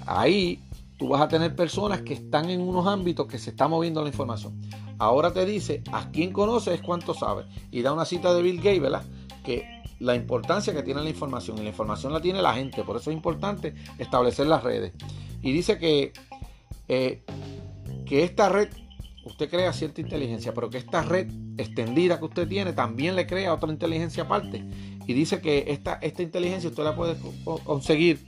Ahí 0.06 0.62
tú 0.98 1.10
vas 1.10 1.22
a 1.22 1.28
tener 1.28 1.56
personas 1.56 2.02
que 2.02 2.14
están 2.14 2.50
en 2.50 2.62
unos 2.62 2.88
ámbitos 2.88 3.28
que 3.28 3.38
se 3.38 3.52
está 3.52 3.68
moviendo 3.68 4.02
la 4.02 4.10
información. 4.10 4.60
Ahora 4.98 5.34
te 5.34 5.46
dice, 5.46 5.84
a 5.92 6.10
quién 6.12 6.32
conoces 6.32 6.82
cuánto 6.82 7.14
sabes. 7.14 7.46
Y 7.72 7.82
da 7.82 7.92
una 7.92 8.06
cita 8.06 8.34
de 8.34 8.42
Bill 8.42 8.58
Gates, 8.58 8.82
¿verdad? 8.82 9.04
Que 9.44 9.66
la 10.00 10.16
importancia 10.16 10.74
que 10.74 10.84
tiene 10.84 11.02
la 11.04 11.10
información. 11.10 11.58
Y 11.58 11.64
la 11.64 11.70
información 11.70 12.14
la 12.14 12.22
tiene 12.22 12.42
la 12.42 12.54
gente. 12.54 12.84
Por 12.84 12.96
eso 12.98 13.10
es 13.12 13.16
importante 13.16 13.74
establecer 13.98 14.48
las 14.48 14.64
redes. 14.64 14.94
Y 15.42 15.52
dice 15.52 15.78
que, 15.78 16.14
eh, 16.88 17.24
que 18.06 18.24
esta 18.24 18.48
red 18.48 18.70
usted 19.26 19.50
crea 19.50 19.74
cierta 19.74 20.02
inteligencia, 20.02 20.54
pero 20.54 20.70
que 20.70 20.78
esta 20.78 21.02
red 21.02 21.28
extendida 21.58 22.20
que 22.20 22.26
usted 22.26 22.48
tiene 22.48 22.74
también 22.74 23.16
le 23.16 23.28
crea 23.28 23.54
otra 23.54 23.72
inteligencia 23.72 24.24
aparte. 24.24 24.66
Y 25.08 25.14
dice 25.14 25.42
que 25.42 25.66
esta, 25.68 25.96
esta 25.96 26.24
inteligencia 26.24 26.70
usted 26.70 26.84
la 26.84 26.96
puede 26.96 27.16
conseguir 27.64 28.26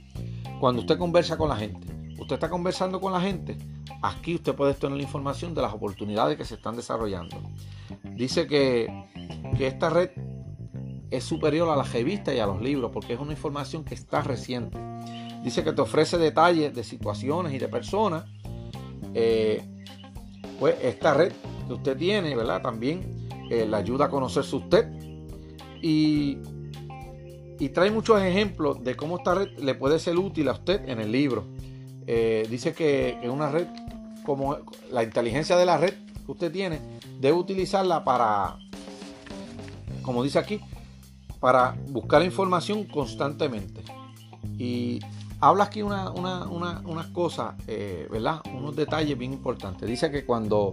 cuando 0.60 0.82
usted 0.82 0.98
conversa 0.98 1.36
con 1.36 1.48
la 1.48 1.56
gente. 1.56 1.86
Usted 2.18 2.34
está 2.34 2.50
conversando 2.50 3.00
con 3.00 3.12
la 3.12 3.20
gente, 3.20 3.56
aquí 4.02 4.34
usted 4.34 4.54
puede 4.54 4.74
tener 4.74 4.96
la 4.96 5.02
información 5.02 5.54
de 5.54 5.62
las 5.62 5.72
oportunidades 5.72 6.36
que 6.36 6.44
se 6.44 6.54
están 6.54 6.76
desarrollando. 6.76 7.36
Dice 8.16 8.46
que, 8.46 8.88
que 9.56 9.66
esta 9.66 9.88
red 9.88 10.10
es 11.10 11.24
superior 11.24 11.68
a 11.70 11.76
las 11.76 11.92
revistas 11.92 12.34
y 12.34 12.38
a 12.38 12.46
los 12.46 12.60
libros 12.60 12.90
porque 12.92 13.14
es 13.14 13.20
una 13.20 13.32
información 13.32 13.84
que 13.84 13.94
está 13.94 14.22
reciente. 14.22 14.78
Dice 15.42 15.62
que 15.64 15.72
te 15.72 15.80
ofrece 15.80 16.18
detalles 16.18 16.74
de 16.74 16.84
situaciones 16.84 17.54
y 17.54 17.58
de 17.58 17.68
personas. 17.68 18.24
Eh, 19.14 19.62
pues 20.58 20.76
esta 20.82 21.14
red 21.14 21.32
que 21.66 21.74
usted 21.74 21.96
tiene, 21.96 22.34
¿verdad? 22.34 22.60
También 22.60 23.17
eh, 23.50 23.66
le 23.66 23.76
ayuda 23.76 24.06
a 24.06 24.08
conocerse 24.08 24.56
usted. 24.56 24.88
Y, 25.80 26.38
y, 27.58 27.68
trae 27.68 27.90
muchos 27.90 28.20
ejemplos 28.20 28.82
de 28.82 28.96
cómo 28.96 29.18
esta 29.18 29.34
red 29.34 29.58
le 29.58 29.74
puede 29.74 29.98
ser 29.98 30.16
útil 30.16 30.48
a 30.48 30.52
usted 30.52 30.88
en 30.88 31.00
el 31.00 31.12
libro. 31.12 31.44
Eh, 32.06 32.46
dice 32.50 32.72
que, 32.72 33.18
que 33.20 33.28
una 33.28 33.50
red 33.50 33.66
como 34.24 34.58
la 34.90 35.04
inteligencia 35.04 35.56
de 35.56 35.64
la 35.64 35.78
red 35.78 35.94
que 36.26 36.32
usted 36.32 36.52
tiene, 36.52 36.80
debe 37.18 37.38
utilizarla 37.38 38.04
para, 38.04 38.58
como 40.02 40.22
dice 40.22 40.38
aquí, 40.38 40.60
para 41.40 41.76
buscar 41.88 42.22
información 42.22 42.84
constantemente. 42.84 43.82
Y 44.58 45.00
habla 45.40 45.64
aquí 45.64 45.82
una, 45.82 46.10
unas 46.10 47.06
cosas, 47.08 47.54
eh, 47.66 48.08
¿verdad? 48.10 48.40
Unos 48.54 48.76
detalles 48.76 49.16
bien 49.16 49.32
importantes. 49.32 49.88
Dice 49.88 50.10
que 50.10 50.24
cuando 50.26 50.72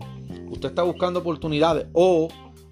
usted 0.49 0.69
está 0.69 0.84
buscando 0.84 1.19
oportunidades 1.19 1.88
o, 1.93 2.28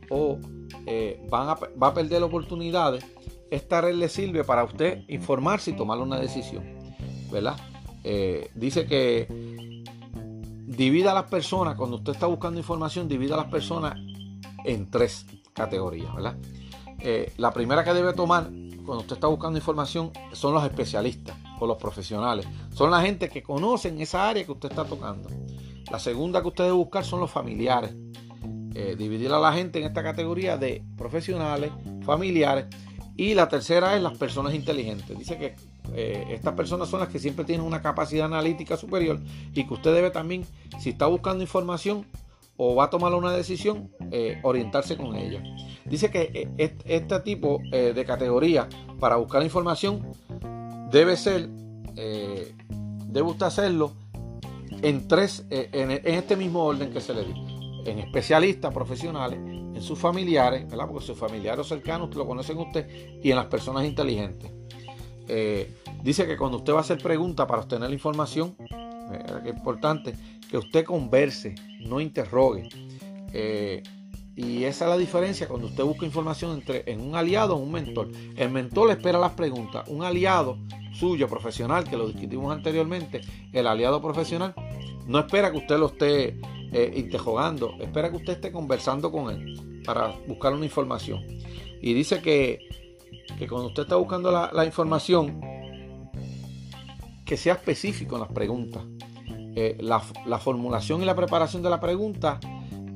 o 0.09 0.39
eh, 0.85 1.25
van 1.29 1.49
a, 1.49 1.53
va 1.55 1.87
a 1.87 1.93
perder 1.93 2.23
oportunidades, 2.23 3.05
esta 3.51 3.81
red 3.81 3.95
le 3.95 4.09
sirve 4.09 4.43
para 4.43 4.63
usted 4.63 5.03
informarse 5.07 5.71
y 5.71 5.75
tomar 5.75 5.99
una 5.99 6.19
decisión, 6.19 6.63
¿verdad? 7.31 7.55
Eh, 8.03 8.49
dice 8.55 8.85
que 8.85 9.27
divida 10.65 11.11
a 11.11 11.13
las 11.13 11.25
personas, 11.25 11.75
cuando 11.75 11.97
usted 11.97 12.13
está 12.13 12.27
buscando 12.27 12.59
información, 12.59 13.07
divida 13.07 13.35
a 13.35 13.37
las 13.37 13.47
personas 13.47 13.97
en 14.65 14.89
tres 14.89 15.25
categorías, 15.53 16.13
¿verdad? 16.15 16.35
Eh, 16.99 17.33
la 17.37 17.51
primera 17.51 17.83
que 17.83 17.93
debe 17.93 18.13
tomar 18.13 18.49
cuando 18.85 19.01
usted 19.01 19.15
está 19.15 19.27
buscando 19.27 19.57
información 19.57 20.11
son 20.31 20.53
los 20.53 20.63
especialistas 20.63 21.35
o 21.59 21.67
los 21.67 21.77
profesionales. 21.77 22.47
Son 22.73 22.91
la 22.91 23.01
gente 23.01 23.29
que 23.29 23.43
conocen 23.43 23.99
esa 24.01 24.29
área 24.29 24.43
que 24.45 24.51
usted 24.51 24.69
está 24.69 24.85
tocando. 24.85 25.29
La 25.91 25.99
segunda 25.99 26.41
que 26.41 26.47
usted 26.47 26.65
debe 26.65 26.75
buscar 26.75 27.05
son 27.05 27.19
los 27.19 27.31
familiares. 27.31 27.93
Eh, 28.75 28.95
dividir 28.97 29.31
a 29.31 29.39
la 29.39 29.53
gente 29.53 29.79
en 29.79 29.85
esta 29.85 30.01
categoría 30.01 30.57
de 30.57 30.83
profesionales, 30.97 31.71
familiares. 32.03 32.65
Y 33.15 33.35
la 33.35 33.47
tercera 33.47 33.95
es 33.95 34.01
las 34.01 34.17
personas 34.17 34.55
inteligentes. 34.55 35.15
Dice 35.17 35.37
que 35.37 35.55
eh, 35.93 36.25
estas 36.31 36.55
personas 36.55 36.89
son 36.89 36.99
las 36.99 37.09
que 37.09 37.19
siempre 37.19 37.45
tienen 37.45 37.65
una 37.65 37.83
capacidad 37.83 38.25
analítica 38.25 38.75
superior 38.75 39.19
y 39.53 39.67
que 39.67 39.73
usted 39.73 39.93
debe 39.93 40.09
también, 40.09 40.43
si 40.79 40.89
está 40.89 41.05
buscando 41.05 41.43
información, 41.43 42.07
o 42.57 42.73
va 42.75 42.85
a 42.85 42.89
tomar 42.89 43.13
una 43.13 43.31
decisión, 43.31 43.91
eh, 44.11 44.39
orientarse 44.41 44.97
con 44.97 45.15
ella. 45.15 45.43
Dice 45.85 46.09
que 46.09 46.47
este 46.57 47.19
tipo 47.19 47.59
de 47.71 48.05
categoría 48.05 48.69
para 48.99 49.17
buscar 49.17 49.43
información 49.43 50.07
debe 50.91 51.17
ser, 51.17 51.49
debe 53.07 53.21
usted 53.27 53.45
hacerlo 53.45 53.91
en 54.81 55.07
tres, 55.07 55.45
en, 55.49 55.91
este 55.91 56.37
mismo 56.37 56.63
orden 56.63 56.93
que 56.93 57.01
se 57.01 57.13
le 57.13 57.25
dice. 57.25 57.52
En 57.85 57.99
especialistas 57.99 58.73
profesionales, 58.73 59.39
en 59.39 59.81
sus 59.81 59.99
familiares, 59.99 60.67
¿verdad? 60.69 60.87
porque 60.87 61.05
sus 61.05 61.17
familiares 61.17 61.67
cercanos 61.67 62.13
lo 62.15 62.25
conocen 62.25 62.57
usted, 62.57 62.87
y 63.21 63.29
en 63.29 63.35
las 63.35 63.47
personas 63.47 63.85
inteligentes. 63.85 64.51
dice 66.01 66.27
que 66.27 66.37
cuando 66.37 66.57
usted 66.57 66.73
va 66.73 66.77
a 66.77 66.81
hacer 66.81 66.97
preguntas 66.97 67.45
para 67.45 67.61
obtener 67.61 67.89
la 67.89 67.95
información, 67.95 68.55
es 69.11 69.53
importante 69.53 70.13
que 70.49 70.57
usted 70.57 70.85
converse, 70.85 71.55
no 71.79 71.99
interrogue. 71.99 72.69
Eh, 73.33 73.81
y 74.35 74.63
esa 74.63 74.85
es 74.85 74.89
la 74.89 74.97
diferencia 74.97 75.47
cuando 75.47 75.67
usted 75.67 75.83
busca 75.83 76.05
información 76.05 76.53
entre 76.53 76.91
en 76.91 77.01
un 77.01 77.15
aliado 77.15 77.55
o 77.55 77.59
un 77.59 77.71
mentor. 77.71 78.09
El 78.35 78.49
mentor 78.49 78.87
le 78.87 78.93
espera 78.93 79.19
las 79.19 79.33
preguntas. 79.33 79.87
Un 79.89 80.03
aliado 80.03 80.57
suyo, 80.93 81.27
profesional, 81.27 81.83
que 81.83 81.97
lo 81.97 82.07
discutimos 82.07 82.55
anteriormente, 82.55 83.21
el 83.51 83.67
aliado 83.67 84.01
profesional, 84.01 84.53
no 85.07 85.19
espera 85.19 85.51
que 85.51 85.57
usted 85.57 85.77
lo 85.77 85.87
esté 85.87 86.39
eh, 86.73 86.91
interrogando, 86.95 87.75
espera 87.79 88.09
que 88.09 88.17
usted 88.17 88.33
esté 88.33 88.51
conversando 88.51 89.11
con 89.11 89.29
él 89.29 89.81
para 89.85 90.07
buscar 90.27 90.53
una 90.53 90.65
información. 90.65 91.23
Y 91.81 91.93
dice 91.93 92.19
que, 92.21 92.59
que 93.37 93.47
cuando 93.47 93.67
usted 93.67 93.83
está 93.83 93.95
buscando 93.95 94.31
la, 94.31 94.65
información, 94.65 95.39
que 97.25 97.37
sea 97.37 97.53
específico 97.53 98.15
en 98.15 98.21
las 98.21 98.31
preguntas. 98.31 98.83
Eh, 99.55 99.77
la, 99.81 99.99
formulación 100.39 101.03
y 101.03 101.05
la 101.05 101.13
preparación 101.13 101.61
de 101.61 101.69
la 101.69 101.79
pregunta 101.79 102.39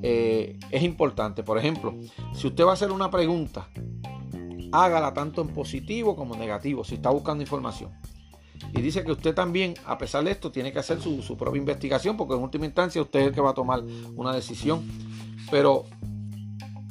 eh, 0.02 0.58
es 0.72 0.82
importante. 0.82 1.44
Por 1.44 1.60
ejemplo, 1.60 1.96
si 2.34 2.48
usted 2.48 2.66
va 2.66 2.72
a 2.72 2.74
hacer 2.74 2.92
una 2.92 3.12
pregunta, 3.12 3.70
hágala 4.72 5.14
tanto 5.14 5.42
en 5.42 5.50
positivo 5.50 6.16
como 6.16 6.34
en 6.34 6.40
negativo, 6.40 6.84
si 6.84 6.96
está 6.96 7.12
buscando 7.12 7.44
información. 7.44 7.92
Y 8.74 8.82
dice 8.82 9.04
que 9.04 9.12
usted 9.12 9.34
también, 9.34 9.76
a 9.86 9.98
pesar 9.98 10.24
de 10.24 10.32
esto, 10.32 10.52
tiene 10.52 10.72
que 10.72 10.80
hacer 10.80 11.02
su, 11.02 11.38
propia 11.38 11.60
investigación, 11.60 12.18
porque 12.18 12.36
en 12.36 12.42
última 12.42 12.66
instancia 12.66 13.02
usted 13.02 13.20
es 13.22 13.28
el 13.28 13.34
que 13.34 13.42
va 13.42 13.52
a 13.52 13.54
tomar 13.54 13.84
una 14.16 14.34
decisión. 14.34 14.88
Pero 15.50 15.86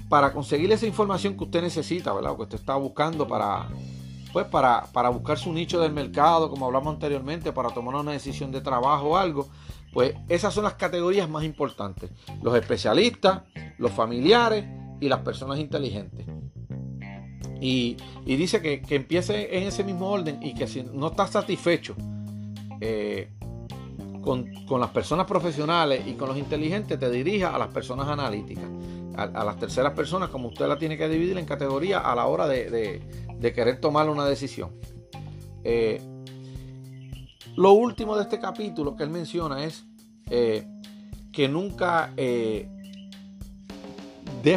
para 0.08 0.32
conseguir 0.32 0.70
esa 0.72 0.86
información 0.86 1.36
que 1.36 1.44
usted 1.44 1.62
necesita, 1.62 2.12
¿verdad? 2.12 2.36
que 2.36 2.42
usted 2.42 2.58
está 2.58 2.76
buscando 2.76 3.26
para, 3.26 3.68
pues 4.32 4.46
para, 4.46 4.86
para 4.92 5.10
buscar 5.10 5.38
su 5.38 5.52
nicho 5.52 5.80
del 5.80 5.92
mercado, 5.92 6.48
como 6.50 6.66
hablamos 6.66 6.94
anteriormente, 6.94 7.52
para 7.52 7.70
tomar 7.70 7.94
una 7.96 8.12
decisión 8.12 8.52
de 8.52 8.60
trabajo 8.60 9.10
o 9.10 9.16
algo, 9.16 9.48
pues 9.92 10.14
esas 10.28 10.52
son 10.52 10.64
las 10.64 10.74
categorías 10.74 11.28
más 11.28 11.44
importantes. 11.44 12.10
Los 12.42 12.54
especialistas, 12.54 13.42
los 13.78 13.90
familiares 13.92 14.66
y 15.00 15.08
las 15.08 15.20
personas 15.20 15.58
inteligentes. 15.58 16.26
Y, 17.60 17.96
dice 18.24 18.60
que, 18.60 18.82
empiece 18.94 19.56
en 19.56 19.64
ese 19.64 19.84
mismo 19.84 20.10
orden 20.10 20.42
y 20.42 20.54
que 20.54 20.66
si 20.66 20.82
no 20.82 21.08
está 21.08 21.26
satisfecho 21.26 21.94
eh, 22.80 23.30
con, 24.22 24.52
las 24.78 24.90
personas 24.90 25.26
profesionales 25.26 26.02
y 26.06 26.14
con 26.14 26.28
los 26.28 26.38
inteligentes, 26.38 26.98
te 26.98 27.10
dirija 27.10 27.54
a 27.54 27.58
las 27.58 27.68
personas 27.68 28.08
analíticas, 28.08 28.68
a, 29.16 29.44
las 29.44 29.58
terceras 29.58 29.92
personas, 29.92 30.28
como 30.28 30.48
usted 30.48 30.66
la 30.66 30.78
tiene 30.78 30.98
que 30.98 31.08
dividir 31.08 31.38
en 31.38 31.46
categorías 31.46 32.02
a 32.04 32.14
la 32.14 32.26
hora 32.26 32.46
de 32.46 33.00
de 33.38 33.52
querer 33.52 33.80
tomar 33.80 34.08
una 34.08 34.24
decisión. 34.24 34.70
Eh, 35.64 36.00
lo 37.56 37.72
último 37.72 38.16
de 38.16 38.22
este 38.22 38.38
capítulo 38.38 38.94
que 38.96 39.02
él 39.02 39.10
menciona 39.10 39.64
es 39.64 39.84
eh, 40.30 40.66
que 41.32 41.48
nunca 41.48 42.12
des 42.16 42.68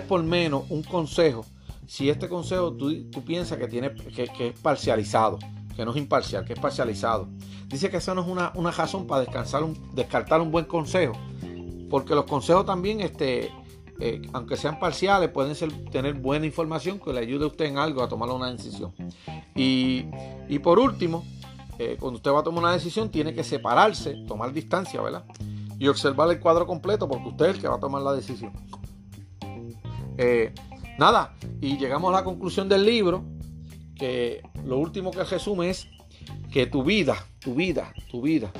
por 0.07 0.23
menos 0.23 0.65
un 0.69 0.83
consejo 0.83 1.45
si 1.89 2.07
este 2.07 2.29
consejo 2.29 2.71
tú, 2.73 2.93
piensas 3.25 3.57
que, 3.57 3.67
tiene, 3.67 3.91
que, 3.95 4.49
es 4.49 4.59
parcializado, 4.59 5.39
que 5.75 5.83
no 5.83 5.89
es 5.89 5.97
imparcial, 5.97 6.45
que 6.45 6.53
es 6.53 6.59
parcializado. 6.59 7.27
Dice 7.67 7.89
que 7.89 7.97
eso 7.97 8.13
no 8.13 8.21
es 8.21 8.27
una, 8.27 8.51
una 8.53 8.69
razón 8.69 9.07
para 9.07 9.25
descartar 9.95 10.39
un 10.39 10.51
buen 10.51 10.65
consejo, 10.65 11.13
porque 11.89 12.13
los 12.13 12.25
consejos 12.25 12.67
también 12.67 13.01
este, 13.01 13.51
eh, 13.99 14.21
aunque 14.33 14.55
sean 14.55 14.77
parciales, 14.77 15.29
pueden 15.29 15.55
ser, 15.55 15.71
tener 15.89 16.13
buena 16.13 16.45
información 16.45 16.99
que 16.99 17.11
le 17.11 17.21
ayude 17.21 17.45
a 17.45 17.47
usted 17.47 17.65
en 17.65 17.79
algo 17.79 18.03
a 18.03 18.07
tomar 18.07 18.29
una 18.29 18.51
decisión. 18.51 18.93
Y, 19.55 20.03
por 20.59 20.77
último, 20.77 21.25
eh, 21.79 21.97
cuando 21.99 22.17
usted 22.17 22.29
va 22.29 22.41
a 22.41 22.43
tomar 22.43 22.65
una 22.65 22.73
decisión, 22.73 23.09
tiene 23.09 23.33
que 23.33 23.43
separarse, 23.43 24.13
tomar 24.27 24.53
distancia, 24.53 25.01
¿verdad? 25.01 25.25
Y 25.79 25.87
observar 25.87 26.29
el 26.29 26.39
cuadro 26.39 26.67
completo 26.67 27.09
porque 27.09 27.29
usted 27.29 27.45
es 27.47 27.55
el 27.55 27.61
que 27.61 27.67
va 27.67 27.77
a 27.77 27.79
tomar 27.79 28.03
la 28.03 28.13
decisión. 28.13 28.53
Eh, 30.19 30.53
nada, 30.99 31.33
y 31.61 31.77
llegamos 31.77 32.13
a 32.13 32.17
la 32.17 32.23
conclusión 32.23 32.69
del 32.69 32.85
libro, 32.85 33.23
que 33.95 34.41
lo 34.65 34.77
último 34.77 35.11
que 35.11 35.23
resume 35.23 35.69
es 35.69 35.87
que 36.51 36.67
tu 36.67 36.83
vida, 36.83 37.15
tu 37.39 37.55
vida, 37.55 37.93
tu 38.11 38.21
vida, 38.21 38.51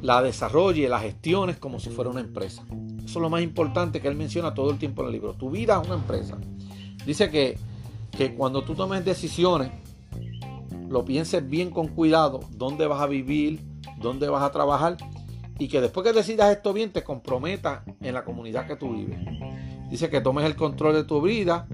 la 0.00 0.22
desarrolle, 0.22 0.88
la 0.88 1.00
gestiones 1.00 1.58
como 1.58 1.78
si 1.80 1.90
fuera 1.90 2.10
una 2.10 2.20
empresa. 2.20 2.64
Eso 2.98 3.18
es 3.18 3.22
lo 3.22 3.28
más 3.28 3.42
importante 3.42 4.00
que 4.00 4.08
él 4.08 4.16
menciona 4.16 4.54
todo 4.54 4.70
el 4.70 4.78
tiempo 4.78 5.02
en 5.02 5.08
el 5.08 5.12
libro. 5.12 5.34
Tu 5.34 5.50
vida 5.50 5.80
es 5.80 5.86
una 5.86 5.96
empresa. 5.96 6.38
Dice 7.04 7.30
que, 7.30 7.58
que 8.16 8.34
cuando 8.34 8.62
tú 8.62 8.74
tomes 8.74 9.04
decisiones, 9.04 9.70
lo 10.88 11.04
pienses 11.04 11.48
bien 11.48 11.70
con 11.70 11.88
cuidado, 11.88 12.40
dónde 12.50 12.86
vas 12.86 13.00
a 13.00 13.06
vivir, 13.06 13.60
dónde 13.98 14.28
vas 14.28 14.42
a 14.42 14.52
trabajar 14.52 14.96
y 15.58 15.68
que 15.68 15.80
después 15.80 16.06
que 16.06 16.12
decidas 16.12 16.54
esto 16.54 16.72
bien 16.72 16.92
te 16.92 17.02
comprometas 17.02 17.82
en 18.00 18.14
la 18.14 18.24
comunidad 18.24 18.66
que 18.66 18.76
tú 18.76 18.94
vives. 18.94 19.18
Dice 19.92 20.08
que 20.08 20.22
tomes 20.22 20.46
el 20.46 20.56
control 20.56 20.94
de 20.94 21.04
tu 21.04 21.20
vida 21.20 21.66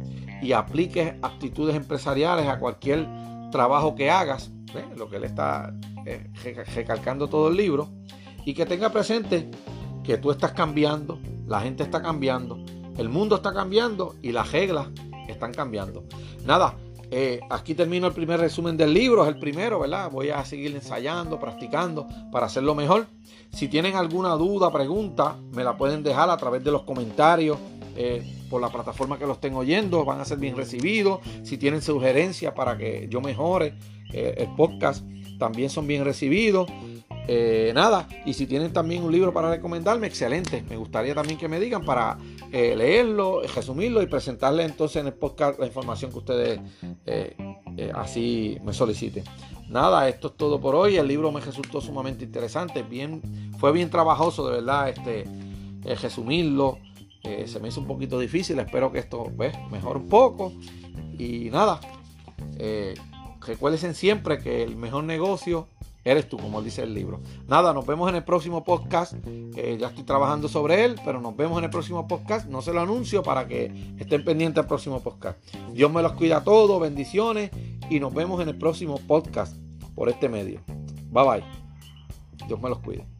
y 0.42 0.50
apliques 0.50 1.14
actitudes 1.22 1.76
empresariales 1.76 2.48
a 2.48 2.58
cualquier 2.58 3.06
trabajo 3.52 3.94
que 3.94 4.10
hagas, 4.10 4.50
lo 4.96 5.08
que 5.08 5.18
él 5.18 5.24
está 5.24 5.72
eh, 6.04 6.28
recalcando 6.74 7.28
todo 7.28 7.46
el 7.46 7.56
libro, 7.56 7.88
y 8.44 8.54
que 8.54 8.66
tenga 8.66 8.90
presente 8.90 9.48
que 10.02 10.18
tú 10.18 10.32
estás 10.32 10.50
cambiando, 10.50 11.20
la 11.46 11.60
gente 11.60 11.84
está 11.84 12.02
cambiando, 12.02 12.58
el 12.96 13.08
mundo 13.08 13.36
está 13.36 13.52
cambiando 13.52 14.16
y 14.20 14.32
las 14.32 14.50
reglas 14.50 14.88
están 15.28 15.54
cambiando. 15.54 16.02
Nada, 16.44 16.74
eh, 17.10 17.40
aquí 17.48 17.74
termino 17.74 18.06
el 18.06 18.12
primer 18.12 18.38
resumen 18.38 18.76
del 18.76 18.92
libro, 18.92 19.22
es 19.22 19.28
el 19.28 19.38
primero, 19.38 19.80
¿verdad? 19.80 20.10
Voy 20.10 20.30
a 20.30 20.44
seguir 20.44 20.74
ensayando, 20.74 21.40
practicando 21.40 22.06
para 22.30 22.46
hacerlo 22.46 22.74
mejor. 22.74 23.06
Si 23.52 23.68
tienen 23.68 23.96
alguna 23.96 24.30
duda, 24.30 24.70
pregunta, 24.70 25.36
me 25.52 25.64
la 25.64 25.76
pueden 25.76 26.02
dejar 26.02 26.28
a 26.28 26.36
través 26.36 26.62
de 26.62 26.70
los 26.70 26.82
comentarios 26.82 27.58
eh, 27.96 28.22
por 28.50 28.60
la 28.60 28.68
plataforma 28.68 29.18
que 29.18 29.26
lo 29.26 29.32
estén 29.32 29.54
oyendo, 29.54 30.04
van 30.04 30.20
a 30.20 30.24
ser 30.24 30.38
bien 30.38 30.56
recibidos. 30.56 31.20
Si 31.44 31.56
tienen 31.56 31.80
sugerencias 31.80 32.52
para 32.52 32.76
que 32.76 33.08
yo 33.10 33.20
mejore 33.20 33.74
eh, 34.12 34.34
el 34.38 34.54
podcast, 34.54 35.04
también 35.38 35.70
son 35.70 35.86
bien 35.86 36.04
recibidos. 36.04 36.70
Eh, 37.30 37.72
nada, 37.74 38.08
y 38.24 38.32
si 38.32 38.46
tienen 38.46 38.72
también 38.72 39.04
un 39.04 39.12
libro 39.12 39.34
para 39.34 39.50
recomendarme, 39.50 40.06
excelente. 40.06 40.64
Me 40.66 40.78
gustaría 40.78 41.14
también 41.14 41.38
que 41.38 41.46
me 41.46 41.60
digan 41.60 41.84
para 41.84 42.16
eh, 42.50 42.74
leerlo, 42.74 43.42
resumirlo 43.54 44.02
y 44.02 44.06
presentarle 44.06 44.64
entonces 44.64 45.02
en 45.02 45.08
el 45.08 45.12
podcast 45.12 45.60
la 45.60 45.66
información 45.66 46.10
que 46.10 46.18
ustedes 46.18 46.60
eh, 47.04 47.36
así 47.94 48.56
me 48.64 48.72
soliciten. 48.72 49.24
Nada, 49.68 50.08
esto 50.08 50.28
es 50.28 50.36
todo 50.38 50.58
por 50.58 50.74
hoy. 50.74 50.96
El 50.96 51.06
libro 51.06 51.30
me 51.30 51.40
resultó 51.40 51.82
sumamente 51.82 52.24
interesante. 52.24 52.82
Bien, 52.82 53.20
fue 53.58 53.72
bien 53.72 53.90
trabajoso, 53.90 54.48
de 54.48 54.54
verdad, 54.54 54.88
este, 54.88 55.24
resumirlo. 56.00 56.78
se 57.22 57.60
me 57.60 57.68
hizo 57.68 57.82
un 57.82 57.86
poquito 57.86 58.18
difícil. 58.18 58.58
Espero 58.58 58.90
que 58.90 59.00
esto 59.00 59.30
pues, 59.36 59.54
mejore 59.70 59.98
un 59.98 60.08
poco. 60.08 60.54
Y 61.18 61.50
nada, 61.50 61.78
recuerden 63.46 63.94
siempre 63.94 64.38
que 64.38 64.62
el 64.62 64.76
mejor 64.76 65.04
negocio 65.04 65.68
eres 66.10 66.28
tú, 66.28 66.36
como 66.36 66.62
dice 66.62 66.82
el 66.82 66.94
libro. 66.94 67.20
Nada, 67.46 67.72
nos 67.72 67.86
vemos 67.86 68.08
en 68.08 68.16
el 68.16 68.24
próximo 68.24 68.64
podcast. 68.64 69.14
ya 69.54 69.88
estoy 69.88 70.04
trabajando 70.04 70.48
sobre 70.48 70.84
él, 70.84 70.96
pero 71.04 71.20
nos 71.20 71.36
vemos 71.36 71.58
en 71.58 71.64
el 71.64 71.70
próximo 71.70 72.06
podcast. 72.06 72.46
No 72.46 72.62
se 72.62 72.72
lo 72.72 72.80
anuncio 72.80 73.22
para 73.22 73.46
que 73.46 73.94
estén 73.98 74.24
pendientes 74.24 74.62
del 74.62 74.66
próximo 74.66 75.00
podcast. 75.02 75.38
Dios 75.72 75.92
me 75.92 76.02
los 76.02 76.12
cuida 76.12 76.38
a 76.38 76.44
todos, 76.44 76.80
bendiciones 76.80 77.50
y 77.90 78.00
nos 78.00 78.14
vemos 78.14 78.40
en 78.40 78.48
el 78.48 78.58
próximo 78.58 78.98
podcast 79.06 79.56
por 79.94 80.08
este 80.08 80.28
medio. 80.28 80.60
Bye 81.10 81.24
bye. 81.24 81.44
Dios 82.46 82.60
me 82.60 82.68
los 82.68 82.78
cuide. 82.78 83.17